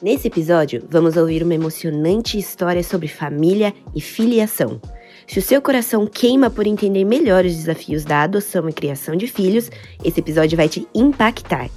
[0.00, 4.80] Nesse episódio, vamos ouvir uma emocionante história sobre família e filiação.
[5.26, 9.26] Se o seu coração queima por entender melhor os desafios da adoção e criação de
[9.26, 9.68] filhos,
[10.04, 11.68] esse episódio vai te impactar.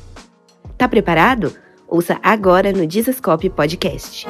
[0.78, 1.52] Tá preparado?
[1.88, 4.28] Ouça agora no Dizascope Podcast.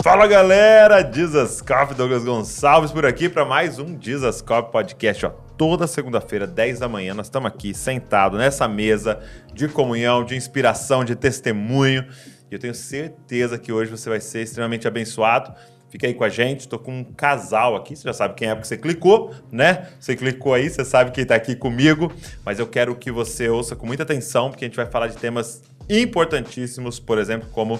[0.00, 5.26] Fala galera, Dizascope, Douglas Gonçalves por aqui para mais um Dizascope Podcast.
[5.26, 9.20] Ó, toda segunda-feira, 10 da manhã, nós estamos aqui sentados nessa mesa
[9.52, 12.06] de comunhão, de inspiração, de testemunho.
[12.50, 15.52] E eu tenho certeza que hoje você vai ser extremamente abençoado.
[15.88, 18.54] Fica aí com a gente, estou com um casal aqui, você já sabe quem é
[18.54, 19.88] porque você clicou, né?
[19.98, 22.12] Você clicou aí, você sabe quem está aqui comigo,
[22.44, 25.16] mas eu quero que você ouça com muita atenção, porque a gente vai falar de
[25.16, 27.78] temas importantíssimos, por exemplo, como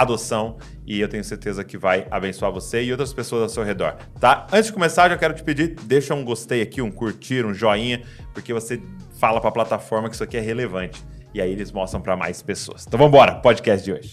[0.00, 3.96] adoção, e eu tenho certeza que vai abençoar você e outras pessoas ao seu redor,
[4.20, 4.46] tá?
[4.52, 8.02] Antes de começar, já quero te pedir, deixa um gostei aqui, um curtir, um joinha,
[8.32, 8.80] porque você
[9.18, 11.02] fala para a plataforma que isso aqui é relevante.
[11.32, 12.86] E aí eles mostram para mais pessoas.
[12.86, 14.10] Então vamos embora, podcast de hoje.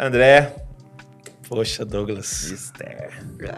[0.00, 0.54] André.
[1.48, 2.50] Poxa, Douglas.
[2.50, 3.10] Esther.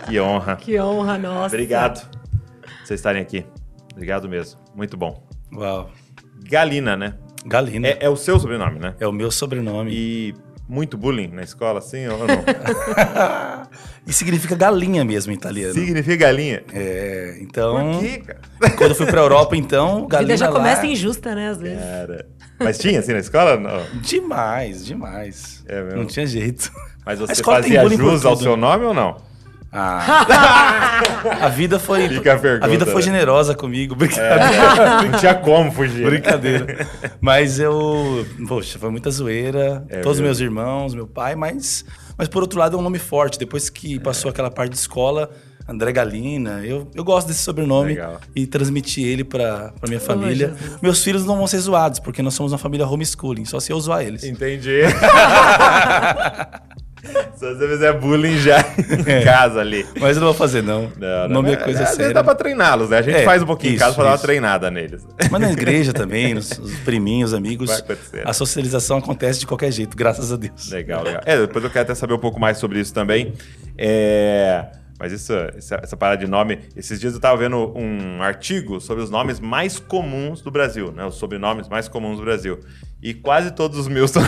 [0.06, 0.56] Que honra.
[0.56, 1.55] Que honra, nossa.
[1.55, 3.44] Obrigado por vocês estarem aqui.
[3.92, 4.60] Obrigado mesmo.
[4.75, 5.25] Muito bom.
[5.52, 5.91] Uau.
[6.48, 7.14] Galina, né?
[7.44, 7.89] Galina.
[7.89, 8.94] É, é o seu sobrenome, né?
[8.98, 9.91] É o meu sobrenome.
[9.92, 10.34] E
[10.69, 12.42] muito bullying na escola, assim ou não?
[14.06, 15.75] e significa galinha mesmo em italiano.
[15.75, 16.62] Significa galinha?
[16.72, 17.92] É, então.
[17.92, 18.77] Por quê, cara?
[18.77, 20.34] Quando eu fui pra Europa, então, galinha.
[20.34, 20.56] Vida já lá...
[20.56, 21.78] começa injusta, né, às vezes.
[21.78, 22.28] Cara.
[22.58, 23.56] Mas tinha assim na escola?
[23.56, 24.00] Não.
[24.00, 25.64] Demais, demais.
[25.69, 25.98] É mesmo?
[25.98, 26.72] Não tinha jeito.
[27.05, 28.42] Mas você fazia bullying por jus ao tudo.
[28.42, 29.16] seu nome ou não?
[29.78, 31.00] Ah.
[31.44, 32.08] a vida foi.
[32.08, 33.02] Fica a pergunta, vida foi né?
[33.02, 33.94] generosa comigo.
[33.94, 35.02] Brincadeira.
[35.02, 36.06] Não tinha como fugir.
[36.06, 36.86] Brincadeira.
[37.20, 38.27] Mas eu.
[38.48, 39.84] Poxa, foi muita zoeira.
[39.91, 40.24] É Todos os mesmo?
[40.24, 41.84] meus irmãos, meu pai, mas.
[42.16, 43.38] Mas por outro lado é um nome forte.
[43.38, 43.70] Depois É.
[43.70, 45.28] que passou aquela parte de escola,
[45.69, 48.20] André Galina, eu, eu gosto desse sobrenome Legal.
[48.34, 50.54] e transmiti ele pra, pra minha família.
[50.80, 53.81] Meus filhos não vão ser zoados, porque nós somos uma família homeschooling, só se eu
[53.81, 54.25] zoar eles.
[54.25, 54.81] Entendi.
[57.36, 59.86] Se você fizer bullying já em casa ali.
[60.00, 60.90] Mas eu não vou fazer, não.
[60.96, 62.14] Não, o nome é mas coisa séria.
[62.14, 62.98] dá pra treiná-los, né?
[62.98, 64.24] A gente É, faz um pouquinho em isso, casa pra dar uma isso.
[64.24, 65.06] treinada neles.
[65.30, 67.68] Mas na igreja também, nos, os priminhos, amigos.
[67.68, 68.22] Vai acontecer.
[68.26, 70.70] A socialização acontece de qualquer jeito, graças a Deus.
[70.70, 71.22] Legal, legal.
[71.26, 73.34] É, depois eu quero até saber um pouco mais sobre isso também.
[73.78, 74.64] É,
[74.98, 76.60] Mas isso, essa, essa parada de nome.
[76.74, 81.04] Esses dias eu tava vendo um artigo sobre os nomes mais comuns do Brasil, né?
[81.04, 82.58] Os sobrenomes mais comuns do Brasil.
[83.02, 84.22] E quase todos os meus são.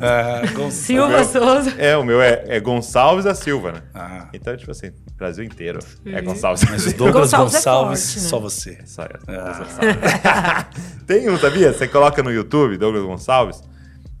[0.00, 1.74] Ah, com- Silva meu- Souza.
[1.78, 3.82] é, o meu é, é Gonçalves da Silva, né?
[3.94, 4.28] Ah.
[4.34, 6.24] Então, tipo assim, Brasil inteiro é Sim.
[6.24, 6.64] Gonçalves.
[6.70, 8.28] Mas o Douglas Gonçalves Gonçalves, é forte, né?
[8.28, 8.78] só você.
[8.84, 9.80] Só essa.
[10.24, 10.66] Ah.
[11.06, 11.72] Tem um, sabia?
[11.72, 13.62] Você coloca no YouTube, Douglas Gonçalves,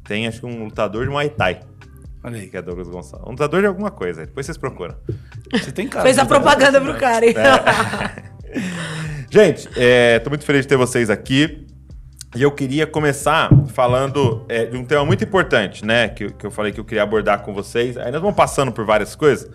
[0.04, 1.60] tem acho que um lutador de Muay Thai,
[2.22, 3.26] Olha aí, que é Douglas Gonçalves.
[3.28, 4.94] Um lutador de alguma coisa, depois vocês procuram.
[5.52, 6.04] Você tem cara.
[6.04, 7.34] Fez a de- propaganda pro cara, hein?
[9.30, 11.66] Gente, é, tô muito feliz de ter vocês aqui.
[12.34, 16.08] E eu queria começar falando é, de um tema muito importante, né?
[16.08, 17.96] Que, que eu falei que eu queria abordar com vocês.
[17.96, 19.50] Aí nós vamos passando por várias coisas.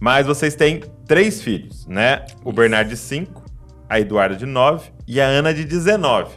[0.00, 2.24] Mas vocês têm três filhos, né?
[2.44, 3.42] O Bernardo de 5,
[3.88, 6.30] a Eduarda de 9 e a Ana de 19.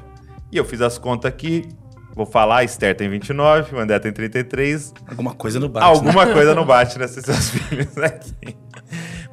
[0.52, 1.68] E eu fiz as contas aqui.
[2.16, 5.86] Vou falar, a Esther tem 29, o André tem 33, Alguma coisa no bate.
[5.86, 6.34] Alguma né?
[6.34, 8.56] coisa não bate nesses seus filhos aqui.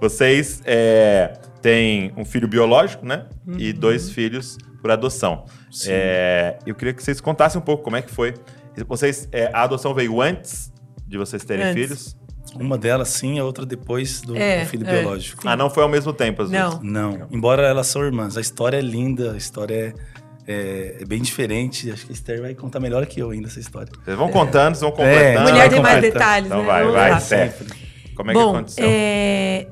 [0.01, 1.33] Vocês é,
[1.63, 3.27] têm um filho biológico, né?
[3.59, 5.45] E dois filhos por adoção.
[5.71, 5.89] Sim.
[5.93, 8.35] É, eu queria que vocês contassem um pouco como é que foi.
[8.87, 10.73] Vocês, é, a adoção veio antes
[11.07, 11.75] de vocês terem Antes.
[11.83, 12.17] filhos?
[12.57, 15.01] Uma delas sim, a outra depois do, É, do filho é.
[15.01, 15.43] biológico.
[15.49, 16.71] Ah, não foi ao mesmo tempo as Não.
[16.71, 16.83] duas?
[16.83, 18.37] Não, embora elas são irmãs.
[18.37, 19.95] A história é linda, a história
[20.47, 21.91] é, é- é bem diferente.
[21.91, 23.91] Acho que a Esther vai contar melhor que eu ainda essa história.
[24.05, 25.51] Vocês vão contando, vocês vão completando.
[25.51, 26.67] Mulher tem mais detalhes, Então né?
[26.67, 27.19] vai, Vamos vai, lá.
[27.19, 27.55] Esther.
[28.15, 28.85] Como é que Bom, aconteceu?
[28.89, 29.67] é,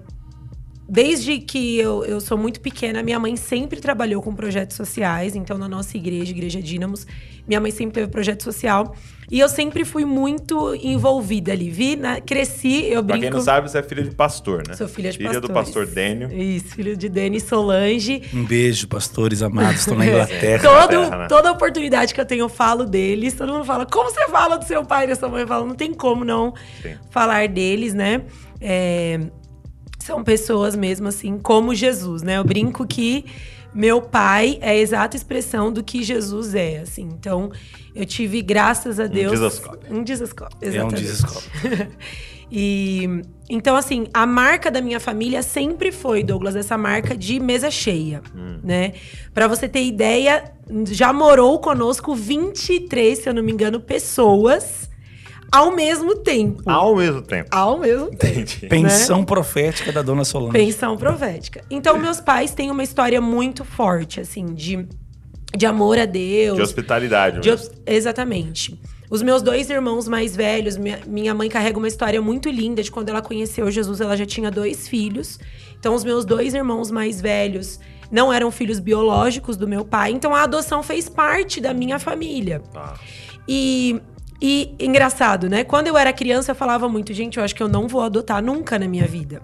[0.93, 5.35] desde que eu, eu sou muito pequena, minha mãe sempre trabalhou com projetos sociais.
[5.35, 7.07] Então, na nossa igreja, Igreja Dínamos,
[7.49, 8.95] minha mãe sempre teve projeto social.
[9.31, 11.71] E eu sempre fui muito envolvida ali.
[11.71, 13.21] Vi, na- cresci, eu Pra brinco...
[13.23, 14.75] quem não sabe, você é filha de pastor, né?
[14.75, 16.31] Sou filha de Filha do pastor Dênio.
[16.31, 18.21] Isso, filho de Dani Solange.
[18.35, 20.63] Um beijo, pastores amados, estão na Inglaterra.
[20.63, 21.27] Todo, terra, né?
[21.27, 23.33] Toda oportunidade que eu tenho, eu falo deles.
[23.33, 25.41] Todo mundo fala, como você fala do seu pai e da sua mãe?
[25.41, 26.53] Eu falo, não tem como não
[26.83, 26.97] Sim.
[27.09, 28.21] falar deles, né?
[28.61, 29.19] É,
[30.03, 32.39] são pessoas mesmo assim, como Jesus, né?
[32.39, 33.25] Eu brinco que
[33.75, 37.03] meu pai é a exata expressão do que Jesus é, assim.
[37.03, 37.51] Então,
[37.95, 39.33] eu tive, graças a Deus...
[39.91, 41.03] Um Jesuscope, É um exatamente.
[41.03, 41.49] desescope.
[42.55, 47.71] E então, assim, a marca da minha família sempre foi, Douglas, essa marca de mesa
[47.71, 48.21] cheia,
[48.63, 48.93] né?
[49.33, 50.53] Pra você ter ideia,
[50.89, 54.91] já morou conosco 23, se eu não me engano, pessoas
[55.53, 56.63] ao mesmo tempo.
[56.67, 57.49] Ao mesmo tempo.
[57.51, 58.27] Ao mesmo tempo.
[58.41, 58.67] Entendi.
[58.69, 60.53] Pensão profética da dona Solange.
[60.53, 61.63] Pensão profética.
[61.71, 64.87] Então, meus pais têm uma história muito forte, assim, de,
[65.57, 66.57] de amor a Deus.
[66.57, 67.41] De hospitalidade.
[67.41, 68.81] de hos- exatamente.
[69.11, 72.91] Os meus dois irmãos mais velhos, minha, minha mãe carrega uma história muito linda de
[72.91, 75.39] quando ela conheceu Jesus, ela já tinha dois filhos.
[75.79, 77.79] Então, os meus dois irmãos mais velhos
[78.11, 80.13] não eram filhos biológicos do meu pai.
[80.13, 82.61] Então, a adoção fez parte da minha família.
[82.73, 82.95] Tá.
[83.47, 84.01] E,
[84.45, 85.63] e engraçado, né?
[85.63, 88.43] Quando eu era criança, eu falava muito, gente, eu acho que eu não vou adotar
[88.43, 89.41] nunca na minha vida.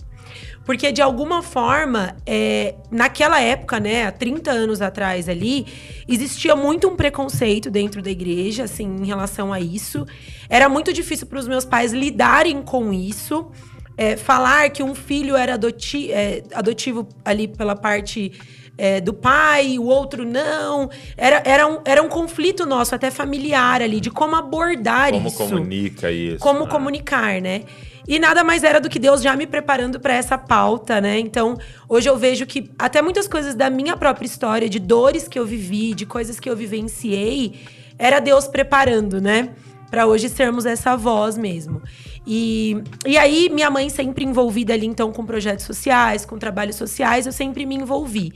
[0.65, 5.67] Porque, de alguma forma, é, naquela época, né, há 30 anos atrás ali,
[6.09, 10.05] existia muito um preconceito dentro da igreja, assim, em relação a isso.
[10.51, 13.53] Era muito difícil para os meus pais lidarem com isso.
[13.97, 18.33] É, falar que um filho era adoti é, adotivo ali pela parte
[18.79, 20.89] é, do pai, o outro não.
[21.17, 25.37] Era, era, um, era um conflito nosso, até familiar ali, de como abordar Como isso.
[25.37, 26.39] comunica isso?
[26.39, 26.71] Como né?
[26.71, 27.65] comunicar, né?
[28.07, 31.19] E nada mais era do que Deus já me preparando para essa pauta, né?
[31.19, 35.39] Então, hoje eu vejo que até muitas coisas da minha própria história, de dores que
[35.39, 37.61] eu vivi, de coisas que eu vivenciei,
[37.99, 39.51] era Deus preparando, né?
[39.91, 41.83] Para hoje sermos essa voz mesmo.
[42.27, 47.27] E, e aí, minha mãe sempre envolvida ali, então, com projetos sociais, com trabalhos sociais,
[47.27, 48.33] eu sempre me envolvi.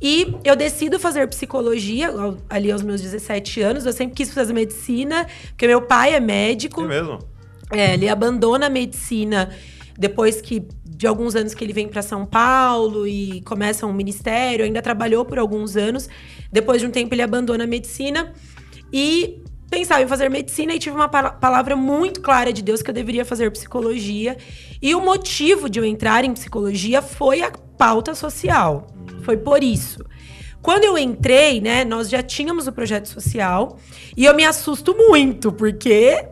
[0.00, 2.10] E eu decido fazer psicologia
[2.48, 3.84] ali aos meus 17 anos.
[3.84, 6.82] Eu sempre quis fazer medicina, porque meu pai é médico.
[6.82, 7.18] É mesmo?
[7.72, 9.50] É, ele abandona a medicina
[9.98, 14.64] depois que de alguns anos que ele vem para São Paulo e começa um ministério,
[14.64, 16.08] ainda trabalhou por alguns anos.
[16.50, 18.32] Depois de um tempo ele abandona a medicina
[18.92, 22.90] e pensava em fazer medicina e tive uma pala- palavra muito clara de Deus que
[22.90, 24.36] eu deveria fazer psicologia.
[24.82, 28.86] E o motivo de eu entrar em psicologia foi a pauta social.
[29.22, 30.04] Foi por isso.
[30.62, 33.78] Quando eu entrei, né, nós já tínhamos o projeto social
[34.16, 36.22] e eu me assusto muito, porque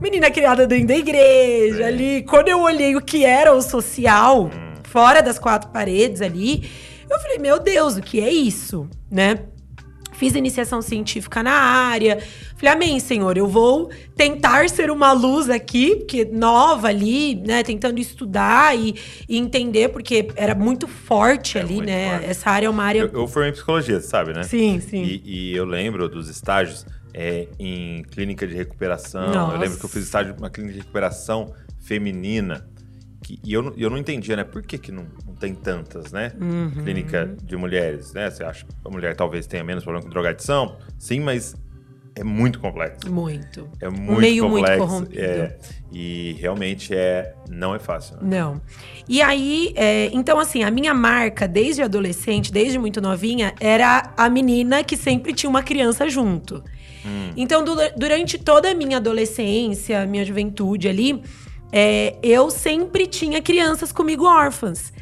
[0.00, 4.50] menina criada dentro da igreja ali, quando eu olhei o que era o social,
[4.84, 6.68] fora das quatro paredes ali,
[7.08, 9.38] eu falei, meu Deus, o que é isso, né?
[10.18, 12.18] Fiz iniciação científica na área.
[12.56, 17.62] Falei, amém, Senhor, eu vou tentar ser uma luz aqui, porque nova ali, né?
[17.62, 18.96] Tentando estudar e,
[19.28, 22.10] e entender, porque era muito forte É ali, muito né?
[22.10, 22.30] forte.
[22.30, 22.98] Essa área é uma área.
[23.00, 24.42] Eu, eu formei em psicologia, sabe, né?
[24.42, 25.02] Sim, sim.
[25.04, 25.22] E,
[25.52, 29.32] e eu lembro dos estágios é, em clínica de recuperação.
[29.32, 29.54] Nossa.
[29.54, 32.66] Eu lembro que eu fiz estágio numa clínica de recuperação feminina.
[33.28, 34.42] Que, e eu, não- eu não entendia, né?
[34.44, 36.32] Por que, que não, não tem tantas, né?
[36.40, 36.70] Uhum.
[36.82, 38.30] Clínica de mulheres, né?
[38.30, 40.76] Você acha que a mulher talvez tenha menos problema com drogadição?
[40.98, 41.54] Sim, mas
[42.16, 43.12] é muito complexo.
[43.12, 43.68] Muito.
[43.82, 44.86] É muito meio muito complexo.
[44.86, 45.20] corrompido.
[45.22, 45.58] é,
[45.92, 48.16] e realmente é, não é fácil.
[48.16, 48.22] Né?
[48.40, 48.62] Não.
[49.06, 54.30] E aí, é, então assim, a minha marca, desde adolescente, desde muito novinha, era a
[54.30, 56.64] menina que sempre tinha uma criança junto.
[57.36, 61.22] Então, du- durante toda a minha adolescência, minha juventude ali,
[61.72, 64.92] é, eu sempre tinha crianças comigo órfãs.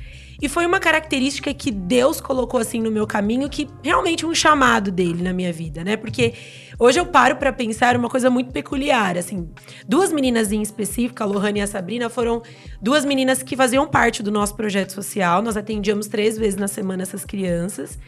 [0.40, 4.90] E foi uma característica que Deus colocou assim no meu caminho, que realmente um chamado
[4.90, 5.96] dele na minha vida, né?
[5.96, 6.34] Porque
[6.78, 9.48] hoje eu paro pra pensar uma coisa muito peculiar, assim.
[9.88, 12.42] Duas meninas em específico, a Lohane e a Sabrina, foram
[12.82, 15.40] duas meninas que faziam parte do nosso projeto social.
[15.40, 17.98] Nós atendíamos três vezes na semana essas crianças.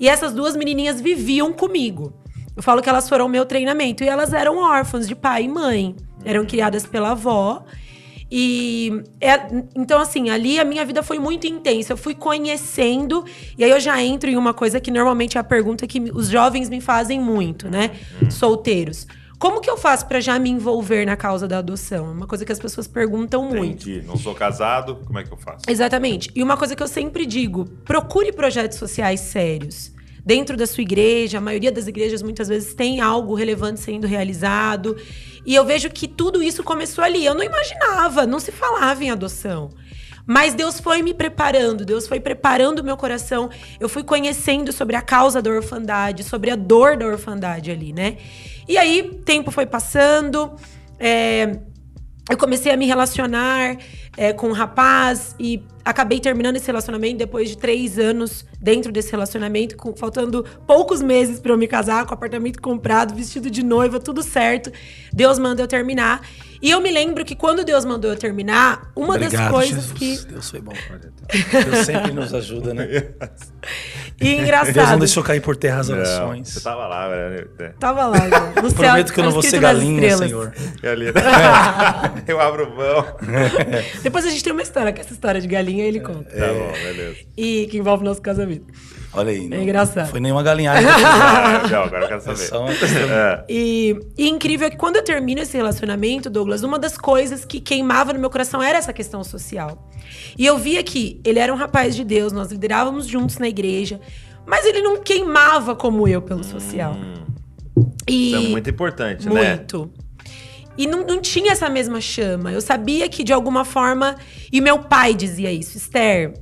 [0.00, 2.12] E essas duas menininhas viviam comigo.
[2.56, 4.02] Eu falo que elas foram o meu treinamento.
[4.02, 5.94] E elas eram órfãs de pai e mãe.
[6.24, 7.64] Eram criadas pela avó.
[8.30, 9.40] E é-
[9.74, 11.92] então, assim, ali a minha vida foi muito intensa.
[11.92, 13.24] Eu fui conhecendo,
[13.56, 16.28] e aí eu já entro em uma coisa que normalmente é a pergunta que os
[16.28, 17.92] jovens me fazem muito, né?
[18.30, 19.06] Solteiros.
[19.38, 22.06] Como que eu faço pra já me envolver na causa da adoção?
[22.06, 23.88] É uma coisa que as pessoas perguntam muito.
[23.88, 24.02] Entendi.
[24.06, 25.62] Não sou casado, como é que eu faço?
[25.68, 26.30] Exatamente.
[26.34, 29.92] E uma coisa que eu sempre digo: procure projetos sociais sérios.
[30.26, 34.96] Dentro da sua igreja, a maioria das igrejas muitas vezes tem algo relevante sendo realizado.
[35.46, 37.24] E eu vejo que tudo isso começou ali.
[37.24, 39.70] Eu não imaginava, não se falava em adoção.
[40.26, 43.48] Mas Deus foi me preparando, Deus foi preparando o meu coração.
[43.78, 48.16] Eu fui conhecendo sobre a causa da orfandade, sobre a dor da orfandade ali, né?
[48.66, 50.56] E aí, tempo foi passando,
[50.98, 51.60] é,
[52.28, 53.78] eu comecei a me relacionar
[54.16, 59.10] é, com um rapaz e acabei terminando esse relacionamento depois de três anos dentro desse
[59.12, 64.00] relacionamento, com- faltando poucos meses para eu me casar, com apartamento comprado, vestido de noiva,
[64.00, 64.72] tudo certo.
[65.12, 66.26] Deus manda eu terminar.
[66.60, 69.92] E eu me lembro que quando Deus mandou eu terminar, uma das Obrigado, coisas Jesus.
[69.92, 70.26] que.
[70.26, 70.72] Deus foi bom.
[71.64, 72.86] Deus sempre nos ajuda, né?
[74.18, 74.72] E engraçado.
[74.72, 76.48] Deus não deixou cair por terra as orações.
[76.48, 77.44] você tava lá, né?
[77.78, 78.18] Tava lá,
[78.62, 78.78] no céu.
[78.78, 80.16] Prometo que eu não vou escrito ser galinha.
[80.16, 80.54] Senhor.
[80.82, 81.12] É ali, né?
[82.26, 83.04] eu abro mão.
[84.02, 86.30] Depois a gente tem uma história, que essa história de galinha ele conta.
[86.30, 87.18] Tá bom, beleza.
[87.36, 88.72] E que envolve nosso casamento.
[89.16, 89.48] Olha aí.
[89.48, 90.04] não- engraçado.
[90.04, 90.84] Não foi nenhuma galinhagem.
[91.70, 92.36] Não, agora eu quero É saber.
[92.36, 92.72] só uma.
[92.72, 93.44] É.
[93.48, 97.60] E, e incrível é que quando eu termino esse relacionamento, Douglas, uma das coisas que
[97.60, 99.90] queimava no meu coração era essa questão social.
[100.38, 104.00] E eu via que ele era um rapaz de Deus, nós liderávamos juntos na igreja,
[104.46, 106.96] mas ele não queimava como eu pelo social.
[108.08, 109.56] E Isso é muito importante, né?
[109.56, 109.90] muito.
[110.78, 112.52] E não, não tinha essa mesma chama.
[112.52, 114.14] Eu sabia que de alguma forma.
[114.52, 116.34] E meu pai dizia isso, Esther.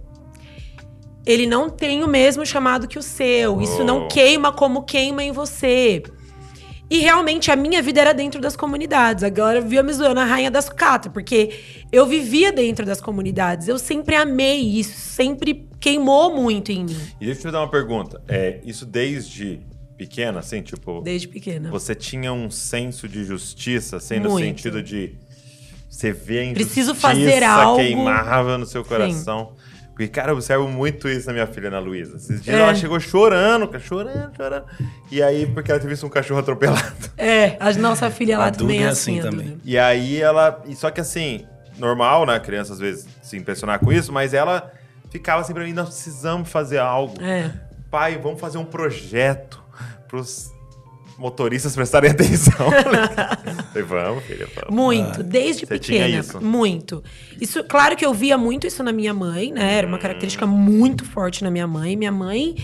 [1.27, 3.61] Ele não tem o mesmo chamado que o seu.
[3.63, 3.85] Isso Oh.
[3.85, 6.03] não queima como queima em você.
[6.91, 9.25] E realmente a minha vida era dentro das comunidades.
[9.25, 11.51] Agora eu via me zoando a rainha das sucata, porque
[11.91, 13.69] eu vivia dentro das comunidades.
[13.69, 17.71] Eu sempre amei isso, sempre queimou muito em mim, E deixa eu te dar uma
[17.71, 18.23] pergunta.
[18.29, 19.61] É, isso desde
[19.97, 21.71] pequena, assim, tipo, desde pequena.
[21.71, 24.45] você tinha um senso de justiça, assim, no Muito.
[24.45, 25.15] sentido de
[25.89, 27.79] você ver a injustiça Preciso fazer algo.
[27.79, 29.53] queimava no seu coração.
[29.95, 32.17] Porque, cara, eu observo muito isso na minha filha, Ana Luísa.
[32.17, 32.61] Esses dias É.
[32.61, 34.65] ela chegou chorando, chorando, chorando.
[35.09, 36.83] E aí, porque ela teve visto um cachorro atropelado.
[37.17, 39.57] É, a nossa filha lá também é é assim, assim também.
[39.65, 40.61] E aí ela.
[40.75, 41.47] Só que assim,
[41.79, 42.35] normal, né?
[42.35, 44.73] A criança às vezes se impressionar com isso, mas ela
[45.11, 47.15] ficava assim pra mim: nós precisamos fazer algo.
[47.23, 47.53] É.
[47.89, 49.63] Pai, vamos fazer um projeto
[50.09, 50.51] pros
[51.19, 52.71] motoristas prestarem atenção.
[52.71, 54.75] Falei, vamos, filha, vamos.
[54.75, 56.21] Muito, desde Você tinha pequena.
[56.21, 56.41] isso?
[56.41, 57.03] Muito.
[57.41, 59.75] Isso, claro que eu via muito isso na minha mãe, né?
[59.75, 61.97] Era uma característica muito forte na minha mãe.
[61.97, 62.57] Minha mãe,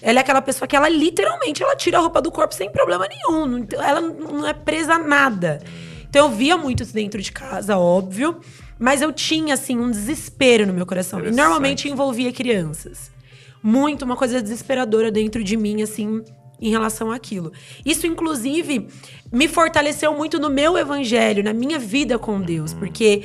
[0.00, 3.06] ela é aquela pessoa que ela literalmente ela tira a roupa do corpo sem problema
[3.08, 3.66] nenhum.
[3.72, 5.60] Ela não é presa a nada.
[6.08, 8.40] Então eu via muito isso dentro de casa, óbvio.
[8.78, 11.24] Mas eu tinha, assim, um desespero no meu coração.
[11.24, 13.12] E normalmente envolvia crianças.
[13.62, 16.24] Muito, uma coisa desesperadora dentro de mim, assim,
[16.62, 17.52] em relação àquilo.
[17.84, 18.88] Isso, inclusive,
[19.32, 23.24] me fortaleceu muito no meu evangelho, na minha vida com Deus, porque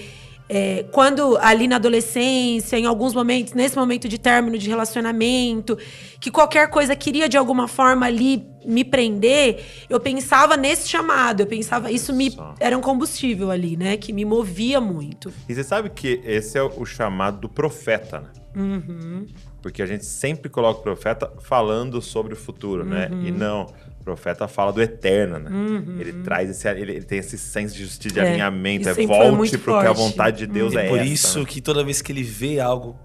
[0.50, 5.78] é, quando ali na adolescência, em alguns momentos, nesse momento de término de relacionamento,
[6.20, 11.48] que qualquer coisa queria de alguma forma ali me prender, eu pensava nesse chamado, eu
[11.48, 15.32] pensava, isso me era um combustível ali, né, que me movia muito.
[15.48, 18.30] E você sabe que esse é o chamado do profeta, né?
[18.56, 19.26] Uhum.
[19.68, 23.10] Porque a gente sempre coloca o profeta falando sobre o futuro, né?
[23.12, 23.26] Uhum.
[23.28, 23.64] E não,
[24.00, 25.52] o profeta fala do eterno, né?
[26.00, 29.06] Ele traz esse, ele, ele tem esse senso de justiça, de É, alinhamento, isso é
[29.06, 29.98] volte muito pro que a forte.
[29.98, 31.46] vontade de Deus é, É por essa, isso né?
[31.46, 32.98] que toda vez que ele vê algo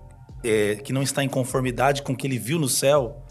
[0.44, 3.24] é, que não está em conformidade com o que ele viu no céu,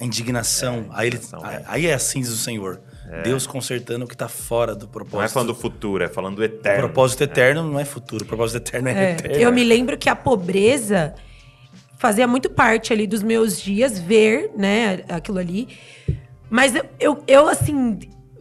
[0.00, 1.62] a indignação, aí, ele, indignação, é.
[1.66, 2.80] aí é assim diz o Senhor.
[3.22, 5.16] Deus consertando o que está fora do propósito.
[5.18, 6.84] Não é falando do futuro, é falando do O eterno.
[6.84, 9.36] propósito eterno não é futuro, o propósito eterno é, É, eterno.
[9.36, 11.14] eu me lembro que a pobreza
[12.02, 15.68] fazia muito parte ali dos meus dias ver, né, aquilo ali.
[16.50, 17.96] Mas eu, eu, eu, assim,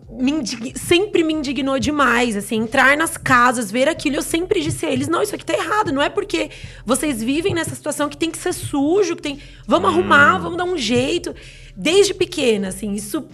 [0.09, 4.15] me indig- sempre me indignou demais, assim, entrar nas casas, ver aquilo.
[4.15, 5.91] Eu sempre disse a eles: não, isso aqui tá errado.
[5.93, 6.49] Não é porque
[6.83, 9.39] vocês vivem nessa situação que tem que ser sujo, que tem.
[9.67, 11.33] Vamos arrumar, vamos dar um jeito.
[11.77, 13.25] Desde pequena, assim, isso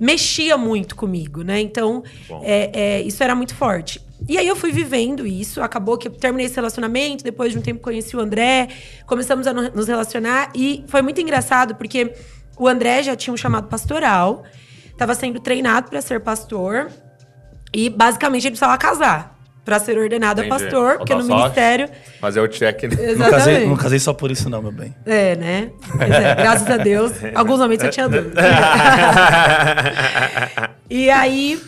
[0.00, 1.60] mexia muito comigo, né?
[1.60, 2.02] Então,
[2.42, 4.00] é, é, isso era muito forte.
[4.28, 7.62] E aí eu fui vivendo isso, acabou que eu terminei esse relacionamento, depois de um
[7.62, 8.68] tempo conheci o André,
[9.06, 12.12] começamos a no- nos relacionar e foi muito engraçado porque
[12.58, 14.44] o André já tinha um chamado pastoral,
[14.90, 16.88] estava sendo treinado para ser pastor
[17.72, 21.88] e basicamente ele precisava casar para ser ordenado a pastor, porque no ministério
[22.20, 22.82] Fazer o check.
[22.84, 22.90] né?
[23.16, 24.94] Não casei, não casei só por isso não, meu bem.
[25.06, 25.70] É, né?
[26.00, 27.12] É, graças a Deus.
[27.34, 28.40] Alguns momentos eu tinha dúvida.
[30.88, 31.60] e aí,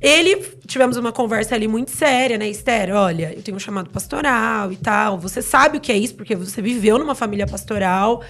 [0.00, 0.56] ele...
[0.66, 2.48] Tivemos uma conversa ali muito séria, né?
[2.48, 5.16] Esther, olha, eu tenho um chamado pastoral e tal.
[5.18, 8.20] Você sabe o que é isso, porque você viveu numa família pastoral.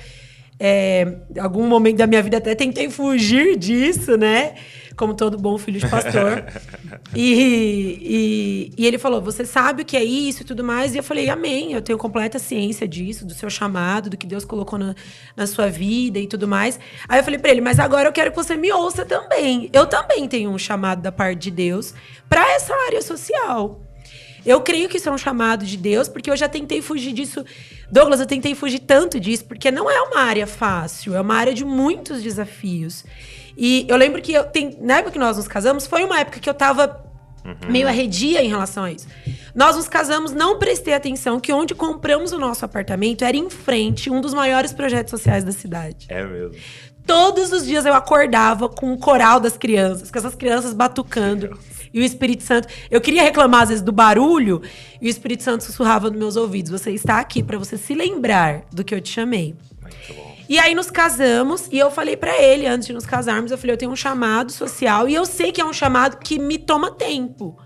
[0.61, 4.54] É, algum momento da minha vida até tentei fugir disso, né?
[4.96, 6.44] Como todo bom filho de pastor.
[7.14, 10.94] E, e, e ele falou: Você sabe o que é isso e tudo mais?
[10.94, 11.72] E eu falei: Amém.
[11.72, 14.94] Eu tenho completa ciência disso, do seu chamado, do que Deus colocou na,
[15.36, 16.78] na sua vida e tudo mais.
[17.08, 19.70] Aí eu falei pra ele: Mas agora eu quero que você me ouça também.
[19.72, 21.94] Eu também tenho um chamado da parte de Deus
[22.28, 23.80] para essa área social.
[24.46, 27.44] Eu creio que isso é um chamado de Deus, porque eu já tentei fugir disso.
[27.90, 31.52] Douglas, eu tentei fugir tanto disso, porque não é uma área fácil, é uma área
[31.52, 33.04] de muitos desafios.
[33.56, 36.38] E eu lembro que eu tem, na época que nós nos casamos, foi uma época
[36.38, 37.04] que eu tava
[37.68, 39.06] meio arredia em relação a isso.
[39.54, 44.10] Nós nos casamos, não prestei atenção que onde compramos o nosso apartamento era em frente
[44.10, 46.06] um dos maiores projetos sociais da cidade.
[46.08, 46.56] É mesmo.
[47.06, 51.56] Todos os dias eu acordava com o coral das crianças, com essas crianças batucando.
[51.94, 52.68] E o Espírito Santo.
[52.90, 54.60] Eu queria reclamar, às vezes, do barulho,
[55.00, 58.64] e o Espírito Santo sussurrava nos meus ouvidos: Você está aqui para você se lembrar
[58.72, 59.54] do que eu te chamei.
[59.80, 60.35] Muito bom.
[60.48, 63.74] E aí nos casamos, e eu falei pra ele, antes de nos casarmos, eu falei:
[63.74, 66.90] Eu tenho um chamado social, e eu sei que é um chamado que me toma
[66.92, 67.58] tempo.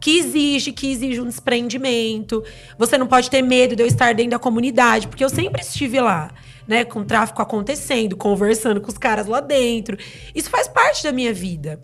[0.00, 2.44] que exige, que exige um desprendimento.
[2.78, 5.98] Você não pode ter medo de eu estar dentro da comunidade, porque eu sempre estive
[6.00, 6.30] lá,
[6.68, 9.98] né, com tráfico acontecendo, conversando com os caras lá dentro.
[10.34, 11.80] Isso faz parte da minha vida.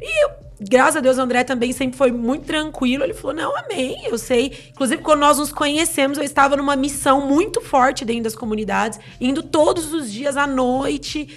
[0.00, 3.04] E eu, graças a Deus, o André também sempre foi muito tranquilo.
[3.04, 4.52] Ele falou: Não, amém, eu sei.
[4.70, 9.42] Inclusive, quando nós nos conhecemos, eu estava numa missão muito forte dentro das comunidades, indo
[9.42, 11.28] todos os dias à noite,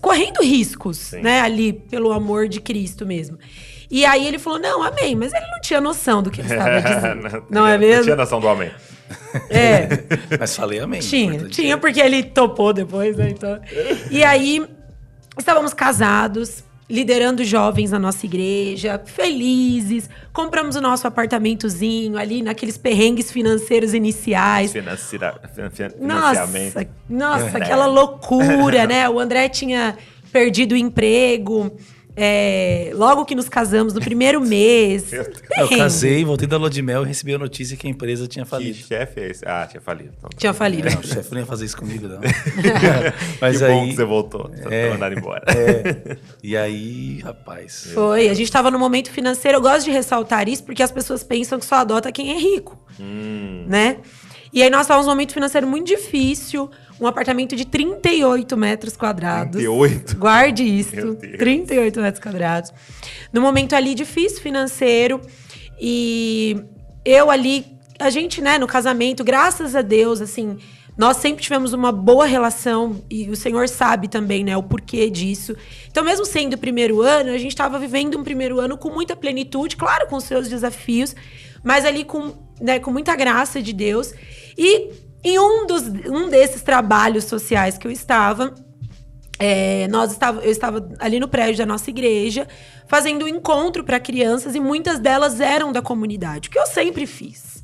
[0.00, 1.20] correndo riscos, Sim.
[1.20, 3.38] né, ali, pelo amor de Cristo mesmo.
[3.90, 6.80] E aí ele falou: Não, amém, mas ele não tinha noção do que ele estava
[6.82, 7.22] dizendo.
[7.22, 7.96] não, não é mesmo?
[7.96, 8.70] Não tinha noção do amém.
[9.50, 9.88] É.
[10.38, 11.00] mas falei amém.
[11.00, 13.30] Tinha, tinha, porque ele topou depois, né?
[13.30, 13.60] Então.
[14.10, 14.64] E aí,
[15.38, 20.08] estávamos casados liderando jovens na nossa igreja, felizes.
[20.32, 24.72] Compramos o nosso apartamentozinho ali naqueles perrengues financeiros iniciais.
[24.72, 25.94] Financira.
[26.00, 26.46] Nossa,
[27.08, 29.08] nossa, aquela loucura, né?
[29.08, 29.96] O André tinha
[30.32, 31.76] perdido o emprego.
[32.20, 35.12] É, logo que nos casamos, no primeiro mês.
[35.12, 38.44] Eu casei, voltei da lua de mel e recebi a notícia que a empresa tinha
[38.44, 38.76] falido.
[38.76, 39.44] Que chefe é esse?
[39.46, 40.10] Ah, tinha falido.
[40.18, 40.90] Então, tinha falido.
[40.90, 42.18] Não, o chefe não ia fazer isso comigo, não.
[43.40, 44.50] Mas que aí, bom que você voltou.
[44.52, 45.44] Você é, mandar embora.
[45.46, 47.90] É, e aí, rapaz.
[47.94, 48.28] Foi.
[48.28, 49.58] A gente estava no momento financeiro.
[49.58, 52.76] Eu gosto de ressaltar isso porque as pessoas pensam que só adota quem é rico.
[52.98, 53.64] Hum.
[53.68, 53.98] Né?
[54.52, 56.68] E aí nós estávamos num momento financeiro muito difícil
[57.00, 59.52] um apartamento de 38 metros quadrados.
[59.52, 60.16] 38?
[60.16, 61.14] Guarde isso.
[61.14, 62.72] 38 metros quadrados.
[63.32, 65.20] No momento ali difícil financeiro.
[65.80, 66.60] E
[67.04, 67.64] eu ali,
[67.98, 70.58] a gente, né, no casamento, graças a Deus, assim,
[70.96, 75.54] nós sempre tivemos uma boa relação e o Senhor sabe também, né, o porquê disso.
[75.88, 79.14] Então, mesmo sendo o primeiro ano, a gente estava vivendo um primeiro ano com muita
[79.14, 81.14] plenitude, claro, com seus desafios,
[81.62, 84.12] mas ali com, né, com muita graça de Deus.
[84.56, 84.90] E
[85.22, 88.54] em um, dos, um desses trabalhos sociais que eu estava,
[89.38, 92.46] é, nós estava, eu estava ali no prédio da nossa igreja,
[92.86, 97.06] fazendo um encontro para crianças e muitas delas eram da comunidade, o que eu sempre
[97.06, 97.62] fiz.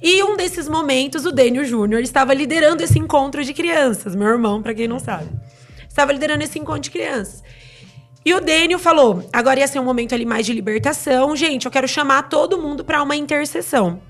[0.00, 4.62] E um desses momentos, o Daniel Júnior estava liderando esse encontro de crianças, meu irmão,
[4.62, 5.28] para quem não sabe.
[5.88, 7.42] Estava liderando esse encontro de crianças.
[8.24, 11.34] E o Daniel falou: agora ia ser um momento ali mais de libertação.
[11.34, 14.00] Gente, eu quero chamar todo mundo para uma intercessão.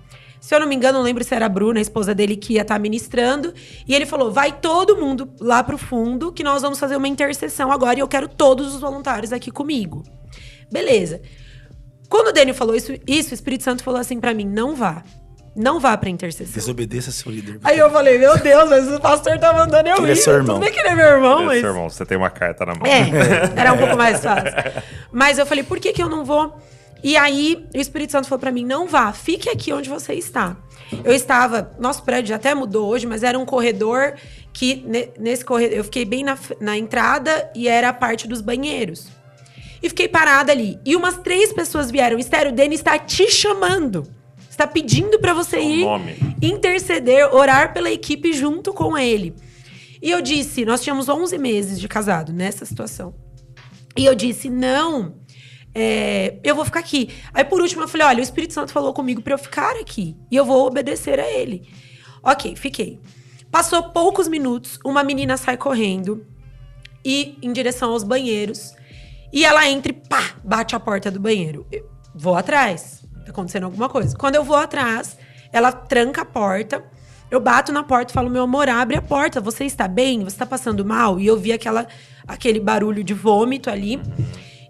[0.41, 2.55] Se eu não me engano, não lembro se era a Bruna, a esposa dele, que
[2.55, 3.53] ia estar tá ministrando.
[3.87, 7.73] E ele falou: vai todo mundo lá pro fundo, que nós vamos fazer uma intercessão
[7.73, 10.03] agora e eu quero todos os voluntários aqui comigo.
[10.71, 11.21] Beleza.
[12.09, 15.03] Quando o Daniel falou isso, isso o Espírito Santo falou assim para mim: não vá.
[15.59, 16.55] Não vá pra intercessão.
[16.55, 17.59] Desobedeça seu líder.
[17.65, 20.03] Aí eu falei, meu Deus, mas o pastor tá mandando eu ir.
[20.03, 20.55] Ele é seu irmão.
[20.55, 21.57] Tudo bem que ele é meu irmão, ele mas...
[21.57, 22.87] É seu irmão, você tem uma carta na mão.
[22.87, 24.53] É, era um pouco mais fácil.
[25.11, 26.57] Mas eu falei, por que que eu não vou?
[27.03, 30.57] E aí, o Espírito Santo falou para mim: não vá, fique aqui onde você está.
[31.05, 34.15] Eu estava, nosso prédio até mudou hoje, mas era um corredor
[34.53, 34.85] que
[35.19, 39.09] nesse corredor eu fiquei bem na, na entrada e era a parte dos banheiros.
[39.83, 40.79] E fiquei parada ali.
[40.85, 44.05] E umas três pessoas vieram: Estéreo, o Denis está te chamando.
[44.51, 46.17] Está pedindo para você ir nome.
[46.43, 49.35] interceder, orar pela equipe junto com ele.
[50.03, 53.15] E eu disse: nós tínhamos 11 meses de casado nessa situação.
[53.97, 55.15] E eu disse: não
[55.81, 57.15] é, eu vou ficar aqui.
[57.33, 60.17] Aí por último eu falei: olha, o Espírito Santo falou comigo para eu ficar aqui
[60.29, 61.69] e eu vou obedecer a ele.
[62.21, 63.01] Ok, fiquei.
[63.49, 66.27] Passou poucos minutos, uma menina sai correndo
[67.05, 68.75] e em direção aos banheiros.
[69.33, 71.65] E ela entra e pá, bate a porta do banheiro.
[71.71, 73.05] Eu vou atrás.
[73.25, 74.17] Tá acontecendo alguma coisa.
[74.17, 75.17] Quando eu vou atrás,
[75.53, 76.85] ela tranca a porta.
[77.31, 79.41] Eu bato na porta e falo: Meu amor, abre a porta.
[79.41, 80.25] Você está bem?
[80.25, 81.21] Você está passando mal?
[81.21, 81.87] E eu vi aquela,
[82.27, 84.01] aquele barulho de vômito ali.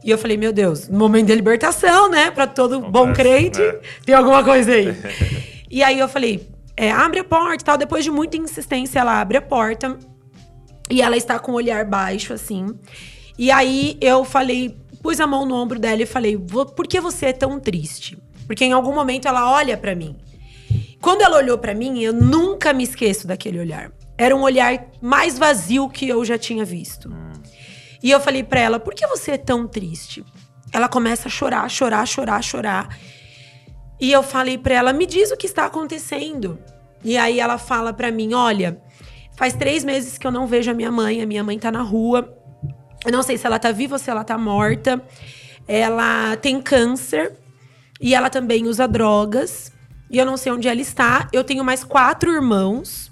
[0.08, 2.30] E eu falei, meu Deus, momento de libertação, né?
[2.30, 3.78] Para todo bom crente, é.
[4.06, 4.96] tem alguma coisa aí.
[5.70, 7.76] e aí eu falei, é, abre a porta e tal.
[7.76, 9.98] Depois de muita insistência, ela abre a porta.
[10.88, 12.74] E ela está com o olhar baixo, assim.
[13.38, 17.26] E aí eu falei, pus a mão no ombro dela e falei, por que você
[17.26, 18.16] é tão triste?
[18.46, 20.16] Porque em algum momento ela olha para mim.
[21.02, 23.92] Quando ela olhou para mim, eu nunca me esqueço daquele olhar.
[24.16, 27.12] Era um olhar mais vazio que eu já tinha visto.
[28.02, 30.24] E eu falei para ela: por que você é tão triste?
[30.72, 32.98] Ela começa a chorar, chorar, chorar, chorar.
[34.00, 36.58] E eu falei para ela: me diz o que está acontecendo.
[37.04, 38.80] E aí ela fala para mim: olha,
[39.36, 41.82] faz três meses que eu não vejo a minha mãe, a minha mãe tá na
[41.82, 42.34] rua.
[43.04, 45.02] Eu não sei se ela tá viva ou se ela tá morta.
[45.66, 47.36] Ela tem câncer
[48.00, 49.72] e ela também usa drogas.
[50.10, 51.28] E eu não sei onde ela está.
[51.32, 53.10] Eu tenho mais quatro irmãos.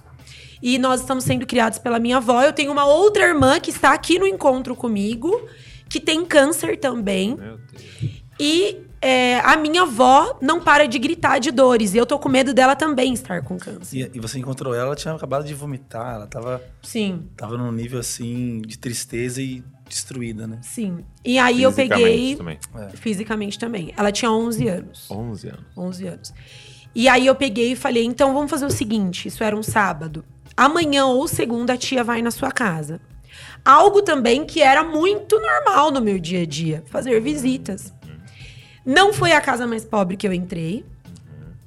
[0.66, 2.42] E nós estamos sendo criados pela minha avó.
[2.42, 5.48] Eu tenho uma outra irmã que está aqui no encontro comigo,
[5.88, 7.37] que tem câncer também.
[7.37, 8.22] Meu Deus.
[8.40, 11.94] E é, a minha avó não para de gritar de dores.
[11.94, 13.96] E eu tô com medo dela também estar com câncer.
[13.96, 17.70] E, e você encontrou ela, ela tinha acabado de vomitar, ela tava, Sim, tava num
[17.70, 20.59] nível assim de tristeza e destruída, né?
[20.62, 21.05] sim.
[21.24, 22.37] E aí eu Fisicamente peguei.
[22.37, 22.59] Também.
[22.94, 23.94] Fisicamente também.
[23.96, 25.09] Ela tinha 11 anos.
[25.09, 25.64] 11 anos.
[25.76, 26.35] 11 anos.
[26.92, 30.24] E aí eu peguei e falei: então vamos fazer o seguinte: isso era um sábado.
[30.56, 33.00] Amanhã ou segunda a tia vai na sua casa.
[33.64, 37.92] Algo também que era muito normal no meu dia a dia: fazer visitas.
[38.84, 40.84] Não foi a casa mais pobre que eu entrei,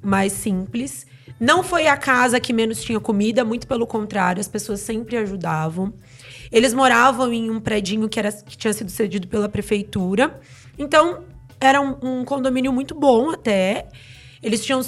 [0.02, 1.06] mais simples.
[1.38, 5.92] Não foi a casa que menos tinha comida, muito pelo contrário, as pessoas sempre ajudavam.
[6.50, 10.40] Eles moravam em um predinho que, era, que tinha sido cedido pela prefeitura.
[10.78, 11.24] Então,
[11.60, 13.88] era um, um condomínio muito bom até.
[14.42, 14.80] Eles tinham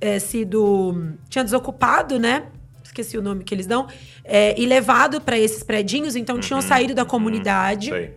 [0.00, 1.16] é, sido.
[1.28, 2.46] Tinha desocupado, né?
[2.92, 3.88] Esqueci o nome que eles dão.
[4.22, 7.88] é, e levado para esses predinhos, então tinham saído da comunidade.
[7.88, 8.14] Sei.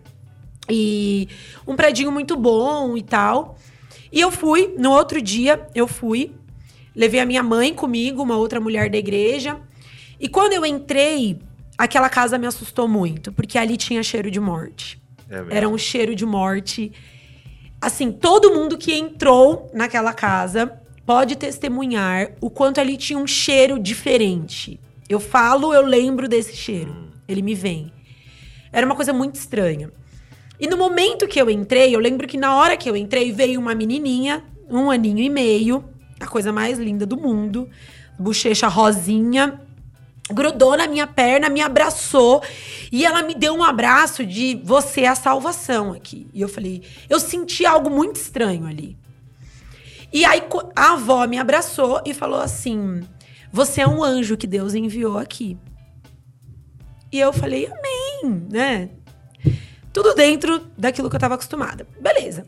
[0.69, 1.29] E
[1.65, 3.57] um predinho muito bom e tal.
[4.11, 6.33] E eu fui, no outro dia, eu fui,
[6.93, 9.57] levei a minha mãe comigo, uma outra mulher da igreja.
[10.19, 11.39] E quando eu entrei,
[11.77, 15.01] aquela casa me assustou muito, porque ali tinha cheiro de morte.
[15.29, 15.57] É.
[15.57, 16.91] Era um cheiro de morte.
[17.79, 23.77] Assim, todo mundo que entrou naquela casa pode testemunhar o quanto ali tinha um cheiro
[23.79, 24.79] diferente.
[25.07, 27.11] Eu falo, eu lembro desse cheiro.
[27.27, 27.91] Ele me vem.
[28.71, 29.91] Era uma coisa muito estranha.
[30.59, 33.59] E no momento que eu entrei, eu lembro que na hora que eu entrei, veio
[33.59, 35.83] uma menininha, um aninho e meio,
[36.19, 37.69] a coisa mais linda do mundo,
[38.17, 39.61] bochecha rosinha,
[40.31, 42.41] grudou na minha perna, me abraçou
[42.91, 46.27] e ela me deu um abraço de você é a salvação aqui.
[46.33, 48.97] E eu falei, eu senti algo muito estranho ali.
[50.15, 50.41] E aí
[50.73, 53.01] a avó me abraçou e falou assim:
[53.51, 55.58] Você é um anjo que Deus enviou aqui.
[57.12, 58.89] E eu falei, amém, né?
[59.91, 61.86] Tudo dentro daquilo que eu estava acostumada.
[61.99, 62.45] Beleza.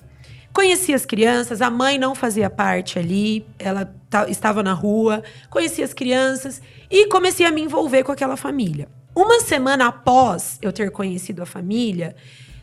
[0.54, 5.84] Conheci as crianças, a mãe não fazia parte ali, ela ta- estava na rua, conheci
[5.84, 8.88] as crianças e comecei a me envolver com aquela família.
[9.14, 12.16] Uma semana após eu ter conhecido a família,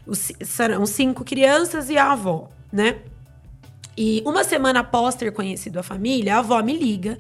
[0.07, 3.01] os, eram cinco crianças e a avó, né?
[3.97, 7.17] E uma semana após ter conhecido a família, a avó me liga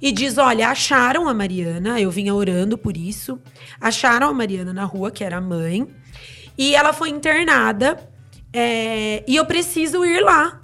[0.00, 3.40] e diz: Olha, acharam a Mariana, eu vinha orando por isso.
[3.80, 5.86] Acharam a Mariana na rua, que era a mãe,
[6.56, 7.98] e ela foi internada.
[8.52, 10.60] é, e eu preciso ir lá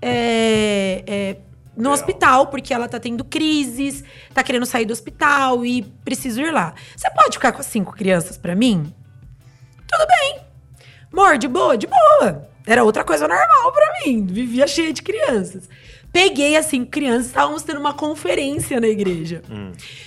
[0.00, 1.36] é, é,
[1.76, 6.52] no hospital, porque ela tá tendo crises, tá querendo sair do hospital e preciso ir
[6.52, 6.74] lá.
[6.96, 8.92] Você pode ficar com as cinco crianças pra mim?
[9.86, 10.40] Tudo bem.
[11.12, 11.76] Amor, de boa?
[11.76, 12.48] De boa.
[12.66, 14.26] Era outra coisa normal pra mim.
[14.26, 15.68] Vivia cheia de crianças.
[16.12, 17.26] Peguei, assim, crianças.
[17.26, 19.42] Estávamos tendo uma conferência na igreja.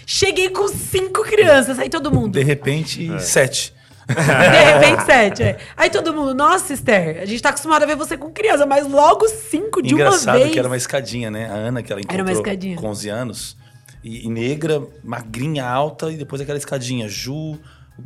[0.06, 1.80] Cheguei com cinco crianças.
[1.80, 2.34] Aí todo mundo...
[2.34, 3.74] De repente, sete.
[4.10, 5.44] De repente, sete.
[5.44, 5.58] é.
[5.78, 6.34] Aí todo mundo...
[6.34, 8.66] Nossa, Esther, a gente tá acostumado a ver você com criança.
[8.66, 10.52] Mas logo cinco de Engraçado uma vez.
[10.52, 11.46] que era uma escadinha, né?
[11.48, 12.76] A Ana, que ela encontrou Era uma escadinha.
[12.76, 13.58] com 11 anos.
[14.04, 16.12] E, e negra, magrinha, alta.
[16.12, 17.08] E depois aquela escadinha.
[17.08, 17.60] Ju,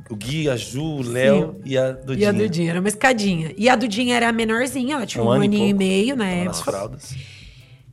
[0.09, 2.29] o Gui, a Ju, o Léo e a E Dudinha.
[2.29, 3.53] a Dudinha, era uma escadinha.
[3.57, 5.77] E a Dudinha era a menorzinha, ela tinha um, ano e aninho e, pouco.
[5.83, 6.71] meio na Tava nas época.
[6.71, 7.15] fraldas.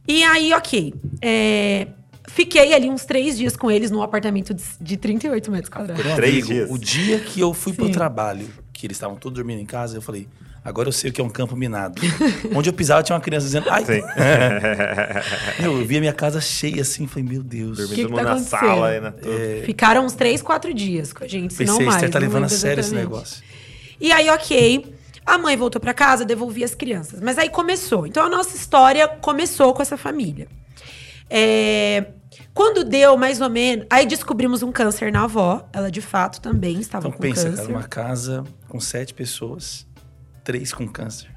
[0.08, 0.94] E aí, ok.
[1.22, 1.86] É,
[2.28, 6.04] fiquei ali uns três dias com eles num apartamento de, de 38 metros quadrados.
[6.04, 6.70] Um Três dias.
[6.70, 7.92] O dia que eu fui pro Sim.
[7.92, 10.26] trabalho, que eles estavam todos dormindo em casa, eu falei,
[10.64, 12.00] agora eu sei o que é um campo minado.
[12.54, 13.84] Onde eu pisava tinha uma criança dizendo, ai.
[13.84, 14.02] Sim.
[15.60, 17.76] Meu, eu vi a minha casa cheia assim, falei, meu Deus.
[17.78, 19.10] Dormindo que mundo tá na sala aí, né?
[19.12, 19.64] Tudo.
[19.64, 21.96] Ficaram uns três, quatro dias com a gente, se não Pensei, mais.
[21.96, 23.42] Esther tá não levando a sério esse negócio.
[24.00, 24.94] E aí, ok.
[25.26, 27.20] A mãe voltou pra casa, devolvi as crianças.
[27.20, 28.06] Mas aí começou.
[28.06, 30.48] Então a nossa história começou com essa família.
[31.28, 32.06] É,
[32.52, 33.86] Quando deu mais ou menos.
[33.90, 35.68] Aí descobrimos um câncer na avó.
[35.72, 37.56] Ela de fato também estava Então com pensa, câncer.
[37.62, 39.86] cara, uma casa com sete pessoas,
[40.44, 41.30] três com câncer.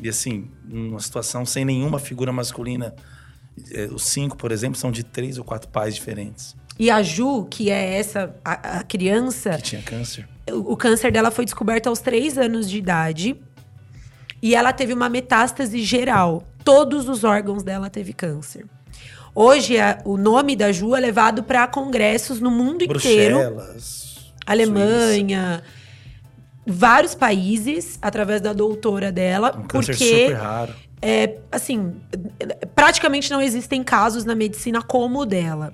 [0.00, 2.94] E assim, numa situação sem nenhuma figura masculina.
[3.72, 7.46] É, os cinco, por exemplo, são de três ou quatro pais diferentes E a Ju,
[7.50, 10.28] que é essa, a, a criança, que tinha câncer.
[10.50, 13.40] o, o câncer dela foi descoberto aos três anos de idade.
[14.42, 16.44] E ela teve uma metástase geral.
[16.62, 18.66] Todos os órgãos dela teve câncer.
[19.34, 23.36] Hoje, a- o nome da Ju é levado para congressos no mundo inteiro.
[23.38, 24.32] Bruxelas.
[24.66, 25.62] Suíça.
[26.66, 29.54] Vários países, através da doutora dela.
[29.56, 30.74] Um câncer porque, super raro.
[31.00, 31.94] é, assim,
[32.74, 35.72] praticamente não existem casos na medicina como o dela.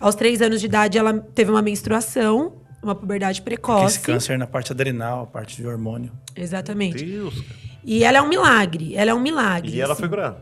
[0.00, 3.96] Aos três anos de idade, ela teve uma menstruação, uma puberdade precoce.
[3.96, 6.10] esse câncer é na parte adrenal, a parte de hormônio.
[6.34, 7.04] Exatamente.
[7.04, 7.46] Deus, cara.
[7.84, 8.96] E ela é um milagre.
[8.96, 9.72] Ela é um milagre.
[9.72, 10.00] E ela assim.
[10.00, 10.38] foi curada.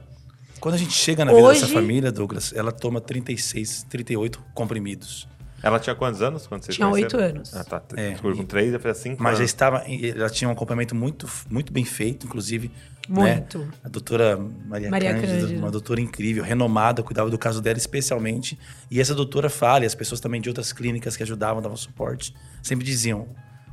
[0.61, 5.27] Quando a gente chega na vida Hoje- dessa família, Douglas, ela toma 36, 38 comprimidos.
[5.63, 7.55] Ela tinha quantos anos quando vocês Tinha oito anos.
[7.55, 7.83] Ah, tá.
[7.97, 9.51] É, com e- três, já fez cinco Mas já anos.
[9.51, 12.71] estava, ela tinha um acompanhamento muito, muito bem feito, inclusive
[13.09, 13.59] Muito.
[13.59, 13.69] Né?
[13.85, 15.59] A doutora Maria, Maria Cândida, Cândida.
[15.59, 18.59] uma doutora incrível, renomada, cuidava do caso dela especialmente.
[18.91, 22.35] E essa doutora fala, e as pessoas também de outras clínicas que ajudavam, davam suporte,
[22.63, 23.23] sempre diziam: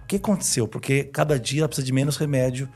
[0.03, 0.67] o que aconteceu?
[0.67, 2.67] Porque cada dia ela precisa de menos remédio,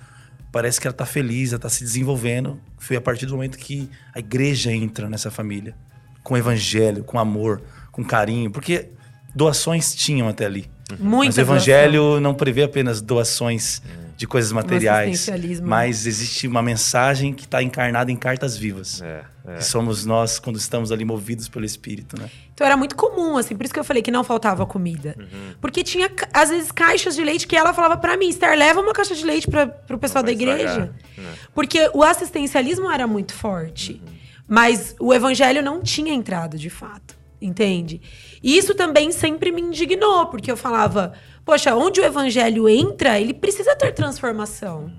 [0.51, 2.59] parece que ela está feliz, ela está se desenvolvendo.
[2.77, 5.75] Foi a partir do momento que a igreja entra nessa família,
[6.23, 8.89] com evangelho, com amor, com carinho, porque
[9.35, 10.69] doações tinham até ali.
[10.99, 13.81] Muita Mas o evangelho não prevê apenas doações
[14.17, 15.67] de coisas materiais, assistencialismo.
[15.67, 19.01] mas existe uma mensagem que está encarnada em cartas vivas.
[19.01, 19.55] É, é.
[19.55, 22.29] Que somos nós quando estamos ali movidos pelo Espírito, né?
[22.53, 25.15] Então era muito comum, assim, por isso que eu falei que não faltava comida.
[25.59, 28.93] Porque tinha, às vezes, caixas de leite que ela falava pra mim, Esther, leva uma
[28.93, 30.93] caixa de leite para pro pessoal da igreja.
[31.17, 31.23] né?
[31.55, 33.99] Porque o assistencialismo era muito forte.
[34.47, 37.17] Mas o evangelho não tinha entrado de fato.
[37.41, 37.99] Entende?
[38.43, 41.13] E isso também sempre me indignou, porque eu falava,
[41.45, 44.91] poxa, onde o evangelho entra, ele precisa ter transformação.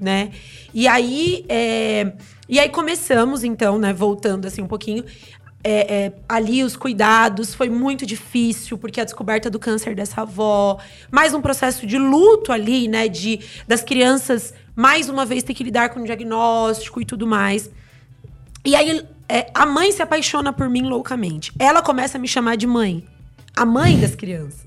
[0.00, 0.32] Né?
[0.74, 2.12] E aí, é,
[2.48, 5.04] e aí começamos, então, né, voltando assim um pouquinho.
[5.64, 10.78] é, é, ali os cuidados foi muito difícil porque a descoberta do câncer dessa avó,
[11.10, 15.62] mais um processo de luto ali, né, de das crianças mais uma vez ter que
[15.62, 17.70] lidar com o diagnóstico e tudo mais.
[18.64, 21.52] E aí é, a mãe se apaixona por mim loucamente.
[21.58, 23.06] Ela começa a me chamar de mãe,
[23.56, 24.60] a mãe das crianças.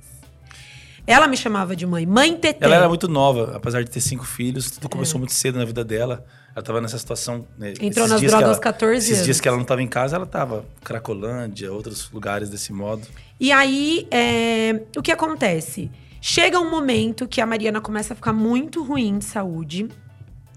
[1.08, 2.66] Ela me chamava de mãe, mãe Tetê.
[2.66, 4.90] Ela era muito nova, apesar de ter cinco filhos, tudo É.
[4.90, 6.26] começou muito cedo na vida dela.
[6.56, 7.46] Ela estava nessa situação.
[7.60, 9.42] né, Entrou esses nas dias drogas aos 14 Esses dias anos.
[9.42, 13.06] que ela não estava em casa, ela estava Cracolândia, outros lugares desse modo.
[13.40, 15.92] E aí, é, o que acontece?
[16.22, 19.88] Chega um momento que a Mariana começa a ficar muito ruim de saúde.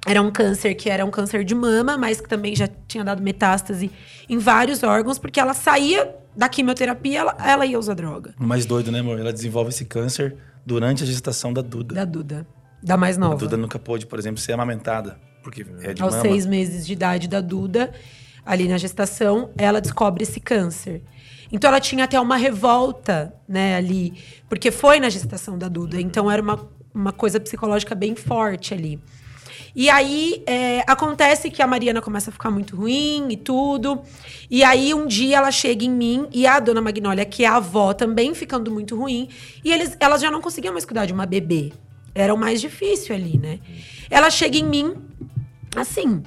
[0.08, 3.22] Era um câncer que era um câncer de mama, mas que também já tinha dado
[3.22, 3.90] metástase
[4.28, 8.34] em vários órgãos, porque ela saía da quimioterapia, ela, ela ia usar droga.
[8.40, 9.18] O mais doido, né, amor?
[9.18, 11.94] Ela desenvolve esse câncer durante a gestação da Duda.
[11.94, 12.46] Da Duda.
[12.82, 13.34] Da mais nova.
[13.34, 16.22] A Duda nunca pôde, por exemplo, ser amamentada, porque é de Aos mama.
[16.22, 17.92] seis meses de idade da Duda,
[18.46, 21.02] ali na gestação, ela descobre esse câncer.
[21.52, 24.14] Então ela tinha até uma revolta, né, ali,
[24.48, 26.00] porque foi na gestação da Duda.
[26.00, 29.00] Então era uma, uma coisa psicológica bem forte ali.
[29.78, 34.00] E aí é, acontece que a Mariana começa a ficar muito ruim e tudo.
[34.50, 37.58] E aí um dia ela chega em mim e a dona Magnólia, que é a
[37.58, 39.28] avó, também ficando muito ruim.
[39.64, 41.72] E eles, elas já não conseguiam mais cuidar de uma bebê.
[42.12, 43.60] Era o mais difícil ali, né?
[44.10, 44.96] Ela chega em mim
[45.76, 46.24] assim.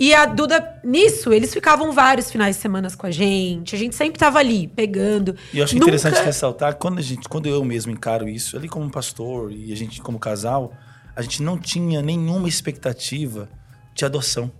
[0.00, 3.76] E a Duda, nisso, eles ficavam vários finais de semana com a gente.
[3.76, 5.36] A gente sempre tava ali, pegando.
[5.52, 8.66] E eu acho Nunca- interessante ressaltar, quando, a gente, quando eu mesmo encaro isso, ali
[8.66, 10.72] como pastor e a gente como casal,
[11.16, 13.48] a gente não tinha nenhuma expectativa
[13.94, 14.50] de adoção.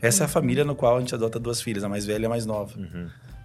[0.00, 2.26] Essa é a família no qual a gente adota duas filhas, a mais velha e
[2.26, 2.72] a mais nova.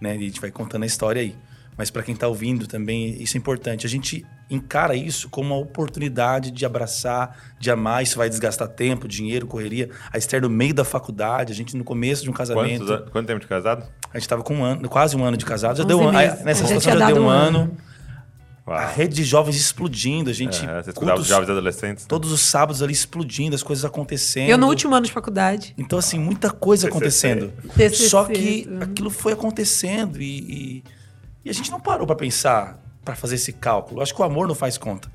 [0.02, 0.16] Né?
[0.16, 1.36] E a gente vai contando a história aí.
[1.78, 3.86] Mas para quem tá ouvindo também, isso é importante.
[3.86, 8.02] A gente encara isso como uma oportunidade de abraçar, de amar.
[8.02, 9.90] Isso vai desgastar tempo, dinheiro, correria.
[10.12, 12.86] A Esther no meio da faculdade, a gente no começo de um casamento.
[12.86, 13.86] Quantos Quanto tempo de casado?
[14.14, 15.76] A gente tava com um ano, quase um ano de casado.
[15.78, 17.60] Já 11 deu um, nessa Já situação já deu um um ano.
[17.60, 17.78] ano.
[18.68, 18.76] Uau.
[18.76, 20.66] A rede de jovens explodindo, a gente.
[20.66, 22.06] É, vocês cuidavam cultos, de jovens e adolescentes?
[22.06, 24.50] todos os sábados ali explodindo, as coisas acontecendo.
[24.50, 25.76] Eu no último ano de faculdade.
[25.78, 26.98] Então, assim, muita coisa TCC.
[26.98, 27.54] acontecendo.
[27.76, 30.84] TCC, Só que aquilo foi acontecendo e, e,
[31.46, 34.02] e a gente não parou para pensar, para fazer esse cálculo.
[34.02, 35.12] Acho que o amor não faz conta.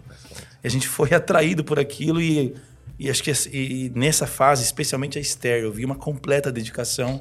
[0.62, 2.54] E a gente foi atraído por aquilo e,
[3.00, 7.20] e acho que e, e nessa fase, especialmente a Esther, eu vi uma completa dedicação.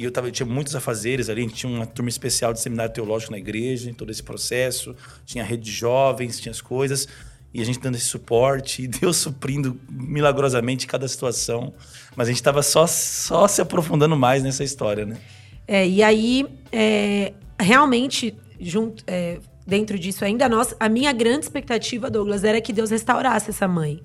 [0.00, 2.60] E eu, tava, eu tinha muitos afazeres ali, a gente tinha uma turma especial de
[2.60, 4.96] seminário teológico na igreja, em todo esse processo.
[5.26, 7.06] Tinha a rede de jovens, tinha as coisas.
[7.52, 11.74] E a gente dando esse suporte, e Deus suprindo milagrosamente cada situação.
[12.16, 15.18] Mas a gente estava só, só se aprofundando mais nessa história, né?
[15.68, 21.44] É, e aí, é, realmente, junto, é, dentro disso ainda, a, nossa, a minha grande
[21.44, 24.00] expectativa, Douglas, era que Deus restaurasse essa mãe.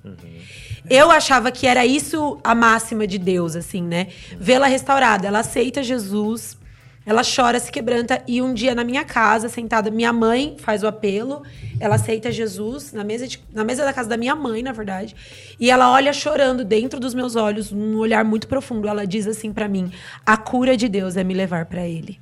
[0.88, 4.08] Eu achava que era isso a máxima de Deus, assim, né?
[4.38, 5.26] Vê-la restaurada.
[5.26, 6.56] Ela aceita Jesus,
[7.04, 8.22] ela chora, se quebranta.
[8.26, 11.42] E um dia na minha casa, sentada, minha mãe faz o apelo,
[11.80, 15.14] ela aceita Jesus na mesa, de- na mesa da casa da minha mãe, na verdade.
[15.58, 18.86] E ela olha chorando dentro dos meus olhos, num olhar muito profundo.
[18.88, 19.90] Ela diz assim pra mim:
[20.24, 22.20] a cura de Deus é me levar pra Ele.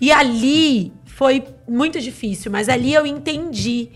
[0.00, 3.90] E ali foi muito difícil, mas ali eu entendi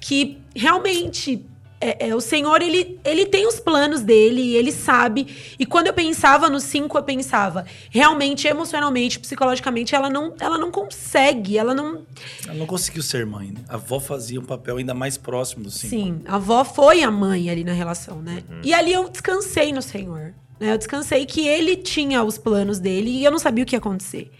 [0.00, 1.46] que realmente
[1.80, 5.54] é, é, o Senhor ele, ele tem os planos dele, e ele sabe.
[5.58, 10.70] E quando eu pensava nos cinco, eu pensava realmente, emocionalmente, psicologicamente, ela não, ela não
[10.70, 12.06] consegue, ela não.
[12.44, 13.60] Ela não conseguiu ser mãe, né?
[13.68, 15.90] A avó fazia um papel ainda mais próximo do cinco.
[15.90, 18.42] Sim, a avó foi a mãe ali na relação, né?
[18.62, 20.34] E ali eu descansei no Senhor.
[20.58, 20.72] Né?
[20.72, 23.78] Eu descansei que ele tinha os planos dele e eu não sabia o que ia
[23.78, 24.30] acontecer.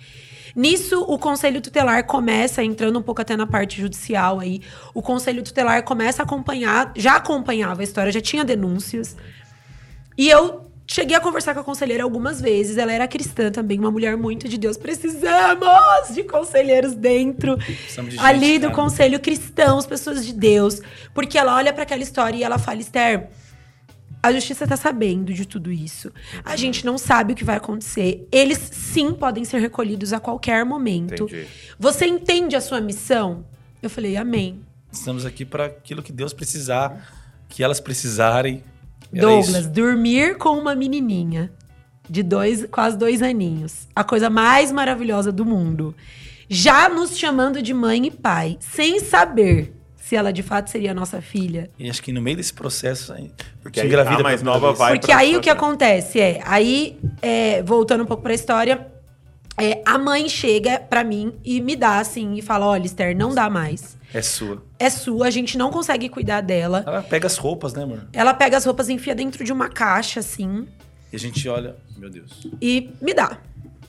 [0.57, 4.62] Nisso, o conselho tutelar começa, entrando um pouco até na parte judicial aí,
[4.95, 9.14] o conselho tutelar começa a acompanhar, já acompanhava a história, já tinha denúncias.
[10.16, 12.79] E eu cheguei a conversar com a conselheira algumas vezes.
[12.79, 14.79] Ela era cristã também, uma mulher muito de Deus.
[14.79, 18.75] Precisamos de conselheiros dentro de gente, ali do cara.
[18.75, 20.81] conselho cristãos, pessoas de Deus.
[21.12, 23.29] Porque ela olha para aquela história e ela fala, Esther.
[24.22, 26.11] A justiça tá sabendo de tudo isso.
[26.44, 28.26] A gente não sabe o que vai acontecer.
[28.33, 31.24] Eles sim podem ser recolhidos a qualquer momento.
[31.24, 31.46] Entendi.
[31.79, 33.44] Você entende a sua missão?
[33.83, 34.61] Eu falei, amém.
[34.90, 37.07] Estamos aqui para aquilo que Deus precisar,
[37.48, 38.64] que elas precisarem.
[39.12, 39.70] Era Douglas, isso.
[39.70, 41.52] dormir com uma menininha
[42.09, 43.87] de dois, quase dois aninhos.
[43.94, 45.94] A coisa mais maravilhosa do mundo.
[46.48, 49.76] Já nos chamando de mãe e pai, sem saber
[50.07, 51.69] se ela de fato seria nossa filha.
[51.77, 53.12] E acho que no meio desse processo,
[53.61, 54.79] Porque aí engravida a mais nova vez.
[54.79, 58.87] vai Porque aí o que acontece é, aí, é, voltando um pouco pra história,
[59.59, 63.35] é, a mãe chega pra mim e me dá assim, e fala: olha, Esther, não
[63.35, 63.99] dá mais.
[64.14, 64.62] É sua.
[64.79, 66.85] É sua, a gente não consegue cuidar dela.
[66.87, 68.07] Ela pega as roupas, né, amor?
[68.12, 70.69] Ela pega as roupas, enfia dentro de uma caixa, assim,
[71.12, 73.38] E a gente olha, meu Deus, e me dá.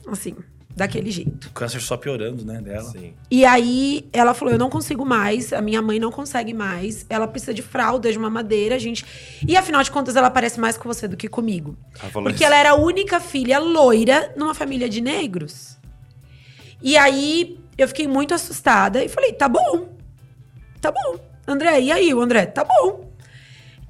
[0.08, 0.34] Assim,
[0.78, 1.48] daquele jeito.
[1.48, 2.90] o câncer só piorando, né, dela.
[2.90, 3.12] Sim.
[3.30, 7.26] E aí ela falou: Eu não consigo mais, a minha mãe não consegue mais, ela
[7.28, 9.04] precisa de fralda, de uma madeira, gente.
[9.46, 11.76] E afinal de contas, ela parece mais com você do que comigo.
[12.00, 12.44] Ela Porque isso.
[12.44, 15.76] ela era a única filha loira numa família de negros.
[16.80, 19.88] E aí eu fiquei muito assustada e falei: Tá bom,
[20.80, 21.18] tá bom.
[21.46, 22.46] André, e aí, o André?
[22.46, 23.07] Tá bom.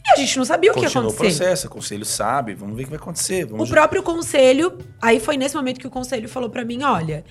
[0.09, 1.39] E a gente não sabia o que ia Continuou o acontecer.
[1.39, 3.45] processo, o conselho sabe, vamos ver o que vai acontecer.
[3.45, 7.25] O Vamos próprio conselho, aí foi nesse momento que o conselho falou pra mim, olha,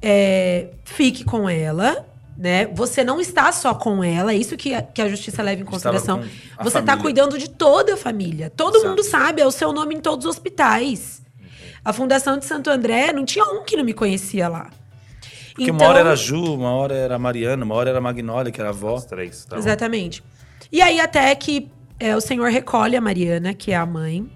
[0.00, 2.66] é, fique com ela, né?
[2.74, 5.64] Você não está só com ela, é isso que a, que a justiça leva em
[5.64, 6.22] consideração.
[6.62, 8.50] Você está cuidando de toda a família.
[8.50, 8.90] Todo Exato.
[8.90, 11.22] mundo sabe, é o seu nome em todos os hospitais.
[11.84, 14.70] A Fundação de Santo André, não tinha um que não me conhecia lá.
[15.54, 18.00] Porque uma hora era a Ju, uma hora era a Mariana, uma hora era a
[18.00, 18.94] Magnólia, que era a avó.
[18.94, 19.44] Os três.
[19.44, 19.62] Tá bom.
[20.70, 24.28] E aí, até que é, o senhor recolhe a Mariana, que é a mãe.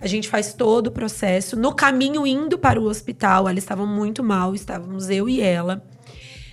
[0.00, 1.56] A gente faz todo o processo.
[1.56, 5.82] No caminho indo para o hospital, ela estava muito mal, estávamos eu e ela.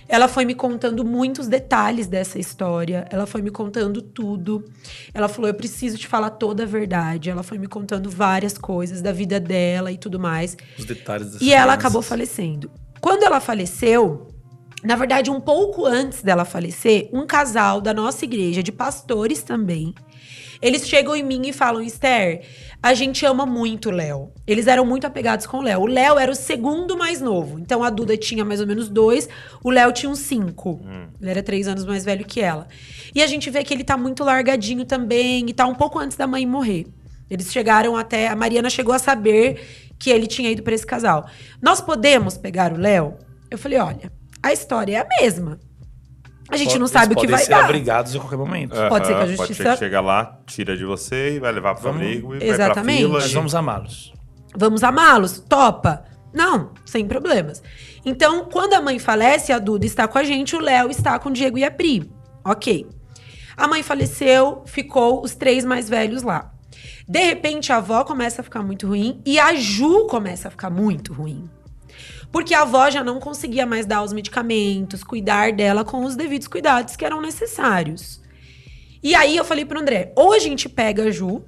[0.06, 3.06] Ela foi me contando muitos detalhes dessa história.
[3.10, 4.64] Ela foi me contando tudo.
[5.12, 7.28] Ela falou: Eu preciso te falar toda a verdade.
[7.28, 10.56] Ela foi me contando várias coisas da vida dela e tudo mais.
[10.78, 11.74] Os detalhes E ela crianças.
[11.78, 12.70] acabou falecendo.
[13.02, 14.28] Quando ela faleceu,
[14.82, 19.94] na verdade, um pouco antes dela falecer, um casal da nossa igreja, de pastores também,
[20.60, 22.42] eles chegam em mim e falam: Esther,
[22.82, 24.32] a gente ama muito o Léo.
[24.46, 25.80] Eles eram muito apegados com o Léo.
[25.80, 27.58] O Léo era o segundo mais novo.
[27.58, 29.28] Então a Duda tinha mais ou menos dois,
[29.62, 30.80] o Léo tinha uns cinco.
[31.20, 32.66] Ele era três anos mais velho que ela.
[33.14, 36.16] E a gente vê que ele tá muito largadinho também, e tá um pouco antes
[36.16, 36.86] da mãe morrer.
[37.30, 38.28] Eles chegaram até.
[38.28, 41.28] A Mariana chegou a saber que ele tinha ido para esse casal.
[41.60, 43.14] Nós podemos pegar o Léo?
[43.50, 45.58] Eu falei: olha, a história é a mesma.
[46.50, 47.64] A gente não Eles sabe o que vai ser dar.
[47.64, 48.74] obrigados a qualquer momento.
[48.88, 51.52] Pode ser que a justiça- Pode ser que chega lá, tira de você e vai
[51.52, 53.02] levar pro Vamos- amigo e Exatamente.
[53.02, 53.34] vai pra Nós fila.
[53.40, 54.12] vamos amá-los.
[54.56, 55.40] Vamos amá-los?
[55.40, 56.04] Topa?
[56.32, 57.62] Não, sem problemas.
[58.04, 61.28] Então, quando a mãe falece, a Duda está com a gente, o Léo está com
[61.28, 62.10] o Diego e a Pri.
[62.44, 62.86] Ok.
[63.56, 66.50] A mãe faleceu, ficou os três mais velhos lá.
[67.06, 70.70] De repente, a avó começa a ficar muito ruim e a Ju começa a ficar
[70.70, 71.48] muito ruim.
[72.30, 76.46] Porque a avó já não conseguia mais dar os medicamentos, cuidar dela com os devidos
[76.46, 78.20] cuidados que eram necessários.
[79.02, 81.42] E aí eu falei pro André: ou a gente pega a Ju,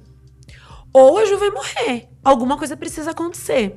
[0.91, 2.09] ou a Ju vai morrer.
[2.23, 3.75] Alguma coisa precisa acontecer.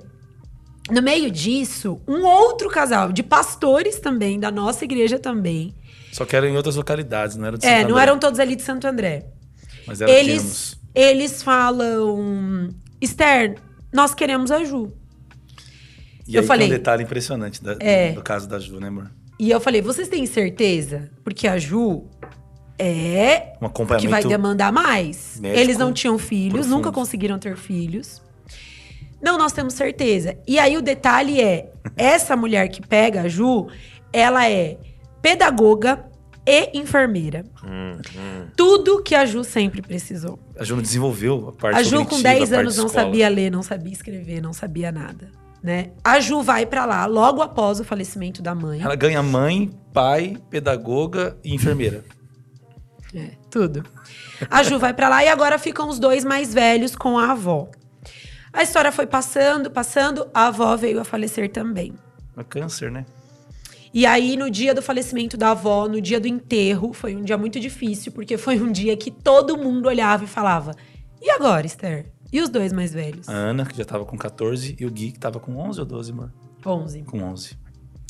[0.90, 5.74] No meio disso, um outro casal de pastores também, da nossa igreja também.
[6.12, 8.38] Só que eram em outras localidades, não era de É, Santo não André, eram todos
[8.38, 9.26] ali de Santo André.
[9.86, 12.68] Mas era Eles, eles falam:
[13.00, 13.56] Esther,
[13.92, 14.92] nós queremos a Ju.
[16.26, 18.12] E eu aí falei- tem um detalhe impressionante da- É.
[18.12, 19.10] do caso da Ju, né, amor?
[19.38, 21.10] E eu falei: vocês têm certeza?
[21.22, 22.04] Porque a Ju
[22.78, 25.40] é Um que acompanhamento vai demandar mais.
[25.42, 26.76] Eles não tinham filhos, profundo.
[26.76, 28.22] nunca conseguiram ter filhos.
[29.22, 30.36] Não, nós temos certeza.
[30.46, 33.68] E aí o detalhe é: essa mulher que pega a Ju,
[34.12, 34.78] ela é
[35.22, 36.04] pedagoga
[36.46, 37.44] e enfermeira.
[37.64, 38.46] Hum, hum.
[38.56, 40.38] Tudo que a Ju sempre precisou.
[40.58, 42.88] A Ju não desenvolveu a parte A Ju, com cognitiva, 10 a parte anos, não
[42.88, 45.30] sabia ler, não sabia escrever, não sabia nada.
[45.64, 45.92] Né?
[46.04, 48.82] A Ju vai pra lá logo após o falecimento da mãe.
[48.82, 52.04] Ela ganha mãe, pai, pedagoga e enfermeira.
[53.16, 53.84] É, tudo.
[54.50, 57.68] A Ju vai pra lá e agora ficam os dois mais velhos com a avó.
[58.52, 61.94] A história foi passando, passando, a avó veio a falecer também.
[62.36, 63.06] É câncer, né?
[63.92, 67.38] E aí, no dia do falecimento da avó, no dia do enterro, foi um dia
[67.38, 70.74] muito difícil, porque foi um dia que todo mundo olhava e falava:
[71.22, 72.13] E agora, Esther?
[72.34, 73.28] E os dois mais velhos?
[73.28, 75.86] A Ana, que já tava com 14, e o Gui, que tava com 11 ou
[75.86, 76.32] 12, amor?
[76.66, 77.02] 11.
[77.02, 77.56] Com 11.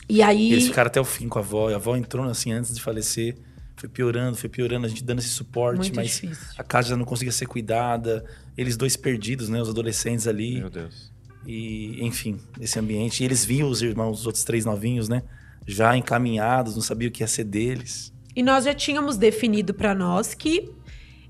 [0.08, 0.48] E aí.
[0.48, 1.68] E eles ficaram até o fim com a avó.
[1.68, 3.36] E a avó entrou assim antes de falecer.
[3.76, 6.46] Foi piorando, foi piorando, a gente dando esse suporte, Muito mas difícil.
[6.56, 8.24] a casa já não conseguia ser cuidada,
[8.56, 9.60] eles dois perdidos, né?
[9.60, 10.58] Os adolescentes ali.
[10.58, 11.12] Meu Deus.
[11.46, 13.22] E, enfim, esse ambiente.
[13.22, 15.22] E eles viam os irmãos, os outros três novinhos, né?
[15.66, 18.10] Já encaminhados, não sabiam o que ia ser deles.
[18.34, 20.72] E nós já tínhamos definido pra nós que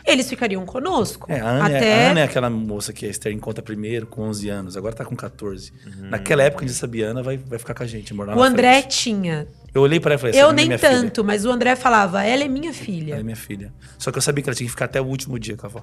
[0.04, 1.30] eles ficariam conosco.
[1.32, 4.06] É, a Ana, é- até a Ana é aquela moça que a Esther encontra primeiro,
[4.06, 4.76] com 11 anos.
[4.76, 5.72] Agora tá com 14.
[6.10, 8.80] Naquela época, a gente sabia, Ana vai, vai ficar com a gente, morar o André
[8.82, 8.98] frente.
[8.98, 9.46] tinha.
[9.74, 10.78] Eu olhei pra ela e falei, Eu é nem filha.
[10.78, 13.14] tanto, mas o André falava, ela é minha Ela filha.
[13.16, 13.72] é minha filha.
[13.98, 15.68] Só que eu sabia que ela tinha que ficar até o último dia com a
[15.70, 15.82] avó.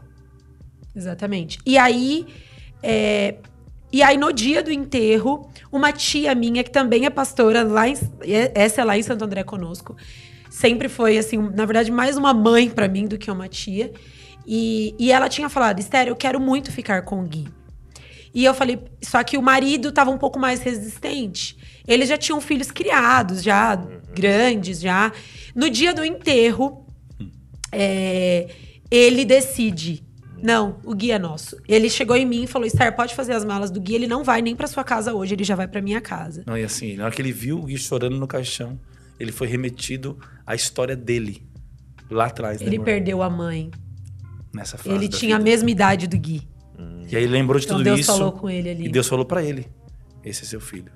[0.96, 1.60] Exatamente.
[1.66, 2.26] E aí,
[2.84, 3.36] é,
[3.92, 7.98] e aí no dia do enterro, uma tia minha, que também é pastora, lá em-
[8.22, 9.96] é- essa é lá em Santo André conosco,
[10.62, 13.91] sempre foi, assim, na verdade, mais uma mãe pra mim do que uma tia.
[14.45, 17.47] E, e ela tinha falado, Esther, eu quero muito ficar com o Gui.
[18.34, 21.57] E eu falei, só que o marido tava um pouco mais resistente.
[21.88, 23.76] Eles já tinham filhos criados, já
[24.14, 25.12] grandes, já.
[25.55, 26.86] No dia do enterro,
[27.72, 28.47] é,
[28.89, 30.03] ele decide.
[30.41, 31.57] Não, o Gui é nosso.
[31.68, 33.95] Ele chegou em mim e falou: Esther, pode fazer as malas do Gui.
[33.95, 36.43] Ele não vai nem pra sua casa hoje, ele já vai pra minha casa.
[36.45, 38.80] Não, e assim, na hora que ele viu o Gui chorando no caixão,
[39.22, 41.48] ele foi remetido à história dele.
[42.10, 42.86] Lá atrás, né, Ele amor?
[42.86, 43.72] perdeu a mãe.
[44.54, 45.50] Nessa fase Ele tinha a vida.
[45.50, 46.48] mesma idade do Gui.
[47.10, 48.12] E aí ele lembrou de Então tudo Deus isso.
[48.12, 48.86] falou com ele ali.
[48.86, 49.68] E Deus falou pra ele:
[50.24, 50.92] Esse é seu filho.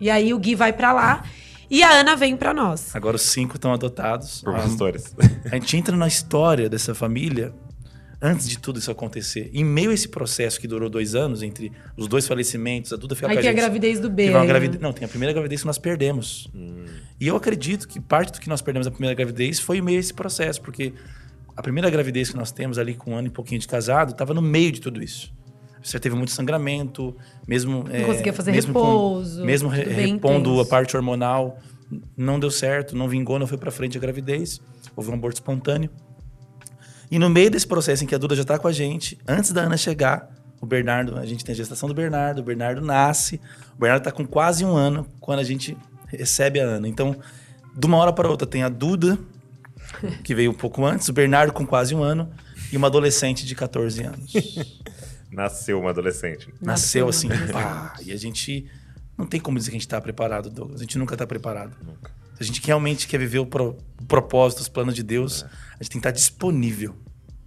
[0.00, 1.24] E aí o Gui vai pra lá
[1.70, 2.94] e a Ana vem pra nós.
[2.94, 4.42] Agora os cinco estão adotados.
[4.42, 5.14] Por A- pastores.
[5.50, 7.52] A gente entra na história dessa família
[8.22, 9.50] antes de tudo isso acontecer.
[9.52, 13.16] Em meio a esse processo que durou dois anos, entre os dois falecimentos, a Duda
[13.16, 13.60] foi Aí com a tem a gente.
[13.60, 14.30] gravidez do B.
[14.30, 14.78] Gravide-?
[14.78, 16.48] Não, tem a primeira gravidez que nós perdemos.
[17.20, 20.14] E eu acredito que parte do que nós perdemos na primeira gravidez foi meio esse
[20.14, 20.92] processo, porque
[21.56, 24.32] a primeira gravidez que nós temos ali com um ano e pouquinho de casado estava
[24.32, 25.32] no meio de tudo isso.
[25.82, 27.14] Você teve muito sangramento,
[27.46, 27.82] mesmo.
[27.92, 30.60] Não conseguia fazer mesmo repouso, mesmo re- repondo intenso.
[30.60, 31.58] a parte hormonal,
[32.16, 34.60] não deu certo, não vingou, não foi para frente a gravidez.
[34.94, 35.90] Houve um aborto espontâneo.
[37.12, 39.52] E no meio desse processo em que a Duda já tá com a gente, antes
[39.52, 40.30] da Ana chegar,
[40.62, 43.38] o Bernardo, a gente tem a gestação do Bernardo, o Bernardo nasce,
[43.76, 46.88] o Bernardo tá com quase um ano quando a gente recebe a Ana.
[46.88, 47.14] Então,
[47.76, 49.18] de uma hora para outra, tem a Duda,
[50.24, 52.30] que veio um pouco antes, o Bernardo com quase um ano,
[52.72, 54.32] e uma adolescente de 14 anos.
[55.30, 56.48] Nasceu uma adolescente.
[56.60, 57.52] Nasceu uma assim, adolescente.
[57.52, 58.66] pá, e a gente
[59.18, 60.80] não tem como dizer que a gente tá preparado, Douglas.
[60.80, 61.74] A gente nunca tá preparado.
[62.36, 65.82] Se a gente realmente quer viver o, pro- o propósito, os planos de Deus, a
[65.82, 66.94] gente tem que estar disponível.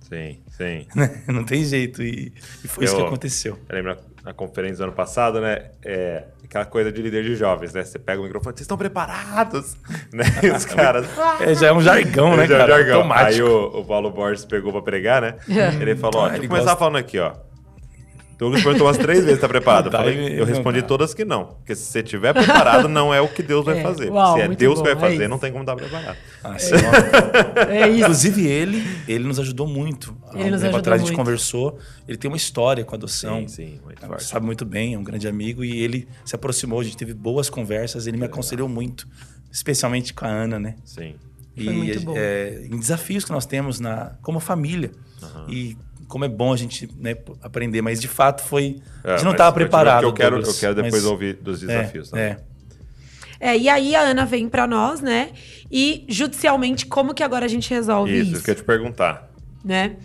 [0.07, 0.85] Sim, sim.
[0.95, 1.23] né?
[1.27, 2.01] Não tem jeito.
[2.03, 2.31] E,
[2.63, 3.57] e foi isso Eu- que aconteceu.
[3.67, 5.71] Eu lembro na, na conferência do ano passado, né?
[5.83, 7.83] É, aquela coisa de líder de jovens, né?
[7.83, 9.75] Você pega o microfone, vocês estão preparados?
[10.13, 10.23] né?
[10.43, 11.07] E os caras.
[11.41, 12.71] É, já é um jargão, né, Já é cara?
[12.77, 12.97] jargão.
[12.97, 13.31] Automático.
[13.33, 15.35] Aí o, o Paulo Borges pegou pra pregar, né?
[15.79, 16.79] Ele falou: ó, Ah, deixa eu começar gosta.
[16.79, 17.33] falando aqui, ó.
[18.37, 19.85] Douglas perguntou umas três vezes, tá preparado?
[19.87, 20.87] Eu, Tá, falei- eu respondi tá.
[20.87, 21.45] todas que não.
[21.45, 24.09] Porque se você tiver preparado, não é o que Deus vai É, fazer.
[24.11, 25.29] uau, se é muito Deus bom, que é vai fazer, isso.
[25.29, 26.17] não tem como estar preparado.
[26.43, 27.71] Ah, sim, ó.
[27.71, 27.99] É isso.
[28.01, 30.15] Inclusive, ele, ele nos ajudou muito.
[30.27, 31.17] Há Ele um nos tempo ajudou atrás a gente muito.
[31.25, 31.79] conversou.
[32.07, 33.39] Ele tem uma história com adoção.
[33.41, 34.23] Sim, sim, muito forte.
[34.25, 35.63] sabe muito bem, é um grande amigo.
[35.63, 38.05] E ele se aproximou, a gente teve boas conversas.
[38.07, 39.07] Ele me aconselhou muito.
[39.51, 40.75] Especialmente com a Ana, né?
[40.83, 41.15] Sim.
[41.55, 42.13] E Foi muito bom.
[42.17, 44.91] é, em desafios que nós temos na, como família.
[45.47, 45.77] E
[46.07, 47.81] como é bom a gente né, aprender.
[47.81, 48.79] Mas, de fato, foi...
[49.03, 51.33] É, a gente não mas estava preparado, Eu quero, eu Douglas, quero depois mas- ouvir
[51.35, 52.07] dos desafios.
[52.09, 52.25] é, também.
[52.25, 52.55] é.
[53.37, 55.31] É, e aí a Ana vem pra nós, né?
[55.69, 58.33] E judicialmente, como que agora a gente resolve Isso, isso?
[58.35, 59.29] isso que eu ia te perguntar.
[59.63, 59.97] né?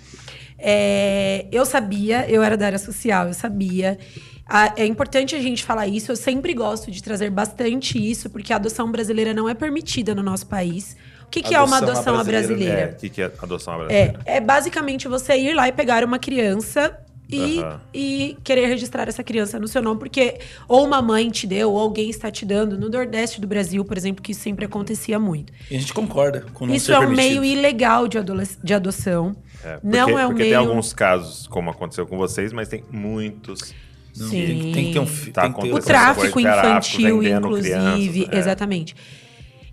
[0.58, 3.98] É, eu sabia, eu era da área social, eu sabia.
[4.46, 6.10] A- é importante a gente falar isso.
[6.12, 10.22] Eu sempre gosto de trazer bastante isso, porque a adoção brasileira não é permitida no
[10.22, 10.96] nosso país.
[11.30, 12.80] O que, que é uma Adoção à brasileira, brasileira?
[12.80, 14.20] É, o que, que é adoção à É, brasileira?
[14.26, 17.80] é basicamente você ir lá e pegar uma criança e, Aham.
[17.94, 21.78] e querer registrar essa criança no seu nome, porque ou uma mãe te deu, ou
[21.78, 22.76] alguém está te dando.
[22.76, 25.52] No Nordeste do Brasil, por exemplo, que isso sempre acontecia muito.
[25.70, 27.40] E a gente concorda com não isso ser é um permitido.
[27.40, 28.18] meio ilegal de,
[28.64, 29.36] de adoção.
[29.64, 30.56] É, porque, não é um porque meio.
[30.56, 33.72] tem alguns casos, como aconteceu com vocês, mas tem muitos.
[34.16, 34.46] Não, Sim.
[34.46, 35.32] Tem, que- tem que ter um...
[35.32, 37.70] Tá tem que ter O tráfico coisa infantil, inclusive.
[37.70, 38.38] crianças, é.
[38.38, 38.96] Exatamente.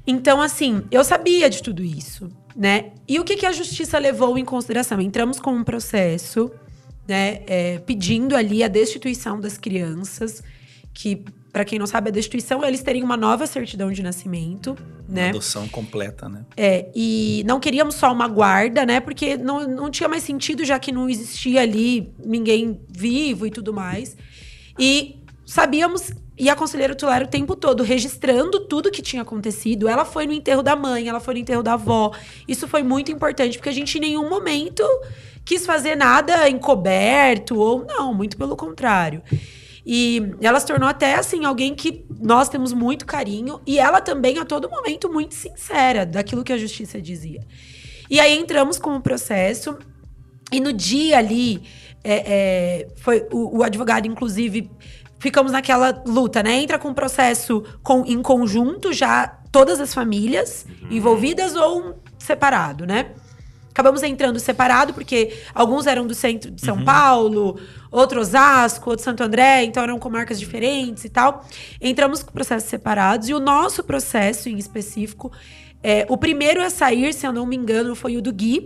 [0.07, 2.91] Então, assim, eu sabia de tudo isso, né?
[3.05, 5.01] E o que, que a justiça levou em consideração?
[5.01, 6.49] Entramos com um processo,
[7.05, 7.41] né?
[7.45, 10.41] é, pedindo ali a destituição das crianças,
[10.93, 14.77] que, para quem não sabe, a destituição é eles terem uma nova certidão de nascimento,
[15.09, 15.29] né?
[15.29, 16.45] Adoção completa, né?
[16.55, 19.01] É, e não queríamos só uma guarda, né?
[19.01, 23.73] Porque não, não tinha mais sentido, já que não existia ali ninguém vivo e tudo
[23.73, 24.15] mais.
[24.79, 29.87] E sabíamos, e a conselheira tutelar o tempo todo registrando tudo que tinha acontecido.
[29.87, 32.11] Ela foi no enterro da mãe, ela foi no enterro da avó.
[32.47, 34.83] Isso foi muito importante, porque a gente em nenhum momento
[35.43, 39.23] quis fazer nada encoberto, ou não, muito pelo contrário.
[39.89, 43.61] E ela se tornou até, assim, alguém que nós temos muito carinho.
[43.65, 47.41] E ela também, a todo momento, muito sincera daquilo que a justiça dizia.
[48.09, 49.77] E aí entramos com o processo.
[50.51, 51.63] E no dia ali,
[52.03, 54.69] é, é, foi o, o advogado, inclusive,
[55.19, 56.61] ficamos naquela luta, né?
[56.61, 63.11] Entra com o processo com, em conjunto, já todas as famílias envolvidas ou separado, né?
[63.77, 67.59] Acabamos entrando separado, porque alguns eram do centro de São Paulo,
[67.91, 71.45] outro Osasco, outro Santo André, então eram comarcas diferentes e tal.
[71.79, 75.31] Entramos com processos separados, e o nosso processo em específico,
[75.83, 78.61] é, o primeiro a sair, se eu não me engano, foi o do Gui,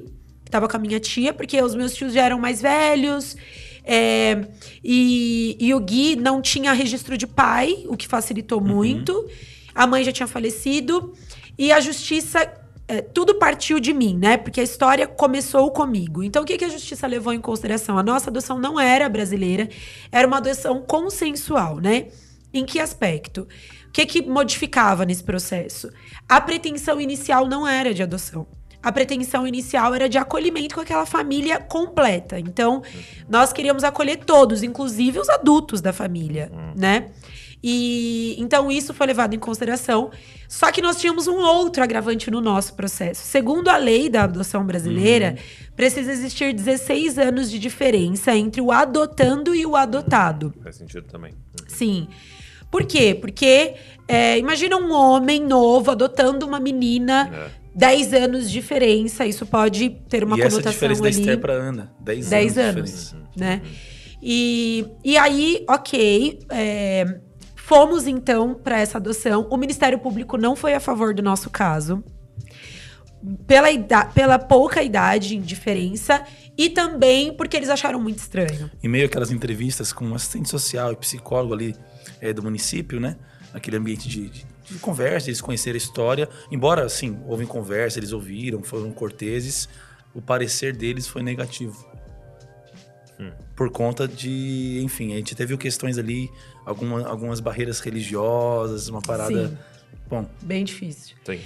[0.46, 3.36] que estava com a minha tia, porque os meus tios já eram mais velhos.
[3.84, 4.48] É,
[4.84, 9.28] e, e o Gui não tinha registro de pai, o que facilitou muito.
[9.74, 11.14] A mãe já tinha falecido.
[11.58, 12.40] E a justiça
[12.88, 14.38] é, tudo partiu de mim, né?
[14.38, 16.24] Porque a história começou comigo.
[16.24, 17.98] Então, o que, que a justiça levou em consideração?
[17.98, 19.70] A nossa adoção não era brasileira,
[20.12, 22.08] era uma adoção consensual, né?
[22.54, 23.48] Em que aspecto?
[23.88, 25.90] O que, que modificava nesse processo?
[26.28, 28.46] A pretensão inicial não era de adoção.
[28.84, 32.40] A pretensão inicial era de acolhimento com aquela família completa.
[32.40, 32.82] Então,
[33.30, 37.10] nós queríamos acolher todos, inclusive os adultos da família, né?
[37.64, 40.10] E então isso foi levado em consideração.
[40.48, 43.24] Só que nós tínhamos um outro agravante no nosso processo.
[43.24, 45.36] Segundo a lei da adoção brasileira,
[45.76, 50.52] precisa existir 16 anos de diferença entre o adotando e o adotado.
[50.64, 51.34] Faz sentido também.
[51.68, 52.08] Sim.
[52.72, 53.14] Por quê?
[53.14, 53.76] Porque
[54.08, 57.61] é, imagina um homem novo adotando uma menina, É.
[57.76, 59.26] 10 anos de diferença.
[59.26, 61.20] Isso pode ter uma e essa conotação diferença da ali.
[61.20, 61.94] Esther pra Ana.
[62.02, 62.30] 10 anos.
[62.30, 63.18] 10 de anos, diferença.
[63.36, 63.62] né?
[64.22, 67.20] E, e aí, ok, é,
[67.56, 69.48] fomos então para essa adoção.
[69.50, 72.04] O Ministério Público não foi a favor do nosso caso.
[73.46, 76.24] Pela, ida- pela pouca idade em diferença
[76.58, 78.70] e também porque eles acharam muito estranho.
[78.84, 81.76] Em meio àquelas entrevistas com um assistente social e psicólogo ali
[82.20, 83.16] é, do município, né?
[83.54, 86.30] Naquele ambiente de, de- de conversa, eles conheceram a história.
[86.52, 89.68] Embora, assim, houve conversa, eles ouviram, foram corteses,
[90.14, 91.90] o parecer deles foi negativo.
[93.56, 96.32] Por conta de, enfim, a gente teve questões ali,
[96.66, 99.50] alguma, algumas barreiras religiosas, uma parada.
[99.50, 99.58] Sim.
[100.10, 101.16] Bom, Bem difícil.
[101.24, 101.40] Sim.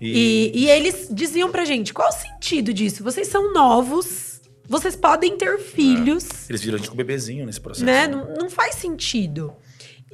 [0.00, 3.02] E, e eles diziam pra gente: qual o sentido disso?
[3.02, 6.50] Vocês são novos, vocês podem ter filhos.
[6.50, 7.86] eles viram a gente com bebezinho nesse processo.
[7.86, 8.06] né?
[8.06, 9.54] Não, não faz sentido.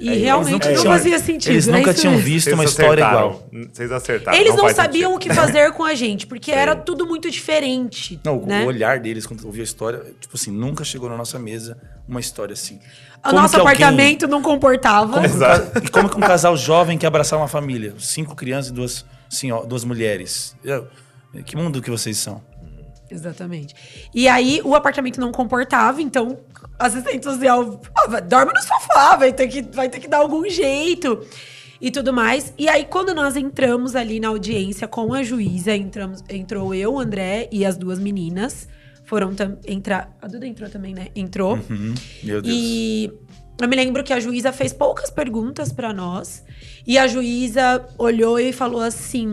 [0.00, 1.52] E É, eles realmente nunca não tinham- fazia sentido.
[1.52, 2.26] Eles é nunca isso tinham mesmo.
[2.26, 3.48] visto Vocês uma história igual.
[3.72, 4.38] Vocês acertaram.
[4.38, 5.16] Eles não, faz sabiam sentido.
[5.16, 8.18] o que fazer com a gente, porque era tudo muito diferente.
[8.24, 8.64] Não, né?
[8.64, 11.76] o olhar deles quando ouviu a história, tipo assim, nunca chegou na nossa mesa
[12.08, 12.76] uma história assim.
[13.18, 15.12] O Como nosso que alguém- apartamento não comportava.
[15.12, 15.78] Como que, um Exato.
[15.84, 17.94] e como que um casal jovem quer abraçar uma família?
[17.98, 20.56] Cinco crianças e duas, senho- duas mulheres.
[20.64, 20.86] Eu-
[21.44, 22.42] que mundo que vocês são?
[23.10, 23.74] Exatamente.
[24.14, 26.38] E aí o apartamento não comportava, então
[26.78, 27.80] assistente social
[28.28, 31.26] dorme no sofá, vai ter, que, vai ter que dar algum jeito
[31.80, 32.52] e tudo mais.
[32.58, 37.00] E aí, quando nós entramos ali na audiência com a juíza, entramos, entrou eu, o
[37.00, 38.68] André e as duas meninas.
[39.04, 39.32] Foram
[39.66, 40.16] entrar.
[40.22, 41.08] A Duda entrou também, né?
[41.16, 41.54] Entrou.
[41.68, 41.94] Uhum.
[42.22, 42.54] Meu Deus.
[42.56, 43.12] E
[43.60, 46.42] eu me lembro que a juíza fez poucas perguntas pra nós.
[46.86, 49.28] E a juíza olhou e falou assim.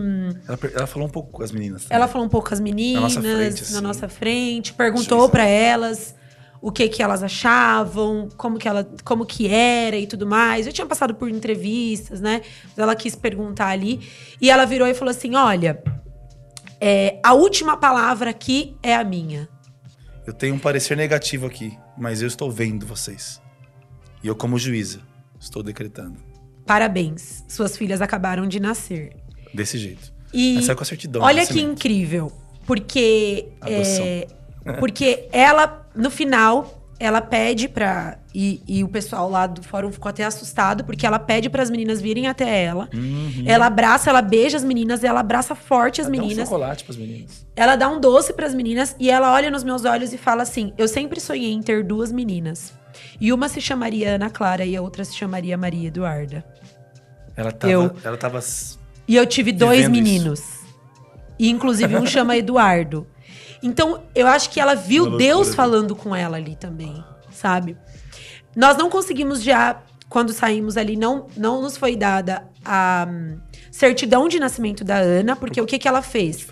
[0.46, 1.84] Ela, ela falou um pouco com as meninas.
[1.84, 1.96] também.
[1.96, 3.72] Ela falou um pouco com as meninas, nossa frente, assim.
[3.74, 6.14] na nossa frente, perguntou pra elas
[6.60, 10.66] o que que elas achavam, como que ela, como que era e tudo mais.
[10.66, 12.42] Eu tinha passado por entrevistas, né?
[12.64, 14.00] Mas Ela quis perguntar ali
[14.40, 15.82] e ela virou e falou assim: "Olha,
[16.80, 19.48] é, a última palavra aqui é a minha.
[20.26, 23.40] Eu tenho um parecer negativo aqui, mas eu estou vendo vocês.
[24.22, 25.00] E eu, como juíza,
[25.40, 26.16] estou decretando.
[26.66, 29.16] Parabéns, suas filhas acabaram de nascer."
[29.54, 30.12] Desse jeito.
[30.32, 31.22] E Mas saiu com a certidão.
[31.22, 32.30] olha que incrível,
[32.66, 34.26] porque é,
[34.78, 38.18] porque ela no final ela pede pra.
[38.34, 41.70] E, e o pessoal lá do fórum ficou até assustado, porque ela pede para as
[41.70, 42.88] meninas virem até ela.
[42.92, 43.44] Uhum.
[43.46, 46.48] Ela abraça, ela beija as meninas, ela abraça forte as Dá um meninas.
[46.48, 47.46] chocolate pras meninas.
[47.56, 50.72] Ela dá um doce pras meninas e ela olha nos meus olhos e fala assim:
[50.76, 52.74] Eu sempre sonhei em ter duas meninas.
[53.20, 56.44] E uma se chamaria Ana Clara e a outra se chamaria Maria Eduarda.
[57.36, 57.72] Ela tava.
[57.72, 58.40] Eu- Ela tava.
[59.06, 60.02] E eu tive dois Vivendo isso.
[60.04, 60.42] meninos.
[61.38, 63.06] E inclusive um chama Eduardo.
[63.62, 67.76] Então, eu acho que ela viu Deus falando com ela ali também, sabe?
[68.54, 73.38] Nós não conseguimos já, quando saímos ali, não, não nos foi dada a hum,
[73.70, 76.46] certidão de nascimento da Ana, porque o que, que ela fez?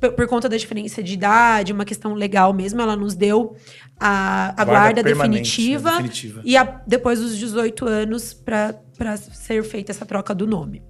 [0.00, 3.56] Por, por conta da diferença de idade, uma questão legal mesmo, ela nos deu
[3.98, 5.96] a, a Guarda guarda, permanente, definitiva, né?
[5.98, 6.42] Definitiva.
[6.44, 8.74] e a- depois dos 18 anos para
[9.16, 10.82] ser feita essa troca do nome.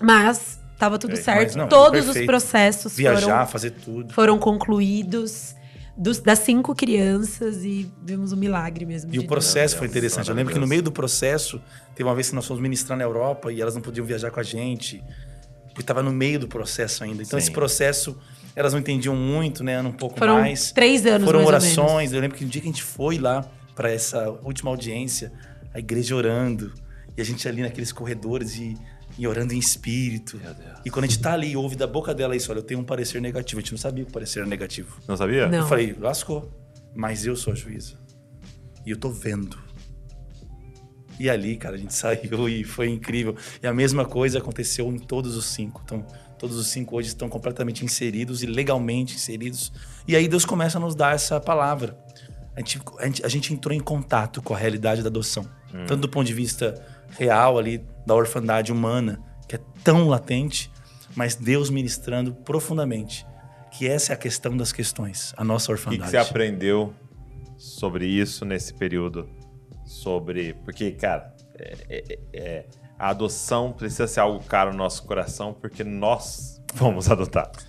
[0.00, 2.26] Mas tava tudo É, certo, não, todos os perfeito.
[2.26, 4.12] processos Viajar, foram, fazer tudo.
[4.12, 5.54] foram concluídos.
[6.02, 9.14] Dos- das cinco crianças e vimos um milagre mesmo.
[9.14, 10.28] E o processo foi Deus, interessante.
[10.28, 11.60] Eu lembro que no meio do processo,
[11.94, 14.40] teve uma vez que nós fomos ministrar na Europa e elas não podiam viajar com
[14.40, 15.02] a gente,
[15.68, 17.22] porque estava no meio do processo ainda.
[17.22, 17.44] Então, Sim.
[17.44, 18.18] esse processo,
[18.54, 19.72] elas não entendiam muito, né?
[19.74, 20.72] Era um pouco Foram mais.
[20.72, 21.78] três anos Foram mais ou menos.
[21.78, 22.12] orações.
[22.12, 23.44] Eu lembro que no dia que a gente foi lá
[23.74, 25.32] para essa última audiência,
[25.72, 26.72] a igreja orando,
[27.16, 28.76] e a gente ali naqueles corredores e,
[29.18, 30.38] e orando em espírito.
[30.38, 30.78] Meu Deus.
[30.84, 32.80] E quando a gente tá ali e ouve da boca dela isso, olha, eu tenho
[32.80, 33.58] um parecer negativo.
[33.58, 34.98] A gente não sabia que o parecer era negativo.
[35.06, 35.48] Não sabia?
[35.48, 35.58] Não.
[35.58, 36.52] Eu falei, lascou.
[36.94, 37.98] Mas eu sou a juíza.
[38.84, 39.58] E eu tô vendo.
[41.18, 43.36] E ali, cara, a gente saiu e foi incrível.
[43.62, 45.80] E a mesma coisa aconteceu em todos os cinco.
[45.84, 46.06] Então,
[46.38, 49.72] todos os cinco hoje estão completamente inseridos e legalmente inseridos.
[50.06, 51.96] E aí Deus começa a nos dar essa palavra.
[52.54, 55.46] A gente, a gente, a gente entrou em contato com a realidade da adoção.
[55.86, 56.74] Tanto do ponto de vista
[57.18, 60.70] real ali, da orfandade humana, que é tão latente,
[61.14, 63.26] mas Deus ministrando profundamente.
[63.70, 66.02] Que essa é a questão das questões, a nossa O que, orfandade.
[66.04, 66.92] que você aprendeu
[67.56, 69.28] sobre isso nesse período?
[69.84, 70.54] Sobre.
[70.64, 72.66] Porque, cara, é- é- é-
[72.98, 77.66] a adoção precisa ser algo caro no nosso coração, porque nós fomos adotados.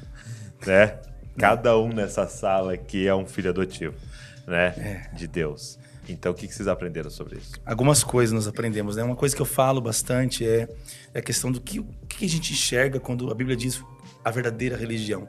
[0.66, 1.00] Né?
[1.38, 3.96] Cada um nessa sala aqui é um filho adotivo,
[4.46, 5.08] né?
[5.14, 5.80] De Deus.
[6.08, 7.54] Então, o que, que vocês aprenderam sobre isso?
[7.66, 9.04] Algumas coisas nós aprendemos, né?
[9.04, 10.68] Uma coisa que eu falo bastante é,
[11.14, 13.82] é a questão do que, que a gente enxerga quando a Bíblia diz
[14.24, 15.28] a verdadeira religião.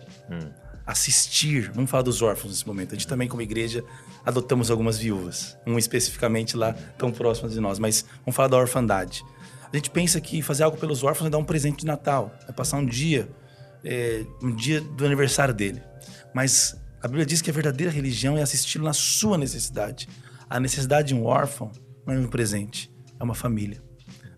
[0.86, 2.92] Assistir, vamos falar dos órfãos nesse momento.
[2.92, 3.84] A gente também, como igreja,
[4.24, 9.24] adotamos algumas viúvas, um especificamente lá, tão próximas de nós, mas vamos falar da orfandade.
[9.72, 12.52] A gente pensa que fazer algo pelos órfãos é dar um presente de Natal, é
[12.52, 13.28] passar um dia,
[13.84, 15.82] é, um dia do aniversário dele.
[16.34, 20.08] Mas a Bíblia diz que a verdadeira religião é assisti-lo na sua necessidade.
[20.48, 21.70] A necessidade de um órfão
[22.06, 23.82] não é um presente, é uma família.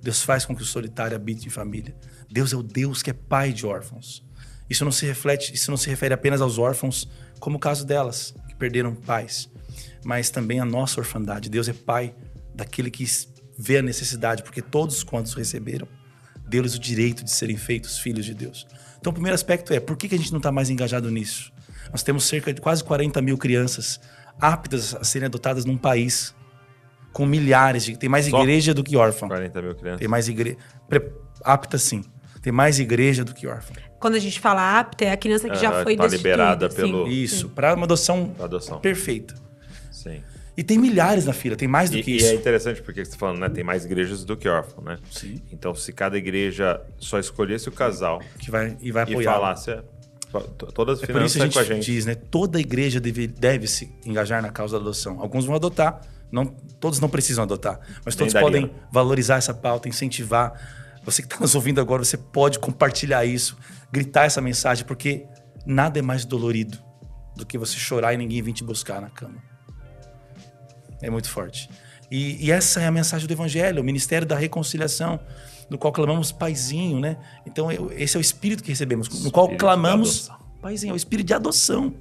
[0.02, 1.96] Deus faz com que o solitário habite em família.
[2.30, 4.24] Deus é o Deus que é pai de órfãos.
[4.68, 8.34] Isso não se reflete, isso não se refere apenas aos órfãos, como o caso delas,
[8.48, 9.50] que perderam pais,
[10.04, 11.48] mas também a nossa orfandade.
[11.48, 12.14] Deus é pai
[12.54, 13.04] daquele que
[13.58, 15.88] vê a necessidade, porque todos quantos receberam,
[16.48, 18.66] deu-lhes o direito de serem feitos filhos de Deus.
[18.98, 21.52] Então, o primeiro aspecto é, por que a gente não está mais engajado nisso?
[21.90, 24.00] Nós temos cerca de quase 40 mil crianças
[24.40, 26.34] aptas a serem adotadas num país
[27.12, 27.96] com milhares de...
[27.96, 28.40] Tem mais Só?
[28.40, 29.28] igreja do que órfão.
[29.28, 29.98] 40 mil crianças.
[30.00, 30.56] Tem mais igreja...
[31.42, 32.04] Apta, sim.
[32.42, 33.74] Tem mais igreja do que órfão.
[33.98, 36.76] Quando a gente fala apta, é a criança que já Ah, foi tá liberada sim.
[36.76, 38.78] pelo- Isso, para uma adoção Pra adoção.
[38.80, 39.34] perfeita.
[39.90, 40.22] Sim.
[40.56, 42.26] E tem milhares na fila, tem mais do E, que e isso.
[42.26, 43.48] é interessante porque você tá falando, né?
[43.50, 44.98] Tem mais igrejas do que órfão, né?
[45.10, 45.42] Sim.
[45.52, 49.32] Então, se cada igreja só escolhesse o casal Que vai, e vai e apoiar.
[49.34, 49.82] falasse, é,
[50.40, 52.14] todas as É por isso finanças a é com a gente, diz, né?
[52.14, 55.20] Toda igreja deve, deve se engajar na causa da adoção.
[55.20, 60.52] Alguns vão adotar, não, todos não precisam adotar, mas todos podem valorizar essa pauta, incentivar.
[61.04, 63.56] Você que está nos ouvindo agora, você pode compartilhar isso,
[63.92, 65.24] gritar essa mensagem, porque
[65.64, 66.78] nada é mais dolorido
[67.36, 69.42] do que você chorar e ninguém vir te buscar na cama.
[71.00, 71.68] É muito forte.
[72.10, 75.20] E, e essa é a mensagem do Evangelho, o ministério da reconciliação,
[75.70, 77.16] no qual clamamos paizinho, né?
[77.46, 81.26] Então, esse é o espírito que recebemos, no qual Espírito clamamos paizinho, é o espírito
[81.26, 81.94] de adoção.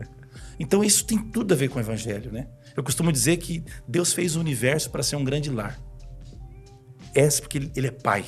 [0.60, 2.48] Então, isso tem tudo a ver com o Evangelho, né?
[2.76, 5.80] Eu costumo dizer que Deus fez o universo para ser um grande lar.
[7.14, 8.26] Essa porque ele é pai.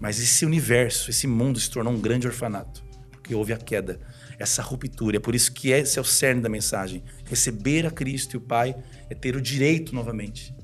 [0.00, 4.00] Mas esse universo, esse mundo se tornou um grande orfanato, porque houve a queda,
[4.38, 5.16] essa ruptura.
[5.16, 7.02] É por isso que esse é o cerne da mensagem.
[7.24, 8.76] Receber a Cristo e o Pai
[9.10, 10.54] é ter o direito novamente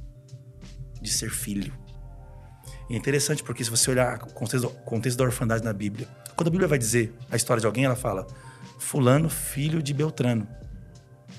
[1.02, 1.83] de ser filho.
[2.88, 6.06] E é interessante porque se você olhar o contexto, contexto da orfandade na Bíblia,
[6.36, 8.26] quando a Bíblia vai dizer a história de alguém, ela fala
[8.78, 10.46] fulano filho de Beltrano,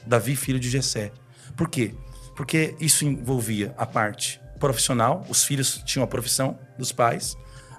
[0.05, 1.11] Davi filho de Jessé.
[1.55, 1.93] Por quê?
[2.35, 7.37] Porque isso envolvia a parte profissional, os filhos tinham a profissão dos pais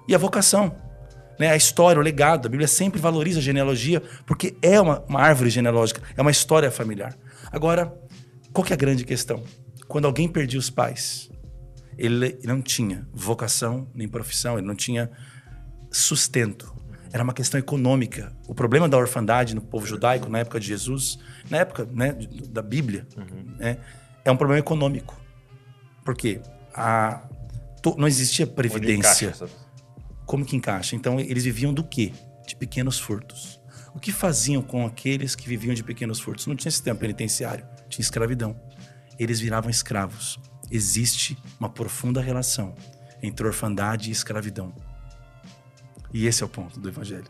[0.08, 0.74] e a vocação,
[1.38, 1.50] né?
[1.50, 2.46] A história, o legado.
[2.46, 6.70] A Bíblia sempre valoriza a genealogia porque é uma, uma árvore genealógica, é uma história
[6.70, 7.16] familiar.
[7.50, 7.92] Agora,
[8.52, 9.42] qual que é a grande questão?
[9.88, 11.30] Quando alguém perdia os pais,
[11.96, 15.10] ele não tinha vocação nem profissão, ele não tinha
[15.90, 16.74] sustento.
[17.12, 18.32] Era uma questão econômica.
[18.46, 21.18] O problema da orfandade no povo judaico, na época de Jesus,
[21.48, 22.12] na época né,
[22.50, 23.06] da Bíblia,
[23.58, 23.78] né,
[24.24, 25.18] é um problema econômico.
[26.04, 26.40] Por quê?
[26.74, 27.26] A,
[27.82, 29.28] to- não existia previdência.
[29.28, 29.46] encaixa
[30.26, 30.96] Como que encaixa?
[30.96, 32.12] Então, eles viviam do quê?
[32.46, 33.60] De pequenos furtos.
[33.94, 36.46] O que faziam com aqueles que viviam de pequenos furtos?
[36.46, 38.60] Não tinha sistema penitenciário, tinha escravidão.
[39.18, 40.38] Eles viravam escravos.
[40.70, 42.74] Existe uma profunda relação
[43.22, 44.74] entre orfandade e escravidão.
[46.12, 47.26] E esse é o ponto do evangelho.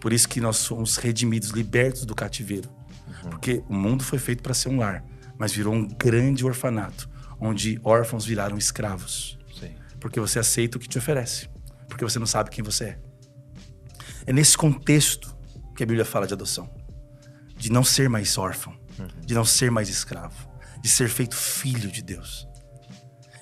[0.00, 2.68] Por isso que nós somos redimidos, libertos do cativeiro.
[3.22, 5.04] Porque o mundo foi feito para ser um lar,
[5.36, 7.08] mas virou um grande orfanato,
[7.40, 9.74] onde órfãos viraram escravos Sim.
[10.00, 11.48] porque você aceita o que te oferece,
[11.88, 12.98] porque você não sabe quem você é.
[14.26, 15.34] É nesse contexto
[15.76, 16.68] que a Bíblia fala de adoção,
[17.56, 18.76] de não ser mais órfão,
[19.24, 20.48] de não ser mais escravo,
[20.82, 22.47] de ser feito filho de Deus.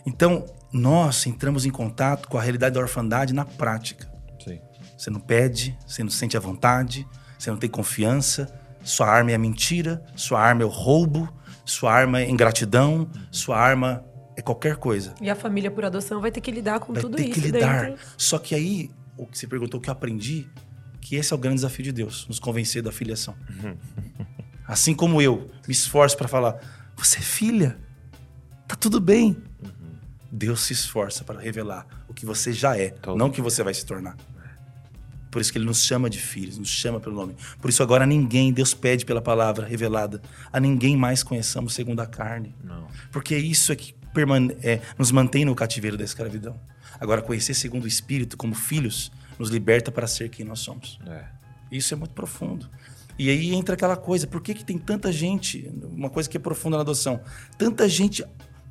[0.07, 4.09] Então, nós entramos em contato com a realidade da orfandade na prática.
[4.43, 4.61] Sim.
[4.97, 7.07] Você não pede, você não sente a vontade,
[7.39, 8.49] você não tem confiança,
[8.85, 11.29] sua arma é a mentira, sua arma é o roubo,
[11.65, 14.05] sua arma é ingratidão, sua arma
[14.37, 15.15] é qualquer coisa.
[15.21, 17.41] E a família por adoção vai ter que lidar com Vai tudo ter isso que
[17.41, 17.87] lidar.
[17.87, 18.01] dentro.
[18.17, 20.47] Só que aí, o que você perguntou, o que eu aprendi,
[21.01, 23.35] que esse é o grande desafio de Deus, nos convencer da filiação.
[24.69, 26.61] assim como eu me esforço para falar,
[26.97, 27.79] você é filha,
[28.69, 29.37] tá tudo bem.
[30.31, 33.63] Deus se esforça para revelar o que você já é, Todo não o que você
[33.63, 34.17] vai se tornar.
[35.31, 37.37] Por isso que ele nos chama de filhos, nos chama pelo nome.
[37.61, 40.23] Por isso agora ninguém, Deus pede pela palavra revelada,
[40.53, 42.55] a ninguém mais conheçamos segundo a carne.
[42.65, 42.87] Não.
[43.13, 46.59] Porque isso é que permane- é, nos mantém no cativeiro da escravidão.
[46.99, 50.99] Agora, conhecer segundo o Espírito, como filhos, nos liberta para ser quem nós somos.
[51.07, 51.25] É.
[51.71, 52.67] Isso é muito profundo.
[53.19, 56.41] E aí entra aquela coisa, por que, que tem tanta gente, uma coisa que é
[56.41, 57.21] profunda na adoção,
[57.59, 58.25] tanta gente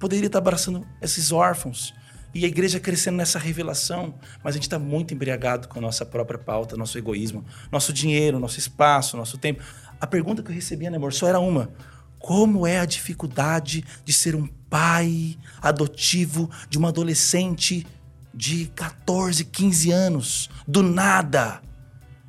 [0.05, 1.91] poderia estar abraçando esses órfãos
[2.31, 6.05] e a igreja crescendo nessa revelação, mas a gente está muito embriagado com a nossa
[6.05, 9.63] própria pauta, nosso egoísmo, nosso dinheiro, nosso espaço, nosso tempo.
[9.99, 11.71] A pergunta que eu recebia, né, amor, só era uma.
[12.19, 17.87] Como é a dificuldade de ser um pai adotivo de uma adolescente
[18.31, 21.63] de 14, 15 anos, do nada?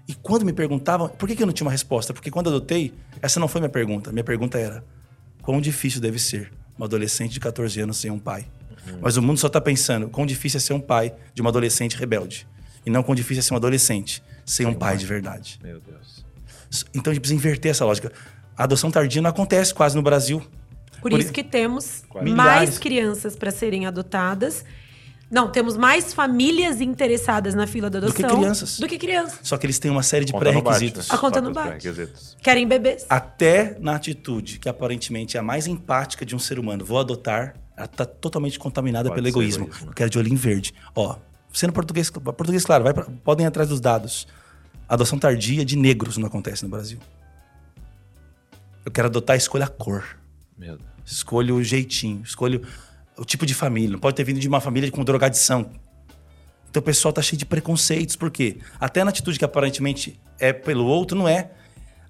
[0.08, 2.14] E quando me perguntavam, por que, eu não tinha uma resposta?
[2.14, 4.10] Porque quando adotei, essa não foi minha pergunta.
[4.12, 4.82] Minha pergunta era:
[5.42, 8.46] quão difícil deve ser uma adolescente de 14 anos sem um pai?
[9.00, 11.96] Mas o mundo só tá pensando quão difícil é ser um pai de uma adolescente
[11.96, 12.46] rebelde.
[12.84, 15.58] E não quão difícil é ser um adolescente sem um pai de verdade.
[15.62, 16.24] Meu Deus.
[16.94, 18.12] Então a gente precisa inverter essa lógica.
[18.56, 20.40] A adoção tardia não acontece quase no Brasil.
[21.00, 22.34] Por, Por isso i- que temos Milhares.
[22.36, 24.64] mais crianças para serem adotadas.
[25.28, 28.78] Não, temos mais famílias interessadas na fila da Do que adoção crianças.
[28.78, 29.40] do que crianças.
[29.42, 31.08] Só que eles têm uma série de pré-requisitos.
[31.08, 31.14] né?
[31.14, 31.68] A conta não bate.
[31.80, 32.36] pré-requisitos.
[32.40, 33.04] Querem bebês.
[33.08, 37.56] Até na atitude, que aparentemente é a mais empática de um ser humano, vou adotar,
[37.76, 39.64] ela tá totalmente contaminada Pode pelo egoísmo.
[39.64, 39.88] egoísmo.
[39.90, 40.72] Eu quero de olhinho verde.
[40.94, 41.16] Ó,
[41.52, 44.28] sendo português, português claro, vai pra- podem ir atrás dos dados.
[44.88, 47.00] Adoção tardia de negros não acontece no Brasil.
[48.84, 50.04] Eu quero adotar, escolha a cor.
[50.56, 50.88] Meu Deus.
[51.04, 52.62] Escolho o jeitinho, escolho
[53.16, 53.90] o tipo de família.
[53.90, 55.70] Não pode ter vindo de uma família com drogadição.
[56.68, 58.58] Então o pessoal tá cheio de preconceitos, por quê?
[58.78, 61.50] Até na atitude que aparentemente é pelo outro, não é.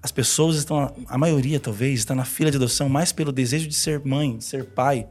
[0.01, 3.75] As pessoas estão, a maioria talvez, está na fila de adoção mais pelo desejo de
[3.75, 5.07] ser mãe, de ser pai,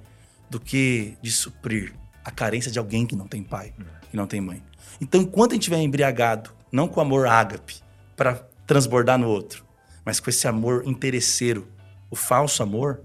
[0.48, 1.94] do que de suprir
[2.24, 3.72] a carência de alguém que não tem pai,
[4.10, 4.62] que não tem mãe.
[5.00, 7.76] Então, enquanto a gente estiver embriagado, não com amor ágape,
[8.16, 9.64] para transbordar no outro,
[10.04, 11.68] mas com esse amor interesseiro,
[12.10, 13.00] o falso amor,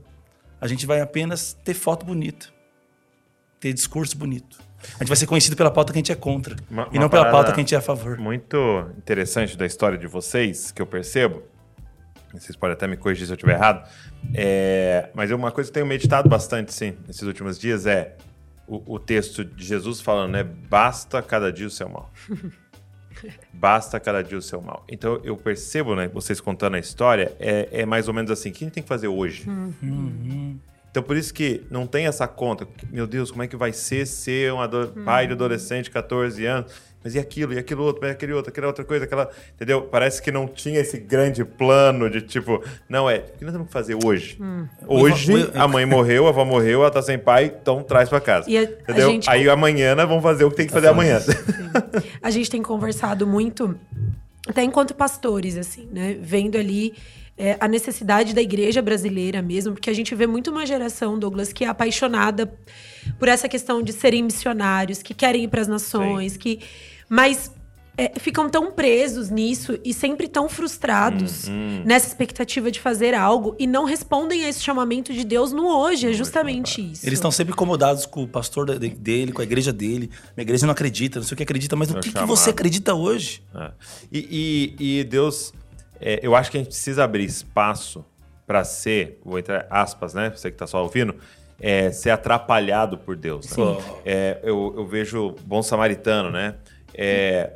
[0.59, 2.47] a gente vai apenas ter foto bonita,
[3.61, 4.59] ter discurso bonito.
[4.95, 7.07] A gente vai ser conhecido pela pauta que a gente é contra Uma- e não
[7.07, 8.17] pela pauta que a gente é a favor.
[8.17, 8.57] Muito
[8.97, 11.43] interessante da história de vocês, que eu percebo.
[12.33, 13.87] Vocês podem até me corrigir se eu estiver errado.
[14.33, 18.15] É, mas uma coisa que eu tenho meditado bastante, sim, nesses últimos dias é
[18.67, 20.43] o, o texto de Jesus falando, né?
[20.43, 22.11] Basta cada dia o seu mal.
[23.53, 24.83] Basta cada dia o seu mal.
[24.89, 28.51] Então eu percebo, né, vocês contando a história, é, é mais ou menos assim: o
[28.53, 29.45] que a gente tem que fazer hoje?
[30.91, 32.67] Então, por isso que não tem essa conta.
[32.91, 36.45] Meu Deus, como é que vai ser ser um ado- pai de adolescente de 14
[36.45, 36.69] anos?
[37.03, 39.27] Mas e aquilo, e aquilo outro, e aquele outro, aquela outra coisa, aquela.
[39.55, 39.81] Entendeu?
[39.83, 43.67] Parece que não tinha esse grande plano de tipo, não, é, o que nós temos
[43.67, 44.37] que fazer hoje?
[44.85, 48.07] Hoje, Ivan- o- a mãe morreu, a avó morreu, ela tá sem pai, então traz
[48.07, 48.47] pra casa.
[48.49, 49.09] E a- a entendeu?
[49.09, 51.19] gente- Aí amanhã nós vamos fazer o que tem que fazer amanhã.
[52.21, 53.75] A gente tem conversado muito,
[54.47, 56.17] até enquanto pastores, assim, né?
[56.21, 56.93] Vendo ali
[57.43, 61.51] é, a necessidade da igreja brasileira mesmo, porque a gente vê muito uma geração, Douglas,
[61.51, 62.53] que é apaixonada
[63.17, 66.59] por essa questão de serem missionários, que querem ir para as nações, que.
[67.09, 67.51] Mas.
[67.97, 73.53] é, ficam tão presos nisso e sempre tão frustrados Hum, nessa expectativa de fazer algo
[73.59, 76.07] e não respondem a esse chamamento de Deus no hoje.
[76.09, 77.05] É justamente isso.
[77.05, 80.09] Eles estão sempre incomodados com o pastor de- dele, com a igreja dele.
[80.37, 82.49] Minha igreja não acredita, não sei o que acredita, mas no É que, que você
[82.51, 83.43] acredita hoje?
[83.53, 83.71] É.
[84.11, 84.19] E,
[84.79, 85.53] e- e Deus,
[86.01, 88.03] é, eu acho que a gente precisa abrir espaço
[88.45, 90.29] para ser, vou entrar aspas, né?
[90.29, 91.15] Você que tá só ouvindo,
[91.59, 93.45] é, ser atrapalhado por Deus.
[93.45, 93.55] né?
[93.55, 93.77] Sim.
[94.05, 96.55] É, eu, eu vejo bom samaritano, né?
[96.93, 97.51] É,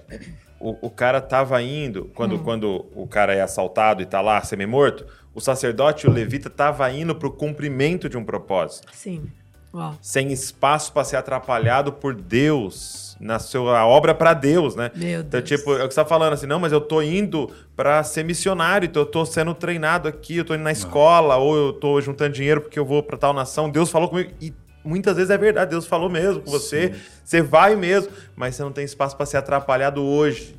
[0.59, 5.05] o, o cara tava indo, quando, quando o cara é assaltado e tá lá semi-morto,
[5.33, 9.25] o sacerdote e o levita tava indo pro cumprimento de um propósito Sim.
[9.73, 9.95] Uau.
[10.01, 14.91] sem espaço para ser atrapalhado por Deus, na sua obra para Deus, né?
[14.95, 15.43] Meu Então, Deus.
[15.43, 18.23] tipo, é o que você tá falando assim, não, mas eu tô indo para ser
[18.23, 21.99] missionário, então eu tô sendo treinado aqui, eu tô indo na escola, ou eu tô
[22.01, 23.69] juntando dinheiro porque eu vou para tal nação.
[23.69, 24.53] Deus falou comigo e
[24.83, 26.93] muitas vezes é verdade, Deus falou mesmo com você,
[27.23, 30.55] você vai mesmo, mas você não tem espaço para ser atrapalhado hoje.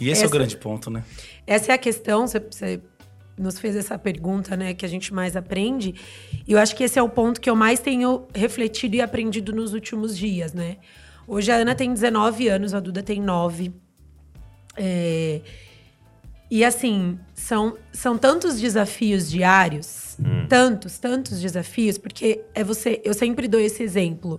[0.00, 1.02] E esse é o Essa- grande ponto, né?
[1.46, 2.80] Essa é a questão, você, você
[3.38, 5.94] nos fez essa pergunta, né, que a gente mais aprende.
[6.46, 9.52] E eu acho que esse é o ponto que eu mais tenho refletido e aprendido
[9.54, 10.76] nos últimos dias, né?
[11.32, 13.72] Hoje a Ana tem 19 anos, a Duda tem 9.
[14.76, 15.40] É...
[16.50, 20.46] E assim, são, são tantos desafios diários, hum.
[20.46, 23.00] tantos, tantos desafios, porque é você.
[23.02, 24.38] Eu sempre dou esse exemplo.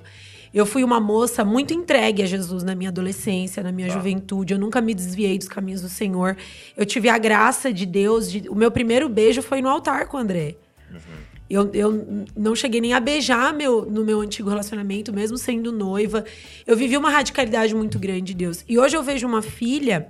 [0.53, 3.91] Eu fui uma moça muito entregue a Jesus na minha adolescência, na minha ah.
[3.91, 4.53] juventude.
[4.53, 6.37] Eu nunca me desviei dos caminhos do Senhor.
[6.77, 8.31] Eu tive a graça de Deus.
[8.31, 8.47] De...
[8.47, 10.57] O meu primeiro beijo foi no altar com o André.
[10.91, 11.32] Uhum.
[11.53, 16.25] Eu, eu não cheguei nem a beijar meu, no meu antigo relacionamento, mesmo sendo noiva.
[16.65, 18.65] Eu vivi uma radicalidade muito grande de Deus.
[18.67, 20.09] E hoje eu vejo uma filha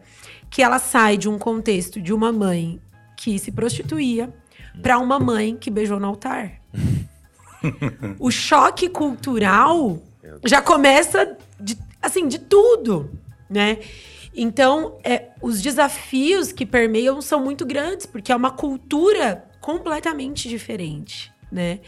[0.49, 2.79] que ela sai de um contexto de uma mãe
[3.17, 4.33] que se prostituía
[4.81, 6.61] para uma mãe que beijou no altar.
[8.19, 10.01] o choque cultural
[10.45, 13.11] já começa de, assim, de tudo,
[13.49, 13.79] né?
[14.33, 21.32] Então, é, os desafios que permeiam são muito grandes, porque é uma cultura completamente diferente,
[21.53, 21.79] né?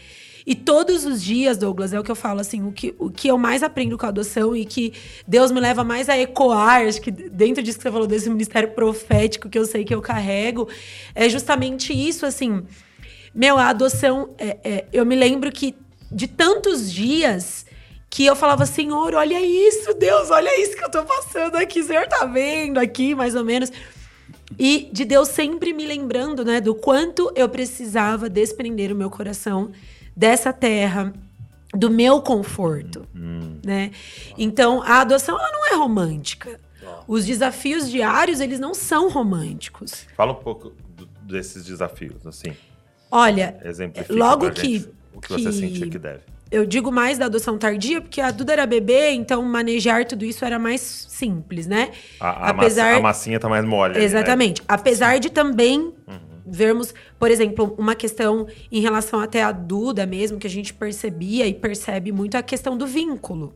[0.46, 3.26] E todos os dias, Douglas, é o que eu falo assim, o que, o que
[3.26, 4.92] eu mais aprendo com a adoção e que
[5.26, 8.70] Deus me leva mais a ecoar, acho que dentro disso que você falou desse ministério
[8.70, 10.68] profético que eu sei que eu carrego,
[11.16, 12.62] é justamente isso, assim.
[13.34, 15.74] Meu, a adoção, é, é, eu me lembro que
[16.12, 17.66] de tantos dias
[18.08, 21.84] que eu falava, Senhor, olha isso, Deus, olha isso que eu tô passando aqui, o
[21.84, 23.72] Senhor tá vendo aqui, mais ou menos.
[24.58, 29.72] E de Deus sempre me lembrando, né, do quanto eu precisava desprender o meu coração
[30.14, 31.12] dessa terra,
[31.72, 33.58] do meu conforto, hum.
[33.64, 33.90] né?
[34.38, 36.60] Então, a adoção ela não é romântica.
[37.08, 40.06] Os desafios diários, eles não são românticos.
[40.16, 40.72] Fala um pouco
[41.22, 42.54] desses desafios, assim.
[43.10, 43.58] Olha,
[44.08, 48.00] logo que o que, que você sentia que deve eu digo mais da adoção tardia,
[48.00, 51.90] porque a Duda era bebê, então manejar tudo isso era mais simples, né?
[52.18, 52.94] A, a, Apesar...
[52.94, 54.02] a massinha tá mais mole.
[54.02, 54.62] Exatamente.
[54.62, 54.74] Ali, né?
[54.74, 56.18] Apesar de também uhum.
[56.46, 61.46] vermos, por exemplo, uma questão em relação até a Duda mesmo, que a gente percebia
[61.46, 63.54] e percebe muito a questão do vínculo.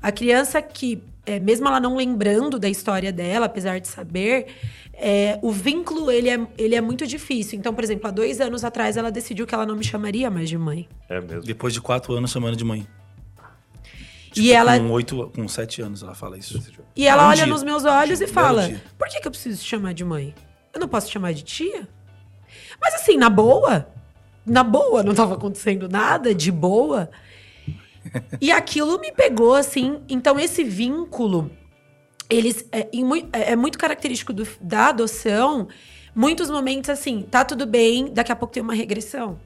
[0.00, 4.46] A criança que, é, mesmo ela não lembrando da história dela, apesar de saber,
[4.98, 7.58] é, o vínculo ele é, ele é muito difícil.
[7.58, 10.48] Então, por exemplo, há dois anos atrás ela decidiu que ela não me chamaria mais
[10.48, 10.88] de mãe.
[11.08, 11.42] É mesmo.
[11.42, 12.86] Depois de quatro anos chamando de mãe.
[14.32, 16.62] Tipo, e ela com oito, com sete anos ela fala isso.
[16.94, 17.46] E ela um olha dia.
[17.46, 18.68] nos meus olhos e fala:
[18.98, 20.34] Por que, que eu preciso te chamar de mãe?
[20.74, 21.88] Eu não posso te chamar de tia?
[22.80, 23.88] Mas assim, na boa,
[24.44, 27.10] na boa, não estava acontecendo nada, de boa.
[28.40, 30.00] e aquilo me pegou assim.
[30.08, 31.50] Então esse vínculo
[32.28, 32.88] eles é,
[33.32, 35.68] é, é muito característico do, da adoção,
[36.14, 39.38] muitos momentos assim, tá tudo bem, daqui a pouco tem uma regressão.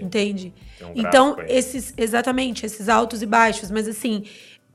[0.00, 0.52] Entende?
[0.82, 4.24] Um então, esses, exatamente, esses altos e baixos, mas assim,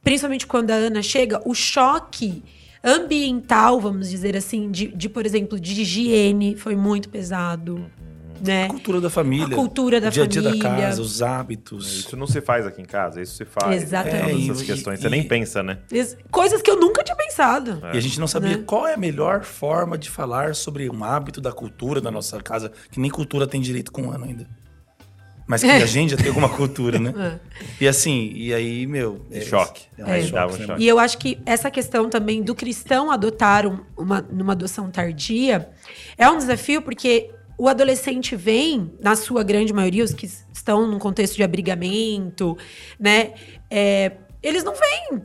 [0.03, 2.43] principalmente quando a Ana chega, o choque
[2.83, 7.75] ambiental, vamos dizer assim, de, de por exemplo, de higiene foi muito pesado.
[7.75, 8.65] Uhum né?
[8.65, 9.45] A cultura da família.
[9.47, 11.99] A cultura da o dia a dia da casa, os hábitos.
[11.99, 13.83] Isso não se faz aqui em casa, isso se faz.
[13.83, 14.49] Exatamente.
[14.49, 15.79] É, essas questões, e, você nem pensa, né?
[16.31, 17.79] Coisas que eu nunca tinha pensado.
[17.83, 17.95] É.
[17.95, 18.63] E a gente não sabia né?
[18.65, 22.71] qual é a melhor forma de falar sobre um hábito da cultura da nossa casa,
[22.91, 24.47] que nem cultura tem direito com um ano ainda.
[25.47, 25.75] Mas que é.
[25.75, 27.13] a gente já tem alguma cultura, né?
[27.17, 27.39] É.
[27.81, 29.23] E assim, e aí, meu.
[29.31, 29.83] É, choque.
[29.97, 30.83] É, choque, um choque.
[30.83, 35.69] E eu acho que essa questão também do cristão adotar um, uma, numa adoção tardia
[36.17, 40.99] é um desafio, porque o adolescente vem, na sua grande maioria, os que estão num
[40.99, 42.57] contexto de abrigamento,
[42.99, 43.33] né?
[43.69, 45.21] É, eles não vêm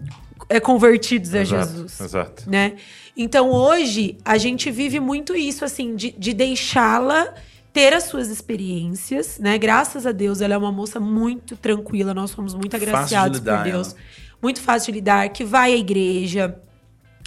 [0.48, 2.00] é, convertidos a Jesus.
[2.00, 2.48] Exato.
[2.48, 2.74] Né?
[3.16, 7.34] Então hoje a gente vive muito isso, assim, de, de deixá-la
[7.72, 9.56] ter as suas experiências, né?
[9.56, 13.70] Graças a Deus, ela é uma moça muito tranquila, nós somos muito agraciados lidar, por
[13.70, 13.88] Deus.
[13.88, 13.96] Ela.
[14.42, 16.58] Muito fácil de lidar, que vai à igreja,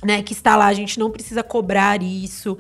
[0.04, 0.22] né?
[0.22, 2.58] Que está lá, a gente não precisa cobrar isso.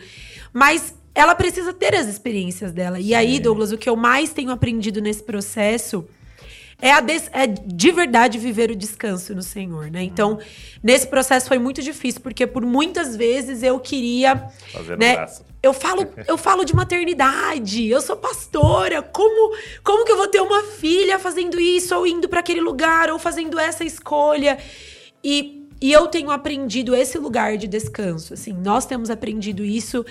[0.53, 2.99] Mas ela precisa ter as experiências dela.
[2.99, 6.07] E aí, Douglas, o que eu mais tenho aprendido nesse processo
[6.84, 10.03] é, a des, é de verdade viver o descanso no Senhor, né?
[10.03, 10.38] Então,
[10.84, 14.49] nesse processo foi muito difícil, porque por muitas vezes eu queria.
[14.70, 15.26] Fazer né,
[15.61, 20.41] eu falo, eu falo de maternidade, eu sou pastora, como, como que eu vou ter
[20.41, 24.57] uma filha fazendo isso, ou indo para aquele lugar, ou fazendo essa escolha?
[25.24, 30.05] E, e eu tenho aprendido esse lugar de descanso, assim, nós temos aprendido isso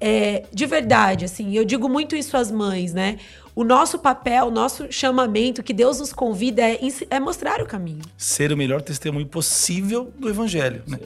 [0.00, 3.18] é, de verdade, assim, eu digo muito isso às mães, né?
[3.54, 6.78] O nosso papel, o nosso chamamento, que Deus nos convida é,
[7.08, 8.02] é mostrar o caminho.
[8.16, 10.98] Ser o melhor testemunho possível do evangelho, né?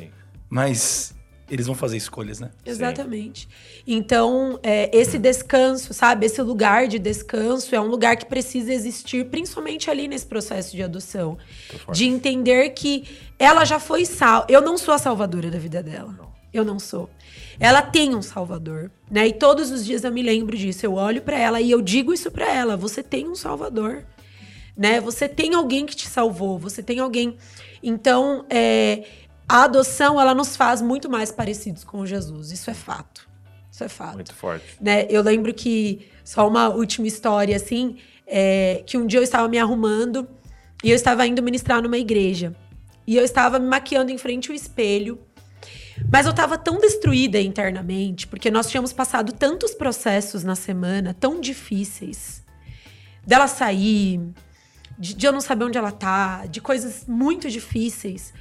[0.49, 1.14] Mas
[1.51, 2.51] eles vão fazer escolhas, né?
[2.64, 3.43] Exatamente.
[3.43, 3.82] Sim.
[3.86, 6.26] Então, é, esse descanso, sabe?
[6.26, 10.82] Esse lugar de descanso é um lugar que precisa existir, principalmente ali nesse processo de
[10.82, 11.36] adoção.
[11.93, 13.05] De entender que
[13.38, 14.47] ela já foi sal.
[14.49, 16.12] Eu não sou a salvadora da vida dela.
[16.16, 16.30] Não.
[16.53, 17.09] Eu não sou.
[17.61, 19.28] Ela tem um salvador, né?
[19.28, 20.86] E todos os dias eu me lembro disso.
[20.86, 24.02] Eu olho para ela e eu digo isso para ela: você tem um salvador,
[24.74, 24.98] né?
[25.00, 27.36] Você tem alguém que te salvou, você tem alguém.
[27.82, 29.04] Então, é,
[29.46, 32.50] a adoção ela nos faz muito mais parecidos com Jesus.
[32.50, 33.28] Isso é fato.
[33.70, 34.14] Isso é fato.
[34.14, 34.76] Muito forte.
[34.80, 35.06] Né?
[35.11, 37.96] Eu lembro que só uma última história assim,
[38.26, 40.26] é, que um dia eu estava me arrumando
[40.82, 42.54] e eu estava indo ministrar numa igreja.
[43.06, 45.18] E eu estava me maquiando em frente ao espelho.
[46.09, 51.40] Mas eu estava tão destruída internamente, porque nós tínhamos passado tantos processos na semana, tão
[51.40, 52.42] difíceis.
[53.26, 54.20] Dela sair,
[54.98, 58.32] de, de eu não saber onde ela tá, de coisas muito difíceis.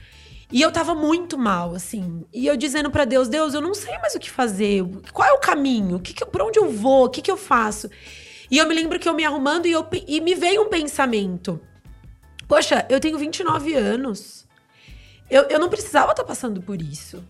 [0.51, 2.25] E eu tava muito mal, assim.
[2.33, 4.83] E eu dizendo para Deus, Deus, eu não sei mais o que fazer.
[5.13, 5.99] Qual é o caminho?
[5.99, 7.05] Que que, por onde eu vou?
[7.05, 7.89] O que, que eu faço?
[8.49, 11.61] E eu me lembro que eu me arrumando e, eu, e me veio um pensamento.
[12.47, 14.47] Poxa, eu tenho 29 anos.
[15.29, 17.23] Eu, eu não precisava estar tá passando por isso.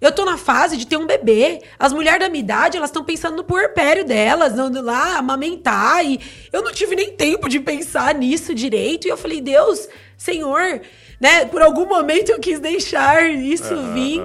[0.00, 1.60] Eu tô na fase de ter um bebê.
[1.78, 6.04] As mulheres da minha idade, elas estão pensando no puerpério delas, indo lá amamentar.
[6.04, 6.18] E
[6.52, 9.06] eu não tive nem tempo de pensar nisso direito.
[9.06, 10.80] E eu falei, Deus, Senhor,
[11.20, 11.44] né?
[11.44, 14.22] Por algum momento eu quis deixar isso vir,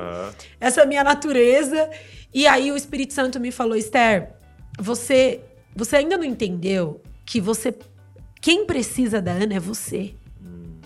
[0.61, 1.89] essa minha natureza.
[2.33, 4.29] E aí o Espírito Santo me falou, Esther,
[4.79, 5.41] você,
[5.75, 7.73] você ainda não entendeu que você.
[8.39, 10.13] Quem precisa da Ana é você.
[10.41, 10.79] Hum.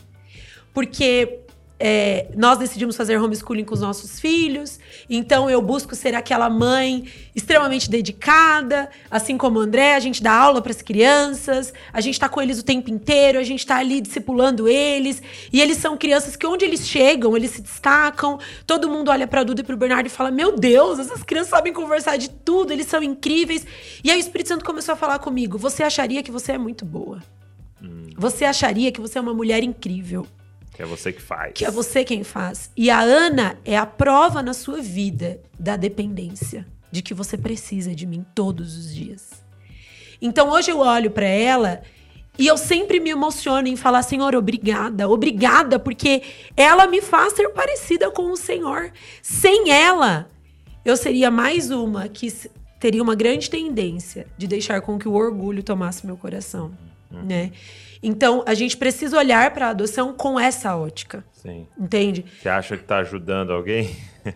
[0.73, 1.41] Porque
[1.79, 7.05] é, nós decidimos fazer homeschooling com os nossos filhos, então eu busco ser aquela mãe
[7.33, 12.15] extremamente dedicada, assim como o André, a gente dá aula para as crianças, a gente
[12.15, 15.23] está com eles o tempo inteiro, a gente está ali discipulando eles,
[15.53, 19.43] e eles são crianças que onde eles chegam, eles se destacam, todo mundo olha para
[19.43, 22.73] Duda e para o Bernardo e fala: Meu Deus, essas crianças sabem conversar de tudo,
[22.73, 23.65] eles são incríveis.
[24.03, 26.83] E aí o Espírito Santo começou a falar comigo: Você acharia que você é muito
[26.83, 27.23] boa.
[27.81, 28.09] Hum.
[28.17, 30.27] Você acharia que você é uma mulher incrível.
[30.79, 31.51] Que é você que faz.
[31.55, 32.71] Que é você quem faz.
[32.73, 37.93] E a Ana é a prova na sua vida da dependência, de que você precisa
[37.93, 39.43] de mim todos os dias.
[40.21, 41.81] Então hoje eu olho para ela
[42.37, 46.21] e eu sempre me emociono em falar, Senhor, obrigada, obrigada, porque
[46.55, 48.93] ela me faz ser parecida com o Senhor.
[49.21, 50.29] Sem ela,
[50.85, 52.31] eu seria mais uma que
[52.79, 56.71] teria uma grande tendência de deixar com que o orgulho tomasse meu coração,
[57.11, 57.23] hum.
[57.25, 57.51] né?
[58.01, 61.23] Então, a gente precisa olhar para a adoção com essa ótica.
[61.33, 61.67] Sim.
[61.77, 62.25] Entende?
[62.41, 63.95] Você acha que está ajudando alguém?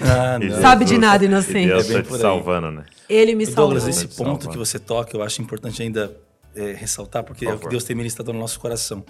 [0.00, 0.60] Ah, não.
[0.60, 1.68] Sabe de nada, inocente.
[1.68, 2.84] Deus está te salvando, né?
[3.08, 3.74] Ele me salvou.
[3.74, 6.14] Douglas, esse ponto que você toca, eu acho importante ainda
[6.54, 9.02] é, ressaltar, porque Por é o que Deus tem ministrado no nosso coração.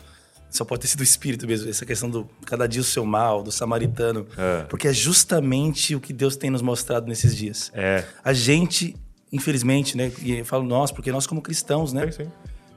[0.50, 3.42] Só pode ter sido o espírito mesmo, essa questão do cada dia o seu mal,
[3.42, 4.26] do samaritano.
[4.36, 4.64] É.
[4.64, 7.72] Porque é justamente o que Deus tem nos mostrado nesses dias.
[7.74, 8.04] É.
[8.22, 8.94] A gente,
[9.32, 10.12] infelizmente, né?
[10.20, 12.12] E eu falo nós, porque nós como cristãos, né?
[12.12, 12.30] Sim, sim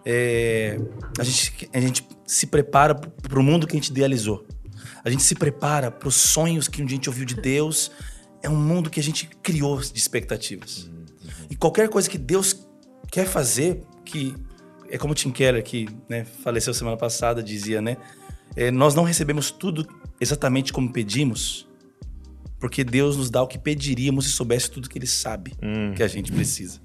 [0.10, 0.80] é,
[1.20, 4.48] a, gente, a gente se prepara para o mundo que a gente idealizou.
[5.04, 7.92] A gente se prepara para os sonhos que um dia a gente ouviu de Deus.
[8.42, 10.90] É um mundo que a gente criou de expectativas.
[11.50, 12.66] E qualquer coisa que Deus
[13.12, 14.34] quer fazer, que
[14.90, 17.98] é como o Tim Keller, que né, faleceu semana passada, dizia, né?
[18.56, 19.86] É, nós não recebemos tudo
[20.22, 21.68] exatamente como pedimos,
[22.62, 25.94] porque Deus nos dá o que pediríamos se soubesse tudo que Ele sabe hum.
[25.94, 26.80] que a gente precisa.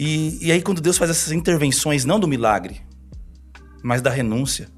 [0.00, 2.80] E, e aí, quando Deus faz essas intervenções, não do milagre,
[3.82, 4.68] mas da renúncia,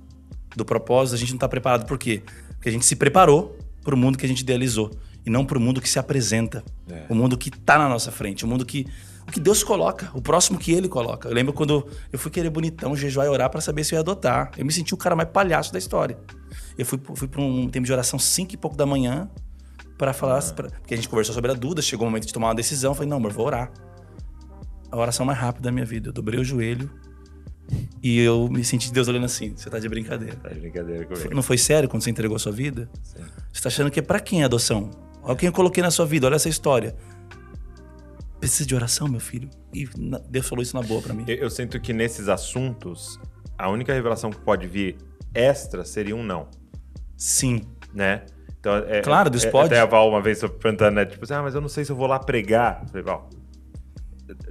[0.57, 1.85] do propósito, a gente não está preparado.
[1.85, 2.23] Por quê?
[2.55, 4.91] Porque a gente se preparou para o mundo que a gente idealizou
[5.25, 7.05] e não para o mundo que se apresenta, é.
[7.11, 8.87] o mundo que está na nossa frente, o mundo que
[9.29, 11.29] o que Deus coloca, o próximo que Ele coloca.
[11.29, 14.01] Eu lembro quando eu fui querer bonitão, jejuar e orar para saber se eu ia
[14.01, 14.51] adotar.
[14.57, 16.19] Eu me senti o cara mais palhaço da história.
[16.79, 19.31] Eu fui, fui para um tempo de oração cinco e pouco da manhã
[19.99, 22.49] para falar, pra, porque a gente conversou sobre a Duda, chegou o momento de tomar
[22.49, 22.93] uma decisão.
[22.93, 23.71] Eu falei, não, amor, vou orar
[24.91, 26.09] a oração mais rápida da minha vida.
[26.09, 26.91] Eu dobrei o joelho
[28.03, 30.37] e eu me senti Deus olhando assim: você tá de brincadeira.
[30.37, 31.35] Tá de brincadeira comigo.
[31.35, 32.89] Não foi sério quando você entregou a sua vida?
[33.03, 33.23] Sim.
[33.53, 34.91] Você tá achando que é para quem a adoção?
[35.23, 36.95] Olha quem eu coloquei na sua vida, olha essa história.
[38.39, 39.51] Precisa de oração, meu filho?
[39.73, 39.87] E
[40.29, 41.25] Deus falou isso na boa para mim.
[41.29, 43.21] Eu, eu sinto que nesses assuntos,
[43.59, 44.97] a única revelação que pode vir
[45.35, 46.49] extra seria um não.
[47.19, 47.61] Sim.
[47.93, 48.23] Né?
[48.59, 49.67] Então, é, claro, Deus é, pode.
[49.67, 51.05] Até a Val uma vez perguntando, né?
[51.05, 52.81] Tipo assim, ah, mas eu não sei se eu vou lá pregar.
[52.83, 53.29] Eu falei, Val,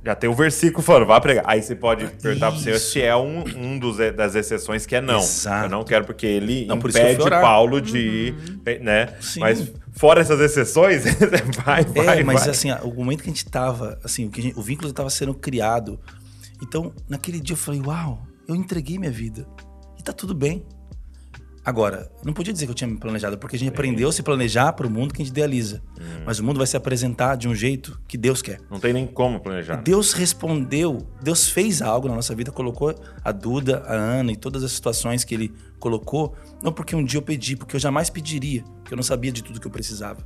[0.03, 1.43] já tem o versículo falando, vá pregar.
[1.47, 5.01] Aí você pode perguntar pro Senhor se é um, um dos, das exceções que é
[5.01, 5.19] não.
[5.19, 5.65] Exato.
[5.65, 8.33] Eu não quero, porque ele não, impede Paulo de.
[8.37, 8.83] Uhum.
[8.83, 9.15] né?
[9.19, 9.39] Sim.
[9.39, 11.03] Mas fora essas exceções,
[11.65, 12.19] vai, vai.
[12.19, 12.49] É, mas vai.
[12.49, 15.33] assim, o momento que a gente tava, assim, o, que gente, o vínculo estava sendo
[15.33, 15.99] criado.
[16.61, 19.45] Então, naquele dia eu falei, uau, eu entreguei minha vida.
[19.97, 20.65] E tá tudo bem.
[21.69, 23.75] Agora, não podia dizer que eu tinha me planejado, porque a gente Sim.
[23.75, 25.83] aprendeu a se planejar para o mundo que a gente idealiza.
[26.01, 26.23] Hum.
[26.25, 28.59] Mas o mundo vai se apresentar de um jeito que Deus quer.
[28.71, 29.75] Não tem nem como planejar.
[29.75, 34.63] Deus respondeu, Deus fez algo na nossa vida, colocou a Duda, a Ana e todas
[34.63, 38.63] as situações que ele colocou, não porque um dia eu pedi, porque eu jamais pediria,
[38.79, 40.25] porque eu não sabia de tudo que eu precisava.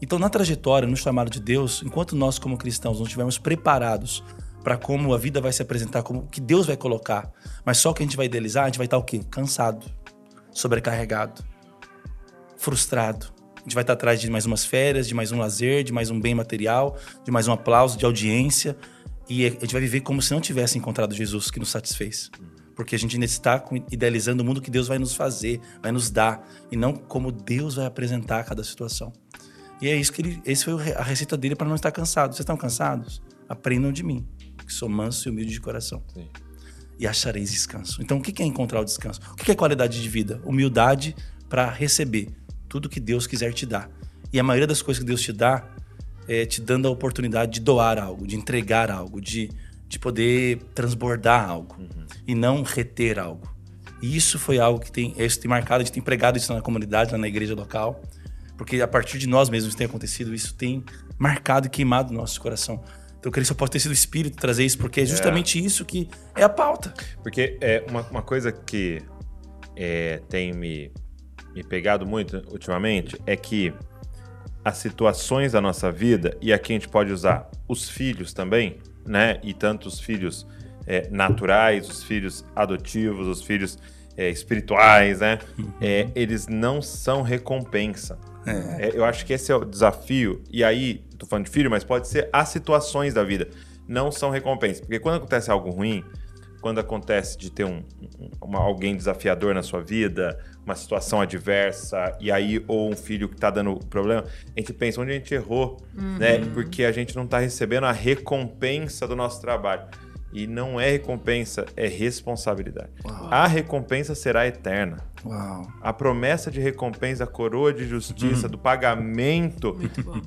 [0.00, 4.24] Então, na trajetória, no chamado de Deus, enquanto nós, como cristãos, não estivermos preparados
[4.62, 7.30] para como a vida vai se apresentar, como o que Deus vai colocar,
[7.66, 9.20] mas só que a gente vai idealizar, a gente vai estar o quê?
[9.30, 9.84] Cansado,
[10.54, 11.44] sobrecarregado,
[12.56, 13.26] frustrado.
[13.56, 16.10] A gente vai estar atrás de mais umas férias, de mais um lazer, de mais
[16.10, 18.76] um bem material, de mais um aplauso, de audiência.
[19.28, 22.30] E a gente vai viver como se não tivesse encontrado Jesus que nos satisfez.
[22.76, 26.10] Porque a gente ainda está idealizando o mundo que Deus vai nos fazer, vai nos
[26.10, 29.12] dar, e não como Deus vai apresentar cada situação.
[29.80, 32.32] E é isso que ele, esse foi a receita dele para não estar cansado.
[32.32, 33.22] Vocês estão cansados?
[33.48, 34.26] Aprendam de mim,
[34.66, 36.02] que sou manso e humilde de coração.
[36.12, 36.28] Sim.
[36.98, 38.00] E achareis descanso.
[38.02, 39.20] Então, o que é encontrar o descanso?
[39.32, 40.40] O que é qualidade de vida?
[40.44, 41.14] Humildade
[41.48, 42.28] para receber
[42.68, 43.90] tudo que Deus quiser te dar.
[44.32, 45.64] E a maioria das coisas que Deus te dá
[46.26, 49.50] é te dando a oportunidade de doar algo, de entregar algo, de,
[49.88, 51.76] de poder transbordar algo
[52.26, 53.54] e não reter algo.
[54.02, 56.60] E isso foi algo que tem, isso tem marcado, a gente tem pregado isso na
[56.60, 58.02] comunidade, lá na igreja local,
[58.56, 60.84] porque a partir de nós mesmos tem acontecido, isso tem
[61.18, 62.82] marcado e queimado o nosso coração.
[63.24, 65.58] Então eu creio que só pode ter sido o Espírito trazer isso, porque é justamente
[65.58, 66.92] isso que é a pauta.
[67.22, 69.00] Porque é uma, uma coisa que
[69.74, 70.92] é, tem me,
[71.54, 73.72] me pegado muito ultimamente é que
[74.62, 79.40] as situações da nossa vida, e aqui a gente pode usar os filhos também, né?
[79.42, 80.46] E tanto os filhos
[80.86, 83.78] é, naturais, os filhos adotivos, os filhos
[84.16, 85.38] é, espirituais, né?
[85.80, 88.18] É, eles não são recompensa.
[88.78, 90.42] É, eu acho que esse é o desafio.
[90.50, 93.48] E aí, tô falando de filho, mas pode ser as situações da vida.
[93.88, 94.80] Não são recompensa.
[94.82, 96.04] Porque quando acontece algo ruim,
[96.60, 97.82] quando acontece de ter um,
[98.18, 103.28] um- uma- alguém desafiador na sua vida, uma situação adversa, e aí, ou um filho
[103.28, 104.24] que tá dando problema,
[104.56, 105.82] a gente pensa onde a gente errou,
[106.18, 106.38] né?
[106.54, 109.82] Porque a gente não tá recebendo a recompensa do nosso trabalho.
[110.34, 112.90] E não é recompensa, é responsabilidade.
[113.30, 114.98] A recompensa será eterna.
[115.24, 115.62] Uau.
[115.80, 119.78] A promessa de recompensa, a coroa de justiça, do pagamento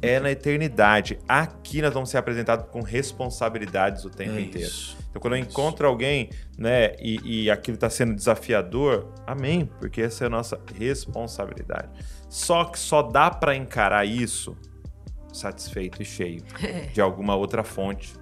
[0.02, 1.20] é na eternidade.
[1.28, 4.68] Aqui nós vamos ser apresentados com responsabilidades o tempo É inteiro.
[4.70, 4.98] isso.
[5.10, 10.24] Então, quando eu encontro alguém, né, e, e aquilo está sendo desafiador, amém, porque essa
[10.24, 11.90] é a nossa responsabilidade.
[12.30, 14.58] Só que só dá para encarar isso
[15.34, 16.42] satisfeito e cheio
[16.94, 18.14] de alguma outra fonte.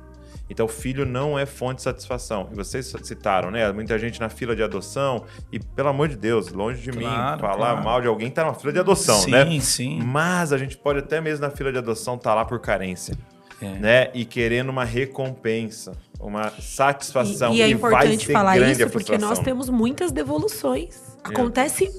[0.50, 2.50] Então, filho não é fonte de satisfação.
[2.52, 3.72] E vocês citaram, né?
[3.72, 5.24] Muita gente na fila de adoção.
[5.52, 7.84] E, pelo amor de Deus, longe de mim Claro, falar claro.
[7.84, 9.60] mal de alguém tá na fila de adoção, sim, né?
[9.60, 10.00] sim.
[10.04, 13.16] Mas a gente pode até mesmo na fila de adoção estar lá por carência,
[13.62, 13.70] É.
[13.70, 14.12] né?
[14.14, 17.54] E querendo uma recompensa, uma satisfação.
[17.54, 21.02] E, e é vai importante ser falar isso porque nós temos muitas devoluções.
[21.24, 21.90] Acontece.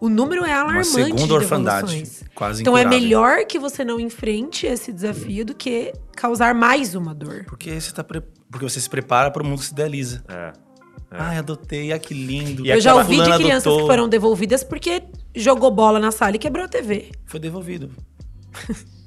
[0.00, 2.04] O número é Uma alarmante segunda de orfandade.
[2.34, 3.00] Quase Então é incurável.
[3.00, 7.44] melhor que você não enfrente esse desafio do que causar mais uma dor.
[7.46, 10.22] Porque você, tá pre- porque você se prepara para o mundo que se idealiza.
[10.28, 10.52] É.
[11.10, 12.64] Ai, adotei, ai que lindo.
[12.66, 13.78] E Eu já ouvi de crianças adotou.
[13.80, 15.02] que foram devolvidas porque
[15.34, 17.10] jogou bola na sala e quebrou a TV.
[17.26, 17.90] Foi devolvido.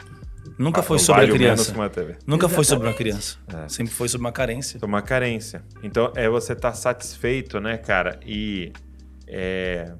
[0.57, 1.73] Nunca foi sobre a criança.
[1.73, 1.89] uma.
[2.27, 3.37] Nunca foi sobre uma criança.
[3.47, 3.67] É.
[3.69, 4.77] Sempre foi sobre uma carência.
[4.77, 5.63] Então, Uma carência.
[5.81, 8.19] Então, é você estar satisfeito, né, cara?
[8.25, 8.71] E.
[9.27, 9.93] é,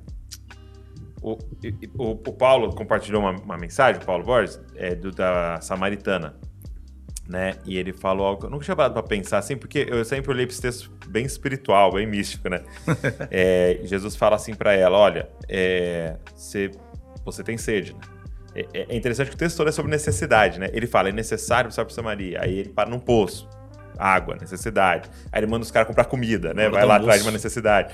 [1.22, 1.34] O,
[1.98, 6.36] o, o Paulo compartilhou uma, uma mensagem, o Paulo Borges, é, do, da Samaritana.
[7.30, 7.54] Né?
[7.66, 10.32] E ele falou algo que eu nunca tinha parado pra pensar assim, porque eu sempre
[10.32, 12.62] olhei pra esse texto bem espiritual, bem místico, né?
[13.30, 16.72] É, Jesus fala assim pra ela: olha, é, você,
[17.24, 18.00] você tem sede, né?
[18.54, 20.70] É, é interessante que o texto todo é sobre necessidade, né?
[20.74, 22.42] Ele fala, é necessário passar por Samaria.
[22.42, 23.48] Aí ele para num poço.
[23.98, 25.10] Água, necessidade.
[25.32, 26.70] Aí ele manda os caras comprar comida, né?
[26.70, 27.94] Vai lá atrás de uma necessidade.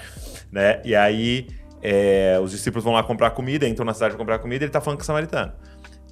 [0.52, 0.82] Né?
[0.86, 1.48] E aí
[1.82, 4.82] é, os discípulos vão lá comprar comida, entram na cidade pra comprar comida ele tá
[4.82, 5.54] falando com o samaritano.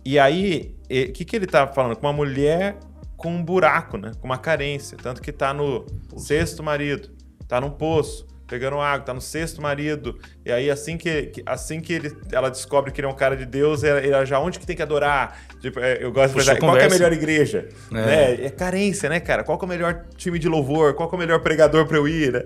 [0.03, 1.95] E aí, o que, que ele tá falando?
[1.95, 2.77] Com uma mulher
[3.17, 4.11] com um buraco, né?
[4.19, 4.97] Com uma carência.
[5.01, 5.85] Tanto que tá no
[6.17, 7.09] sexto marido,
[7.47, 10.19] tá num poço, pegando água, tá no sexto marido.
[10.45, 13.45] E aí, assim que, assim que ele, ela descobre que ele é um cara de
[13.45, 15.39] Deus, ela, ela já onde que tem que adorar?
[15.59, 17.67] Tipo, é, eu gosto de Puxou pensar, qual é a melhor igreja?
[17.91, 17.93] É.
[17.93, 18.45] Né?
[18.45, 19.43] É carência, né, cara?
[19.43, 20.93] Qual é o melhor time de louvor?
[20.93, 22.43] Qual é o melhor pregador pra eu ir, né?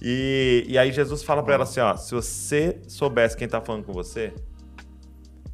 [0.00, 3.84] E, e aí Jesus fala pra ela assim, ó, se você soubesse quem tá falando
[3.84, 4.32] com você,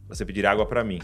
[0.08, 1.00] você pediria água pra mim.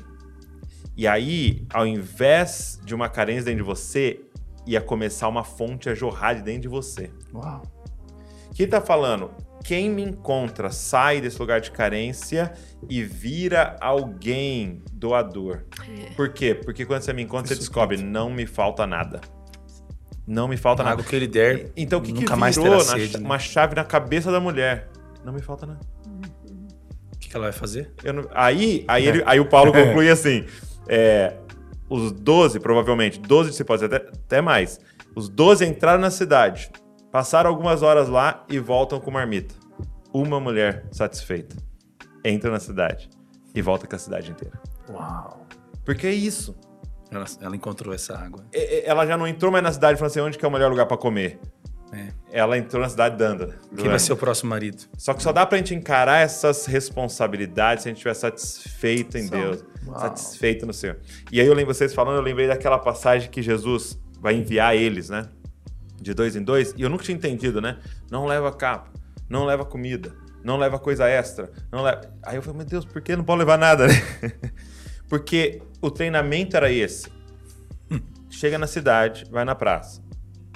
[0.97, 4.21] E aí, ao invés de uma carência dentro de você,
[4.67, 7.11] ia começar uma fonte a jorrar de dentro de você.
[7.33, 7.63] Uau.
[8.55, 9.31] Que tá falando?
[9.65, 12.53] Quem me encontra sai desse lugar de carência
[12.89, 15.65] e vira alguém doador.
[16.17, 16.55] Por quê?
[16.55, 19.21] Porque quando você me encontra, você Isso descobre, não me falta nada.
[20.33, 20.93] Não me falta nada.
[20.95, 23.27] água que ele der, Então o que, que nunca mais virou na sede, né?
[23.27, 24.89] uma chave na cabeça da mulher?
[25.25, 25.81] Não me falta nada.
[27.13, 27.93] o que que ela vai fazer?
[28.05, 30.47] Eu não- Aí, aí, ele- aí o Paulo conclui assim:
[30.89, 31.35] é,
[31.89, 34.79] os 12, provavelmente, 12 discípulos, até, até mais.
[35.17, 36.71] Os 12 entraram na cidade,
[37.11, 39.53] passaram algumas horas lá e voltam com marmita.
[40.15, 41.57] Uma mulher satisfeita
[42.25, 43.11] entra na cidade
[43.53, 44.61] e volta com a cidade inteira.
[44.89, 45.45] Uau.
[45.85, 46.55] Porque é isso.
[47.11, 48.45] Ela, ela encontrou essa água.
[48.53, 50.51] É- é- Ela já não entrou mais na cidade falando assim, onde que é o
[50.51, 51.39] melhor lugar pra comer.
[51.93, 52.09] É.
[52.31, 53.53] Ela entrou na cidade dando.
[53.77, 54.85] Quem vai ser o próximo marido?
[54.97, 59.27] Só que só dá pra gente encarar essas responsabilidades se a gente estiver satisfeito em
[59.27, 59.35] Só.
[59.35, 59.99] Deus, Uau.
[59.99, 60.99] satisfeito no Senhor.
[61.33, 65.11] E aí eu lembro vocês falando, eu lembrei daquela passagem que Jesus vai enviar eles,
[65.11, 65.29] né?
[66.01, 67.79] De dois em dois, e eu nunca tinha entendido, né?
[68.09, 68.89] Não leva capa,
[69.29, 70.15] não leva comida,
[70.45, 72.03] não leva coisa extra, não leva.
[72.23, 73.95] Aí eu falei, meu Deus, por que não pode levar nada, né?
[75.11, 77.09] Porque o treinamento era esse.
[78.29, 80.03] Chega na cidade, vai na praça.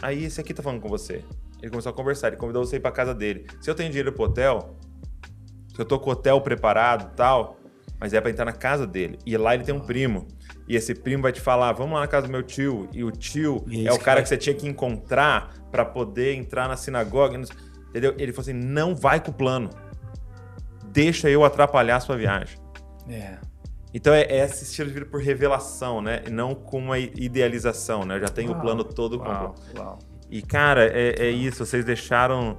[0.02, 1.24] Aí esse aqui tá falando com você.
[1.60, 3.46] Ele começou a conversar, ele convidou você ir pra casa dele.
[3.60, 4.76] Se eu tenho dinheiro pro hotel,
[5.74, 7.56] se eu tô com o hotel preparado e tal,
[7.98, 9.18] mas é pra entrar na casa dele.
[9.24, 10.28] E lá ele tem um primo.
[10.68, 12.88] E esse primo vai te falar: vamos lá na casa do meu tio.
[12.92, 16.34] E o tio E é é, o cara que você tinha que encontrar pra poder
[16.34, 17.40] entrar na sinagoga.
[17.88, 18.14] Entendeu?
[18.18, 19.70] Ele falou assim: não vai com o plano.
[20.92, 22.58] Deixa eu atrapalhar a sua viagem.
[23.08, 23.38] É.
[23.94, 26.24] Então é, é esse estilo de vida por revelação, né?
[26.26, 28.16] E não com uma idealização, né?
[28.16, 29.98] Eu já tenho o Uau, plano todo Uau, uau.
[30.28, 31.64] E, cara, é, é isso.
[31.64, 32.58] Vocês deixaram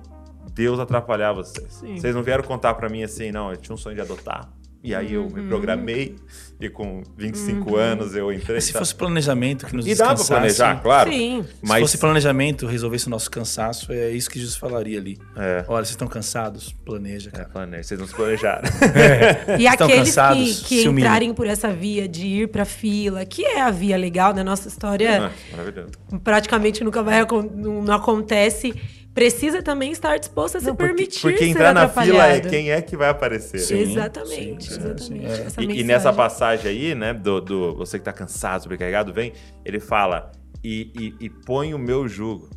[0.54, 1.74] Deus atrapalhar vocês.
[1.74, 1.98] Sim.
[1.98, 4.50] Vocês não vieram contar pra mim assim, não, eu tinha um sonho de adotar.
[4.86, 5.30] E aí eu Uhum.
[5.32, 6.16] me programei
[6.62, 8.62] e com 25 anos eu entrei.
[8.62, 8.78] Se tá?
[8.80, 11.12] fosse planejamento que nos E dá planejar, claro.
[11.12, 11.44] Sim.
[11.44, 15.18] Se Mas fosse planejamento, resolvesse o nosso cansaço, é isso que Jesus falaria ali.
[15.36, 15.66] É.
[15.68, 16.72] Olha, vocês estão cansados?
[16.86, 17.50] Planeja, É, cara.
[17.50, 18.70] planeja, vocês não se planejaram.
[19.60, 23.26] E Estão aqueles cansados, que, que se entrarem por essa via de ir pra fila,
[23.26, 24.44] que é a via legal, né?
[24.44, 25.90] Nossa história Ah, maravilhoso.
[26.24, 27.26] praticamente nunca vai
[27.56, 28.74] não acontece.
[29.16, 32.42] Precisa também estar disposto a se Não, porque, permitir porque ser entrar na fila é
[32.42, 33.60] quem é que vai aparecer.
[33.60, 35.04] Sim, exatamente, sim, exatamente.
[35.04, 35.46] sim, é.
[35.48, 39.32] Essa E, e nessa passagem aí, né, do, do você que tá cansado, sobrecarregado, vem,
[39.64, 40.32] ele fala,
[40.62, 42.50] e, e, e põe o meu jugo.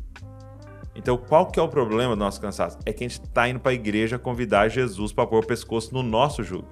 [0.93, 2.77] Então, qual que é o problema do nosso cansaço?
[2.85, 6.03] É que a gente tá indo pra igreja convidar Jesus pra pôr o pescoço no
[6.03, 6.67] nosso jugo.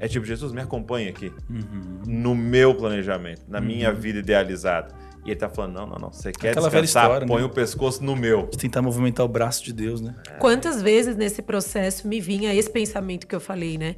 [0.00, 2.00] É tipo, Jesus, me acompanha aqui, Uhum.
[2.04, 4.92] no meu planejamento, na minha vida idealizada.
[5.24, 7.46] E ele tá falando, não, não, não, você quer Aquela velha descansar, história, põe né?
[7.46, 8.48] o pescoço no meu.
[8.48, 10.16] De tentar movimentar o braço de Deus, né?
[10.40, 13.94] Quantas vezes nesse processo me vinha esse pensamento que eu falei, né?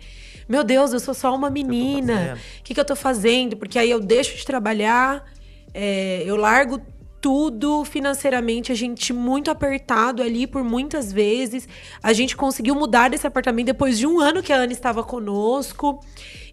[0.46, 2.38] Meu Deus, eu sou só uma menina.
[2.60, 3.56] O que, que eu tô fazendo?
[3.56, 5.24] Porque aí eu deixo de trabalhar,
[5.72, 6.78] é, eu largo
[7.24, 11.66] tudo financeiramente, a gente muito apertado ali por muitas vezes.
[12.02, 16.00] A gente conseguiu mudar desse apartamento depois de um ano que a Ana estava conosco.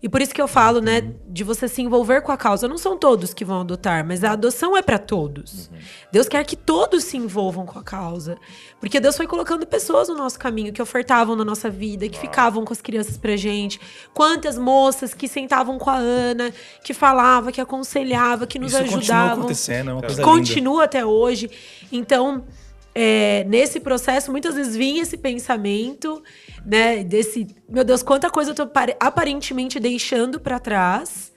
[0.04, 2.68] E por isso que eu falo, né, de você se envolver com a causa.
[2.68, 5.70] Não são todos que vão adotar, mas a adoção é para todos.
[6.12, 8.36] Deus quer que todos se envolvam com a causa.
[8.80, 12.66] Porque Deus foi colocando pessoas no nosso caminho que ofertavam na nossa vida, que ficavam
[12.66, 13.80] com as crianças pra gente.
[14.12, 16.52] Quantas moças que sentavam com a Ana,
[16.84, 20.34] que falava, que aconselhava, que nos Isso continua ajudavam acontecendo, é uma coisa linda.
[20.34, 21.52] continua até hoje.
[21.92, 22.44] Então,
[22.94, 26.22] é, nesse processo, muitas vezes vinha esse pensamento,
[26.66, 27.04] né?
[27.04, 31.32] Desse, meu Deus, quanta coisa eu tô pare- aparentemente deixando pra trás.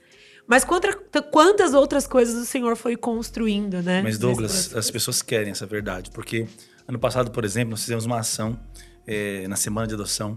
[0.47, 0.93] Mas quanta-
[1.33, 4.03] quantas outras coisas o Senhor foi construindo, né?
[4.03, 6.47] Mas Douglas, as pessoas querem essa verdade, porque
[6.87, 8.59] ano passado, por exemplo, nós fizemos uma ação
[9.07, 10.37] eh, na semana de adoção.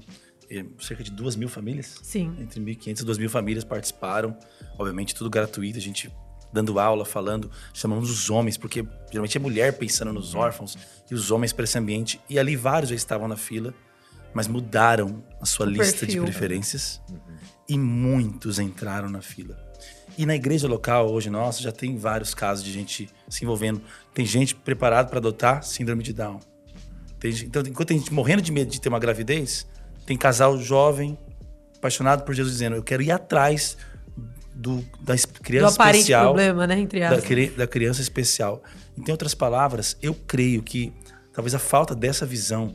[0.50, 2.34] eh, cerca de duas mil famílias, Sim.
[2.40, 4.38] entre 1.500 e 2 mil famílias participaram.
[4.80, 6.10] Obviamente, tudo gratuito, a gente
[6.52, 10.78] dando aula, falando, chamamos os homens, porque geralmente é mulher pensando nos órfãos
[11.10, 12.20] e os homens para esse ambiente.
[12.30, 13.74] E ali vários já estavam na fila,
[14.34, 16.24] mas mudaram a sua O lista perfil.
[16.26, 17.02] de preferências
[17.68, 19.58] e muitos entraram na fila.
[20.18, 23.82] E na igreja local, hoje nossa, já tem vários casos de gente se envolvendo.
[24.14, 26.40] Tem gente preparada para adotar síndrome de Down.
[27.20, 29.68] Tem gente- então, enquanto tem gente morrendo de medo de ter uma gravidez,
[30.06, 31.18] tem casal jovem,
[31.78, 33.78] apaixonado por Jesus, dizendo: Eu quero ir atrás
[34.58, 36.26] do, da es- Do criança aparente especial.
[36.26, 36.80] problema, né?
[36.80, 37.26] Entre Da, aspas.
[37.26, 38.64] cri- da criança especial.
[38.98, 40.92] Em outras palavras, eu creio que
[41.34, 42.74] talvez a falta dessa visão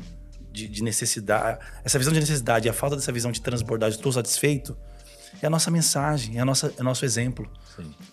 [0.53, 3.97] de, de necessidade, essa visão de necessidade e a falta dessa visão de transbordar, de
[3.97, 4.77] estou satisfeito,
[5.43, 7.51] é a nossa mensagem, é, a nossa, é o nosso exemplo.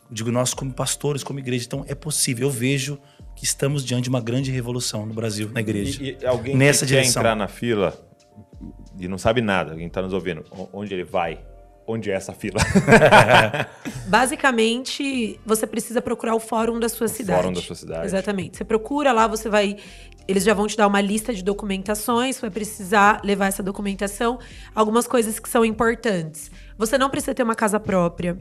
[0.09, 1.65] Digo nós como pastores, como igreja.
[1.65, 2.47] Então é possível.
[2.47, 2.97] Eu vejo
[3.35, 6.01] que estamos diante de uma grande revolução no Brasil, na igreja.
[6.01, 7.21] E, e alguém Nessa que quer direção.
[7.21, 7.93] entrar na fila
[8.97, 10.43] e não sabe nada, alguém tá nos ouvindo,
[10.73, 11.39] onde ele vai?
[11.91, 12.59] Onde é essa fila?
[14.05, 17.41] Basicamente, você precisa procurar o fórum da sua cidade.
[17.41, 18.05] fórum da sua cidade.
[18.05, 18.57] Exatamente.
[18.57, 19.75] Você procura lá, você vai.
[20.27, 24.37] Eles já vão te dar uma lista de documentações, você vai precisar levar essa documentação.
[24.75, 26.51] Algumas coisas que são importantes.
[26.77, 28.37] Você não precisa ter uma casa própria.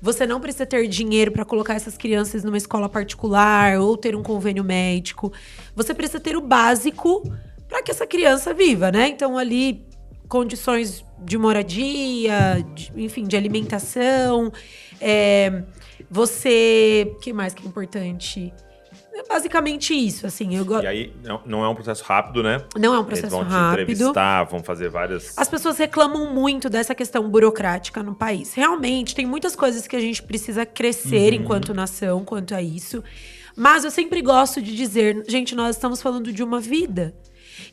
[0.00, 4.22] Você não precisa ter dinheiro para colocar essas crianças numa escola particular ou ter um
[4.22, 5.30] convênio médico.
[5.74, 7.22] Você precisa ter o básico
[7.68, 9.08] para que essa criança viva, né?
[9.08, 9.85] Então, ali,
[10.28, 14.52] condições de moradia, de- enfim, de alimentação.
[15.00, 15.62] É,
[16.10, 17.12] você.
[17.16, 18.52] O que mais que é importante?
[19.28, 20.54] basicamente isso, assim.
[20.56, 20.78] Eu go...
[20.80, 22.62] E aí, não- não é um processo rápido, né?
[22.78, 23.82] Não é um Eles processo vão te rápido.
[23.90, 25.36] entrevistar, vão fazer várias.
[25.36, 28.52] As pessoas reclamam muito dessa questão burocrática no país.
[28.54, 31.40] Realmente, tem muitas coisas que a gente precisa crescer Uhum.
[31.40, 33.02] enquanto nação quanto a isso.
[33.56, 37.14] Mas eu sempre gosto de dizer, gente, nós estamos falando de uma vida.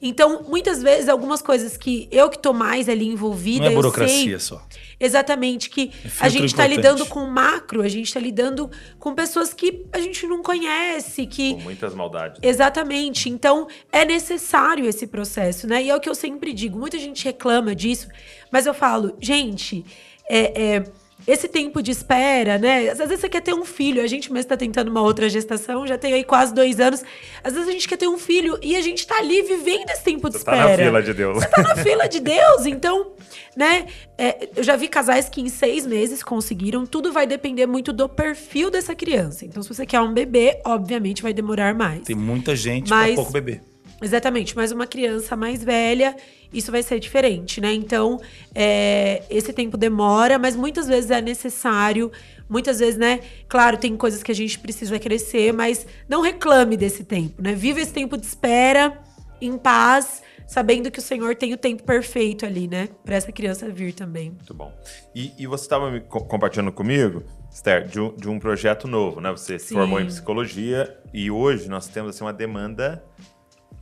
[0.01, 3.76] Então, muitas vezes, algumas coisas que eu que tô mais ali envolvida, Não é eu
[3.76, 4.65] burocracia sei só.
[4.99, 6.76] exatamente que filtro a gente tá importante.
[6.76, 8.69] lidando com macro, a gente tá lidando
[8.99, 12.39] com pessoas que a gente não conhece, que Com muitas maldades.
[12.41, 13.30] Exatamente.
[13.30, 15.84] Então, é necessário esse processo, né?
[15.84, 16.77] E é o que eu sempre digo.
[16.80, 18.07] Muita gente reclama disso,
[18.51, 19.85] mas eu falo, gente,
[20.30, 20.84] é, é,
[21.27, 22.89] esse tempo de espera, né?
[22.89, 25.87] Às vezes você quer ter um filho, a gente mesmo tá tentando uma outra gestação,
[25.87, 27.03] já tem aí quase dois anos.
[27.43, 30.03] Às vezes a gente quer ter um filho e a gente tá ali vivendo esse
[30.03, 31.45] tempo de Você tá espera na fila de Deus.
[31.45, 32.65] tá na fila de Deus.
[32.65, 33.13] Então,
[33.55, 33.85] né?
[34.17, 36.85] é, eu já vi casais que em seis meses conseguiram.
[36.85, 39.45] Tudo vai depender muito do perfil dessa criança.
[39.45, 42.03] Então, se você quer um bebê, obviamente vai demorar mais.
[42.03, 43.61] Tem muita gente Mas- pra pouco bebê.
[44.03, 46.15] Exatamente, mas uma criança mais velha,
[46.53, 47.73] isso vai ser diferente, né?
[47.73, 48.19] Então,
[48.53, 52.11] é, esse tempo demora, mas muitas vezes é necessário.
[52.49, 53.21] Muitas vezes, né?
[53.47, 57.53] Claro, tem coisas que a gente precisa crescer, mas não reclame desse tempo, né?
[57.53, 59.01] Viva esse tempo de espera,
[59.41, 62.89] em paz, sabendo que o Senhor tem o tempo perfeito ali, né?
[63.03, 64.31] Pra essa criança vir também.
[64.31, 64.71] Muito bom.
[65.15, 69.21] E, e você estava me co- compartilhando comigo, Esther, de um, de um projeto novo,
[69.21, 69.31] né?
[69.31, 73.03] Você se formou em psicologia e hoje nós temos assim, uma demanda,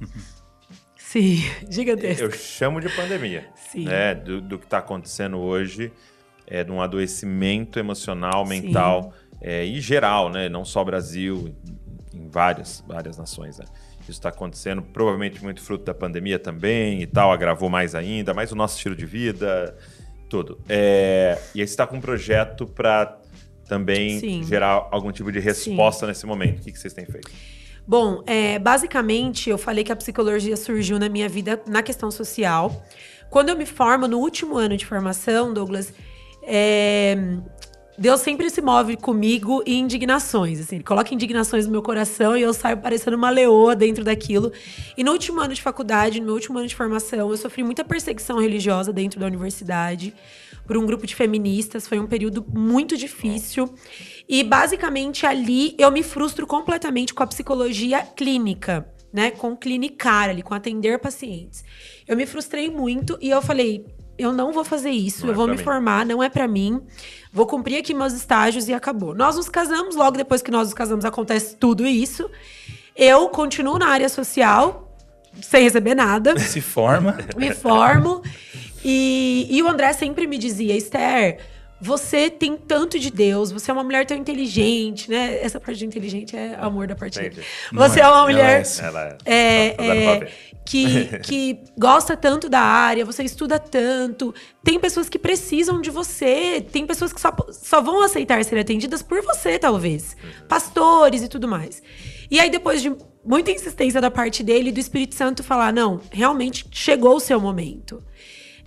[0.97, 2.23] Sim, gigantesco.
[2.23, 3.85] eu chamo de pandemia, Sim.
[3.85, 4.15] né?
[4.15, 5.91] Do, do que está acontecendo hoje,
[6.47, 8.61] é, de um adoecimento emocional, Sim.
[8.61, 10.47] mental é, e geral, né?
[10.47, 11.53] Não só Brasil,
[12.13, 13.65] em várias, várias nações, né?
[14.01, 18.51] Isso está acontecendo, provavelmente muito fruto da pandemia também e tal, agravou mais ainda, mais
[18.51, 19.77] o nosso estilo de vida,
[20.29, 20.59] tudo.
[20.69, 23.19] É, e aí você está com um projeto para
[23.67, 24.43] também Sim.
[24.43, 26.59] gerar algum tipo de resposta nesse momento.
[26.59, 27.29] O que, que vocês têm feito?
[27.87, 32.85] Bom, é, basicamente, eu falei que a psicologia surgiu na minha vida na questão social.
[33.29, 35.93] Quando eu me formo, no último ano de formação, Douglas,
[36.43, 37.17] é,
[37.97, 40.59] Deus sempre se move comigo em indignações.
[40.59, 44.51] Assim, ele coloca indignações no meu coração e eu saio parecendo uma leoa dentro daquilo.
[44.97, 47.83] E no último ano de faculdade, no meu último ano de formação, eu sofri muita
[47.83, 50.13] perseguição religiosa dentro da universidade
[50.65, 51.87] por um grupo de feministas.
[51.87, 53.71] Foi um período muito difícil.
[54.31, 59.29] E basicamente ali eu me frustro completamente com a psicologia clínica, né?
[59.31, 61.65] Com clinicar ali, com atender pacientes.
[62.07, 63.85] Eu me frustrei muito e eu falei,
[64.17, 65.63] eu não vou fazer isso, Não eu é vou me mim.
[65.63, 66.79] formar, não é pra mim.
[67.33, 69.13] Vou cumprir aqui meus estágios e acabou.
[69.13, 72.29] Nós nos casamos, logo depois que nós nos casamos acontece tudo isso.
[72.95, 74.95] Eu continuo na área social,
[75.41, 77.17] sem receber nada Se forma.
[77.35, 78.21] me formo.
[78.83, 81.39] E, e o André sempre me dizia, Esther,
[81.81, 85.39] você tem tanto de Deus, você é uma mulher tão inteligente, né?
[85.41, 87.41] Essa parte de inteligente é amor da parte dele.
[87.73, 88.85] Você é, é, uma ela mulher é.
[88.85, 90.31] Ela é, tá dando pra é,
[90.63, 94.33] que, que gosta tanto da área, você estuda tanto.
[94.63, 99.01] Tem pessoas que precisam de você, tem pessoas que só, só vão aceitar ser atendidas
[99.01, 100.15] por você, talvez.
[100.47, 101.81] Pastores e tudo mais.
[102.29, 102.95] E aí, depois de
[103.25, 107.39] muita insistência da parte dele e do Espírito Santo falar: não, realmente chegou o seu
[107.39, 108.03] momento.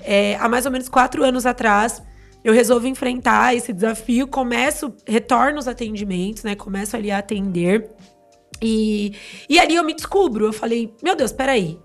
[0.00, 2.02] É, há mais ou menos quatro anos atrás,
[2.44, 6.54] eu resolvo enfrentar esse desafio, começo, retorno os atendimentos, né?
[6.54, 7.90] Começo ali a atender.
[8.62, 9.14] E,
[9.48, 10.44] e ali eu me descubro.
[10.44, 11.78] Eu falei, meu Deus, peraí.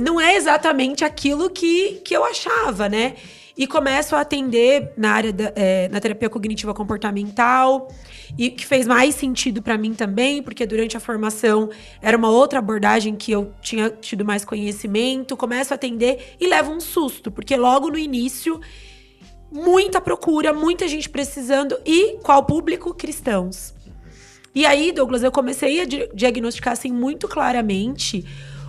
[0.00, 3.16] Não é exatamente aquilo que, que eu achava, né?
[3.56, 7.88] E começo a atender na área da, é, na terapia cognitiva comportamental,
[8.36, 11.68] e que fez mais sentido para mim também, porque durante a formação
[12.00, 15.36] era uma outra abordagem que eu tinha tido mais conhecimento.
[15.36, 18.60] Começo a atender e levo um susto, porque logo no início
[19.50, 22.94] muita procura, muita gente precisando e qual público?
[22.94, 23.74] Cristãos.
[24.54, 28.24] E aí, Douglas, eu comecei a di- diagnosticar assim muito claramente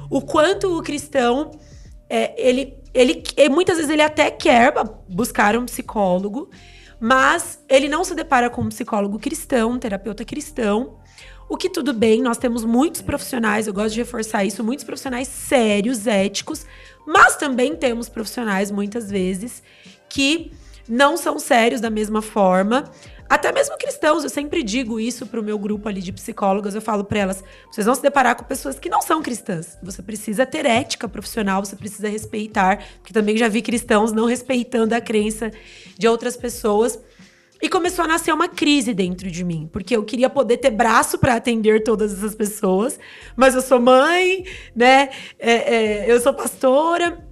[0.09, 1.51] o quanto o cristão
[2.09, 4.73] é, ele, ele, muitas vezes ele até quer
[5.07, 6.49] buscar um psicólogo,
[6.99, 10.97] mas ele não se depara com um psicólogo cristão, um terapeuta cristão.
[11.47, 15.27] O que tudo bem, nós temos muitos profissionais, eu gosto de reforçar isso, muitos profissionais
[15.27, 16.65] sérios, éticos,
[17.07, 19.63] mas também temos profissionais, muitas vezes,
[20.07, 20.51] que
[20.89, 22.91] não são sérios da mesma forma.
[23.29, 27.03] Até mesmo cristãos, eu sempre digo isso pro meu grupo ali de psicólogas, eu falo
[27.03, 29.77] para elas, vocês vão se deparar com pessoas que não são cristãs.
[29.83, 34.95] Você precisa ter ética profissional, você precisa respeitar, porque também já vi cristãos não respeitando
[34.95, 35.51] a crença
[35.95, 36.99] de outras pessoas.
[37.61, 41.19] E começou a nascer uma crise dentro de mim, porque eu queria poder ter braço
[41.19, 42.97] para atender todas essas pessoas,
[43.35, 45.09] mas eu sou mãe, né?
[45.37, 47.27] É, é, eu sou pastora.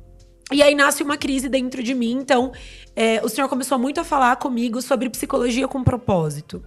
[0.52, 2.12] E aí nasce uma crise dentro de mim.
[2.12, 2.54] Então,
[3.00, 6.64] é, o senhor começou muito a falar comigo sobre psicologia com propósito.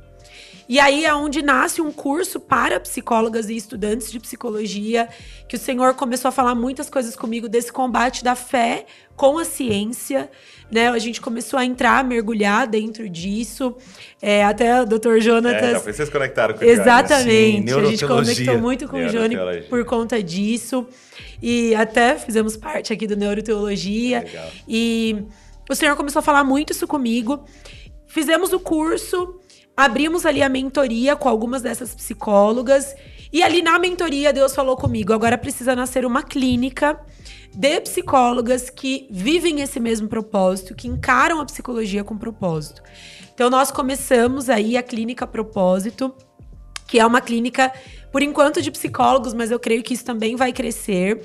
[0.69, 5.09] E aí é onde nasce um curso para psicólogas e estudantes de psicologia,
[5.49, 8.87] que o Senhor começou a falar muitas coisas comigo desse combate da fé
[9.17, 10.31] com a ciência,
[10.71, 10.89] né?
[10.89, 13.75] A gente começou a entrar, a mergulhar dentro disso.
[14.23, 15.19] É, até o Dr.
[15.19, 15.85] Jonatas.
[15.85, 17.73] É, vocês conectaram com o Exatamente.
[17.73, 19.37] Sim, a gente conectou muito com o Johnny
[19.69, 20.87] por conta disso.
[21.43, 24.21] E até fizemos parte aqui do Neuroteologia.
[24.21, 24.49] Legal.
[24.69, 25.25] E
[25.71, 27.45] o senhor começou a falar muito isso comigo.
[28.07, 29.39] Fizemos o curso,
[29.77, 32.95] abrimos ali a mentoria com algumas dessas psicólogas.
[33.33, 37.01] E ali na mentoria, Deus falou comigo: agora precisa nascer uma clínica
[37.55, 42.83] de psicólogas que vivem esse mesmo propósito, que encaram a psicologia com propósito.
[43.33, 46.15] Então, nós começamos aí a Clínica Propósito,
[46.87, 47.73] que é uma clínica,
[48.13, 51.23] por enquanto, de psicólogos, mas eu creio que isso também vai crescer.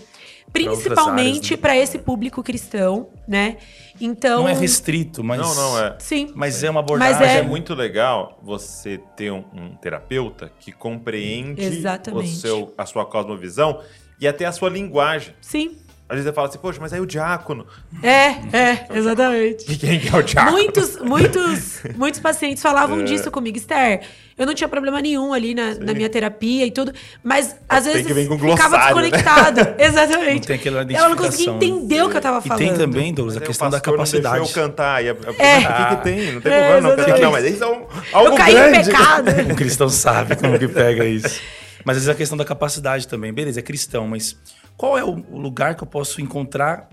[0.52, 3.58] Principalmente para esse público cristão, né?
[4.00, 4.44] Então.
[4.44, 5.40] Não é restrito, mas.
[5.40, 5.96] Não, não, é.
[6.00, 6.32] Sim.
[6.36, 7.14] Mas é uma abordagem.
[7.20, 7.42] Mas é É.
[7.42, 12.36] muito legal você ter um, um terapeuta que compreende o Exatamente.
[12.36, 13.82] seu, a sua cosmovisão
[14.20, 15.34] e até a sua linguagem.
[15.42, 15.78] Sim.
[16.08, 17.66] Às vezes você fala assim, poxa, mas aí o diácono.
[18.04, 19.72] É, é, exatamente.
[19.72, 20.56] E quem que é o diácono?
[20.58, 23.04] Muitos, muitos, muitos pacientes falavam É.
[23.04, 24.02] disso comigo, Esther.
[24.38, 26.92] Eu não tinha problema nenhum ali na, na minha terapia e tudo,
[27.24, 28.84] mas às tem vezes ficava né?
[28.84, 29.60] desconectado.
[29.80, 30.34] Exatamente.
[30.34, 31.56] Não tem aquela Ela não conseguia né?
[31.56, 32.58] entender o que eu tava E falando.
[32.60, 34.40] tem também, Douglas, a o questão da não capacidade.
[34.44, 35.04] deixou eu cantar.
[35.06, 35.58] E a, a, É.
[35.60, 36.32] O que, que tem?
[36.34, 37.20] Não tem É, problema não cantar.
[37.22, 38.78] Não, mas isso é um, algo Eu caí grande.
[38.78, 39.32] em pecado.
[39.52, 41.40] Um cristão sabe como que pega isso.
[41.86, 43.32] Mas às vezes a questão da capacidade também.
[43.32, 44.36] Beleza, é cristão, mas
[44.76, 46.90] qual é o o lugar que eu posso encontrar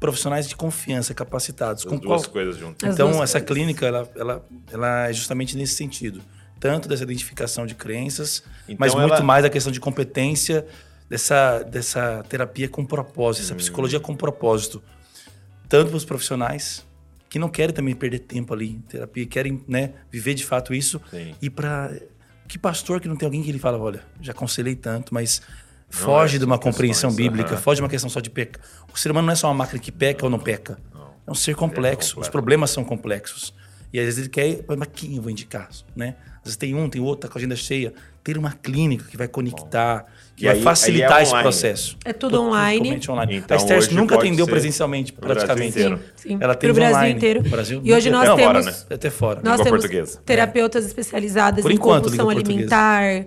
[0.00, 1.84] profissionais de confiança capacitados?
[1.84, 2.32] As Com duas qual?
[2.32, 2.88] coisas juntas.
[2.88, 3.42] As Então, essa coisas.
[3.44, 6.22] clínica, ela, ela, ela é justamente nesse sentido.
[6.62, 10.64] Tanto dessa identificação de crenças, Então mas ela- muito mais da questão de competência
[11.10, 13.46] dessa, dessa terapia com propósito, Hum.
[13.46, 14.80] essa psicologia com propósito.
[15.68, 16.86] Tanto para os profissionais,
[17.28, 21.00] que não querem também perder tempo ali em terapia, querem né, viver de fato isso.
[21.10, 21.34] Sim.
[21.42, 21.90] E para
[22.46, 25.42] que pastor que não tem alguém que ele fala, olha, já aconselhei tanto, mas
[25.90, 28.60] foge é, de uma são compreensão questões, bíblica, foge de uma questão só de peca.
[28.94, 30.78] O ser humano não é só uma máquina que peca ou não peca.
[31.26, 32.10] É um ser complexo.
[32.10, 32.30] Os completo.
[32.32, 33.52] problemas são complexos.
[33.92, 36.14] E às vezes ele quer, mas quem eu vou indicar, né?
[36.42, 37.92] Às vezes tem um, tem outro, tá com a agenda cheia.
[38.24, 40.04] Ter uma clínica que vai conectar,
[40.36, 41.42] que E vai aí- facilitar aí é esse online.
[41.44, 41.96] processo.
[42.04, 42.78] É tudo online.
[42.78, 43.36] Totalmente online.
[43.36, 45.78] Então, a Esther nunca atendeu presencialmente, pro Brasil praticamente.
[45.78, 46.00] inteiro.
[46.16, 47.14] Sim, Ela pro atende Brasil online.
[47.16, 47.42] inteiro.
[47.42, 48.16] Brasil e hoje inteiro.
[48.16, 48.64] nós Até temos.
[48.64, 48.94] fora, né?
[48.94, 49.40] Até fora.
[49.42, 50.20] Nós Língua temos portuguesa.
[50.24, 53.26] terapeutas especializadas Por em enquanto, compulsão alimentar,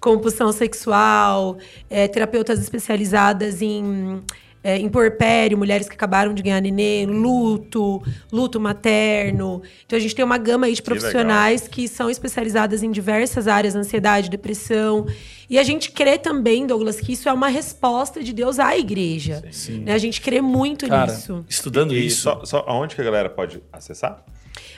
[0.00, 1.58] compulsão sexual,
[1.90, 4.20] é, terapeutas especializadas em,
[4.64, 9.62] é, em puerpério, mulheres que acabaram de ganhar nenê, luto, luto materno.
[9.84, 13.74] Então a gente tem uma gama aí de profissionais que são especializadas em diversas áreas,
[13.74, 15.06] ansiedade, depressão.
[15.50, 19.42] E a gente crê também, Douglas, que isso é uma resposta de Deus à igreja.
[19.84, 19.92] Né?
[19.92, 21.44] A gente crê muito Cara, nisso.
[21.48, 22.22] estudando E isso.
[22.22, 24.24] só, só aonde que a galera pode acessar?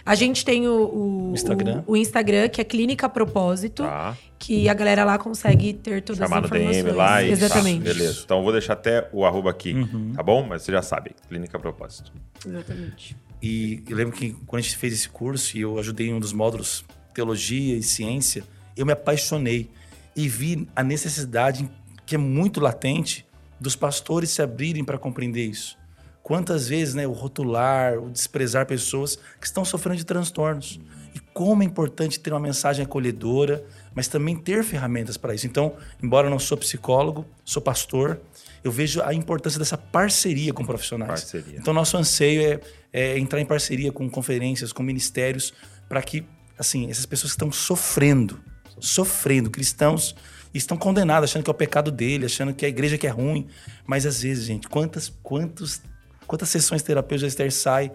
[0.04, 1.82] A gente tem o, o- Instagram.
[1.86, 4.16] o, o Instagram, que é Clínica Propósito, Tá.
[4.38, 6.84] que a galera lá consegue ter todas Chamar no as informações.
[6.84, 7.78] DM lá e Exatamente.
[7.84, 8.22] Tá, beleza.
[8.24, 10.12] Então eu vou deixar até o arroba aqui, Uhum.
[10.14, 10.46] tá bom?
[10.46, 12.12] Mas você já sabe, Clínica Propósito.
[12.46, 13.16] Exatamente.
[13.42, 16.20] E eu lembro que quando a gente fez esse curso e eu ajudei em um
[16.20, 16.84] dos módulos
[17.14, 18.44] teologia e ciência,
[18.76, 19.70] eu me apaixonei
[20.16, 21.68] e vi a necessidade
[22.06, 23.24] que é muito latente
[23.60, 25.76] dos pastores se abrirem para compreender isso.
[26.24, 30.80] Quantas vezes, né, o rotular, o desprezar pessoas que estão sofrendo de transtornos.
[31.14, 33.62] E como é importante ter uma mensagem acolhedora,
[33.94, 35.46] mas também ter ferramentas para isso.
[35.46, 38.18] Então, embora eu não sou psicólogo, sou pastor,
[38.64, 41.10] eu vejo a importância dessa parceria com profissionais.
[41.10, 41.58] Parceria.
[41.58, 42.60] Então, nosso anseio é,
[42.90, 45.52] é entrar em parceria com conferências, com ministérios,
[45.90, 46.24] para que,
[46.58, 48.40] assim, essas pessoas que estão sofrendo,
[48.80, 50.16] sofrendo, cristãos,
[50.54, 53.10] estão condenados, achando que é o pecado dele, achando que é a igreja que é
[53.10, 53.46] ruim.
[53.86, 55.82] Mas às vezes, gente, quantas, quantos,
[56.26, 57.92] quantas sessões terapêuticas a Esther sai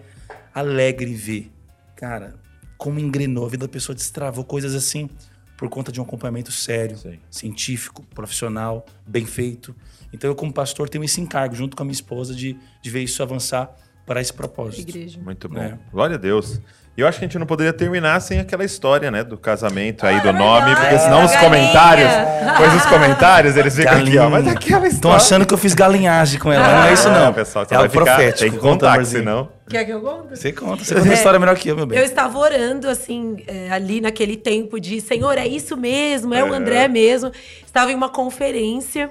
[0.54, 1.52] alegre em ver?
[1.96, 2.34] Cara,
[2.76, 5.08] como engrenou, a vida da pessoa destravou coisas assim
[5.56, 7.18] por conta de um acompanhamento sério, Sim.
[7.30, 9.76] científico, profissional, bem feito.
[10.10, 13.02] Então eu, como pastor, tenho esse encargo, junto com a minha esposa, de, de ver
[13.02, 13.70] isso avançar
[14.06, 14.88] para esse propósito.
[14.88, 15.20] Igreja.
[15.20, 15.60] Muito bom.
[15.60, 15.78] É.
[15.92, 16.60] Glória a Deus.
[17.00, 19.24] E eu acho que a gente não poderia terminar sem aquela história, né?
[19.24, 21.40] Do casamento aí, do é nome, porque senão da os galinha.
[21.40, 22.10] comentários,
[22.58, 24.28] pois os comentários, eles ficam aqui, ó.
[24.28, 25.16] Mas aquela Estão história.
[25.16, 27.32] achando que eu fiz galinhagem com ela, não é isso não.
[27.32, 28.38] pessoal, você é vai o ficar, profético.
[28.40, 29.48] Tem que conta, contar, senão...
[29.70, 30.36] Quer que eu conte?
[30.36, 31.98] Você conta, você conta uma história melhor que eu, meu bem.
[31.98, 36.52] Eu estava orando, assim, é, ali naquele tempo de Senhor, é isso mesmo, é, o
[36.52, 36.56] É.
[36.56, 37.30] André mesmo.
[37.64, 39.10] Estava em uma conferência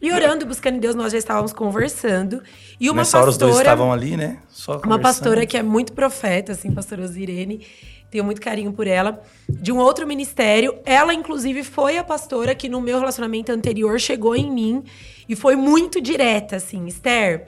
[0.00, 2.40] e orando, buscando em Deus, nós já estávamos conversando.
[2.78, 3.68] E uma Nessa hora os dois pastora.
[3.74, 4.38] estavam ali, né?
[4.48, 7.66] Só Uma pastora que é muito profeta, assim, pastora Osirene.
[8.08, 9.20] Tenho muito carinho por ela.
[9.48, 10.76] De um outro ministério.
[10.84, 14.84] Ela, inclusive, foi a pastora que no meu relacionamento anterior chegou em mim
[15.28, 17.46] e foi muito direta, assim, Esther.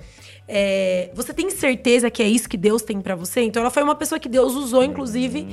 [0.49, 3.43] É, você tem certeza que é isso que Deus tem pra você?
[3.43, 5.47] Então, ela foi uma pessoa que Deus usou, inclusive,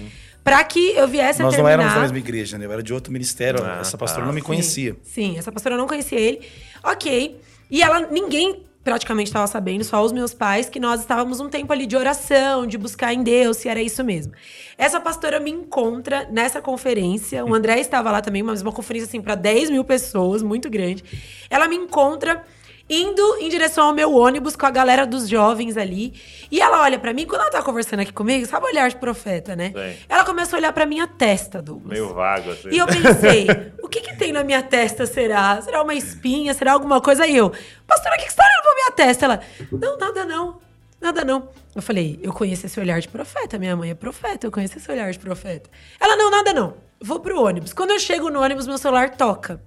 [0.45, 1.71] Pra que eu viesse Nós a não terminar...
[1.73, 2.67] éramos da mesma igreja, né?
[2.67, 3.65] Eu era de outro ministério.
[3.65, 4.27] Ah, Essa pastora tá.
[4.27, 4.95] não me Sim, conhecia.
[5.01, 6.39] Sim, essa pastora não conhecia ele.
[6.83, 7.41] Ok.
[7.71, 11.73] E ela, ninguém praticamente estava sabendo, só os meus pais, que nós estávamos um tempo
[11.73, 14.33] ali de oração, de buscar em Deus, se era isso mesmo.
[14.77, 17.43] Essa pastora me encontra nessa conferência.
[17.43, 21.03] O André estava lá também, mas uma conferência assim para 10 mil pessoas, muito grande.
[21.49, 22.43] Ela me encontra
[22.89, 26.13] indo em direção ao meu ônibus com a galera dos jovens ali.
[26.51, 28.95] E ela olha pra mim, quando ela tá conversando aqui comigo, sabe o olhar de
[28.95, 29.73] profeta, né?
[29.75, 30.05] Sim.
[30.07, 31.91] Ela começa a olhar pra minha testa, Douglas.
[31.91, 32.69] Meio vago, assim.
[32.71, 33.47] E eu pensei,
[33.81, 35.61] o que que tem na minha testa, será?
[35.61, 36.53] Será uma espinha?
[36.53, 37.23] Será alguma coisa?
[37.23, 37.51] Aí eu,
[37.87, 39.25] pastora, o que que você tá olhando pra minha testa?
[39.25, 39.41] Ela,
[39.71, 40.59] não, nada não,
[41.01, 41.49] nada não.
[41.75, 44.89] Eu falei, eu conheço esse olhar de profeta, minha mãe é profeta, eu conheço esse
[44.91, 45.69] olhar de profeta.
[45.99, 47.73] Ela, não, nada não, vou pro ônibus.
[47.73, 49.59] Quando eu chego no ônibus, meu celular toca.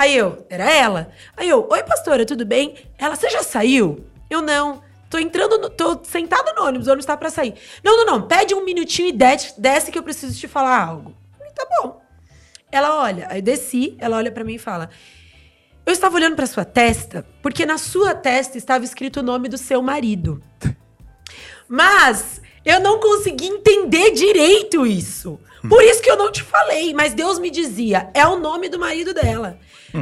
[0.00, 1.12] Aí eu, era ela.
[1.36, 2.74] Aí eu, oi pastora, tudo bem?
[2.96, 4.02] Ela, você já saiu?
[4.30, 4.82] Eu, não.
[5.10, 7.52] Tô entrando, no, tô sentada no ônibus, o ônibus tá pra sair.
[7.84, 11.14] Não, não, não, pede um minutinho e desce, que eu preciso te falar algo.
[11.36, 12.00] Falei, tá bom.
[12.72, 14.88] Ela olha, aí eu desci, ela olha pra mim e fala:
[15.84, 19.58] Eu estava olhando pra sua testa, porque na sua testa estava escrito o nome do
[19.58, 20.42] seu marido.
[21.68, 25.38] Mas eu não consegui entender direito isso.
[25.68, 28.78] Por isso que eu não te falei, mas Deus me dizia, é o nome do
[28.78, 29.56] marido dela.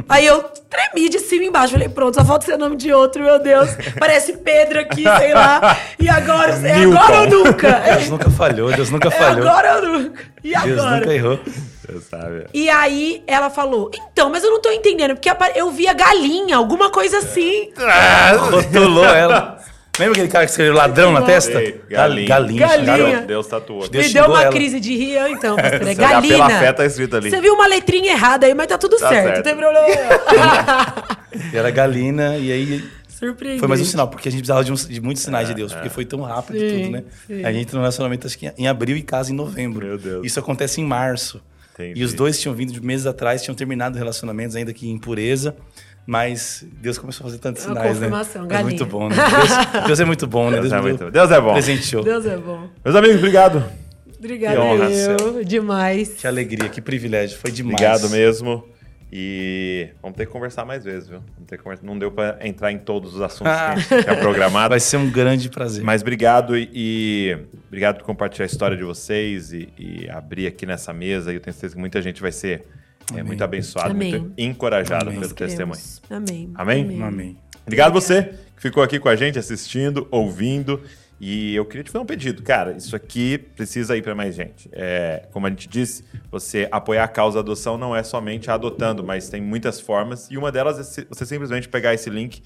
[0.07, 1.73] Aí eu tremi de cima e embaixo.
[1.73, 3.69] Falei, pronto, só falta ser o nome de outro, meu Deus.
[3.99, 5.77] Parece Pedro aqui, sei lá.
[5.99, 7.71] E agora, é agora ou nunca?
[7.71, 9.47] Deus nunca falhou, Deus nunca É falhou.
[9.49, 10.21] agora ou nunca?
[10.43, 10.99] E Deus agora?
[10.99, 11.39] nunca errou.
[11.43, 12.45] Você sabe.
[12.53, 16.91] E aí ela falou: Então, mas eu não tô entendendo, porque eu via galinha, alguma
[16.91, 17.71] coisa assim.
[18.51, 19.57] Rotulou ela.
[19.99, 21.59] Lembra aquele cara que escreveu ladrão na testa?
[21.89, 22.27] Galinha.
[22.27, 22.67] Galinha.
[22.67, 23.21] Galinha.
[23.21, 23.87] Deus tatuou.
[23.89, 24.51] Deus Me deu uma ela.
[24.51, 26.35] crise de rir, então, pastor, é galina.
[26.35, 27.29] pela fé, tá escrito ali.
[27.29, 29.35] Você viu uma letrinha errada aí, mas tá tudo Tá certo, certo.
[29.37, 29.87] não tem problema.
[31.53, 33.59] E Era galina, e aí Surpreendente.
[33.59, 35.73] foi mais um sinal, porque a gente precisava de, uns- de muitos sinais de Deus,
[35.73, 37.03] porque foi tão rápido Sim, tudo, né?
[37.27, 37.43] sim.
[37.43, 39.85] A gente entrou no relacionamento acho que em abril e casa em novembro.
[39.85, 40.25] Meu Deus.
[40.25, 41.41] Isso acontece em março.
[41.73, 41.99] Entendi.
[42.01, 45.55] E os dois tinham vindo de meses atrás, tinham terminado relacionamentos ainda que em impureza.
[46.09, 48.59] Mas Deus começou a fazer tantos É sinais, confirmação, né?
[48.59, 49.15] É muito bom, né?
[49.15, 50.59] Deus, Deus é muito bom, né?
[50.59, 51.53] Deus é me muito- Deus é bom.
[51.53, 52.03] Presenteou.
[52.03, 52.67] Deus é bom.
[52.83, 53.63] Meus amigos, obrigado.
[54.17, 55.43] Obrigada, Que honra, eu.
[55.45, 56.09] Demais.
[56.15, 57.37] Que alegria, que privilégio.
[57.37, 57.75] Foi demais.
[57.75, 58.65] Obrigado mesmo.
[59.13, 61.19] E vamos ter que conversar mais vezes, viu?
[61.35, 61.85] Vamos ter que conversar.
[61.85, 64.69] Não deu pra entrar em todos os assuntos que a gente tinha programado.
[64.69, 65.83] Vai ser um grande prazer.
[65.83, 67.37] Mas obrigado e, e
[67.67, 71.31] obrigado por compartilhar a história de vocês e, e abrir aqui nessa mesa.
[71.31, 72.63] E eu tenho certeza que muita gente vai ser
[73.09, 73.23] é, Amém.
[73.23, 74.11] muito abençoada, Amém.
[74.11, 75.19] muito encorajada Amém.
[75.19, 75.81] pelo testemunho.
[76.09, 76.51] Amém.
[76.55, 77.01] Amém?
[77.01, 77.37] Amém.
[77.63, 78.23] Obrigado você
[78.55, 80.81] que ficou aqui com a gente, assistindo, ouvindo.
[81.21, 82.41] E eu queria te fazer um pedido.
[82.41, 84.69] Cara, isso aqui precisa ir para mais gente.
[84.71, 89.03] É, como a gente disse, você apoiar a causa da adoção não é somente adotando,
[89.03, 90.31] mas tem muitas formas.
[90.31, 92.41] E uma delas é você simplesmente pegar esse link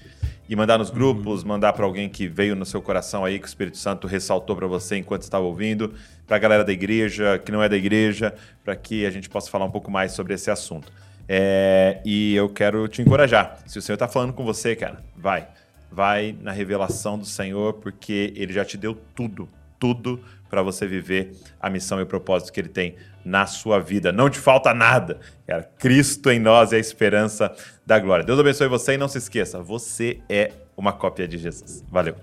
[0.48, 3.48] e mandar nos grupos, mandar para alguém que veio no seu coração aí, que o
[3.48, 5.94] Espírito Santo ressaltou para você enquanto estava ouvindo,
[6.26, 9.50] para a galera da igreja, que não é da igreja, para que a gente possa
[9.50, 10.92] falar um pouco mais sobre esse assunto.
[11.26, 13.58] É, e eu quero te encorajar.
[13.66, 15.48] Se o Senhor está falando com você, cara, vai.
[15.90, 19.48] Vai na revelação do Senhor, porque Ele já te deu tudo,
[19.78, 20.20] tudo
[20.54, 22.94] para você viver a missão e o propósito que Ele tem
[23.24, 24.12] na sua vida.
[24.12, 25.18] Não te falta nada.
[25.44, 27.52] Cara, Cristo em nós é a esperança
[27.84, 28.24] da glória.
[28.24, 31.84] Deus abençoe você e não se esqueça, você é uma cópia de Jesus.
[31.90, 32.14] Valeu.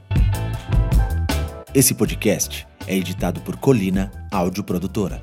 [1.76, 5.22] Esse podcast é editado por Colina Áudio Produtora.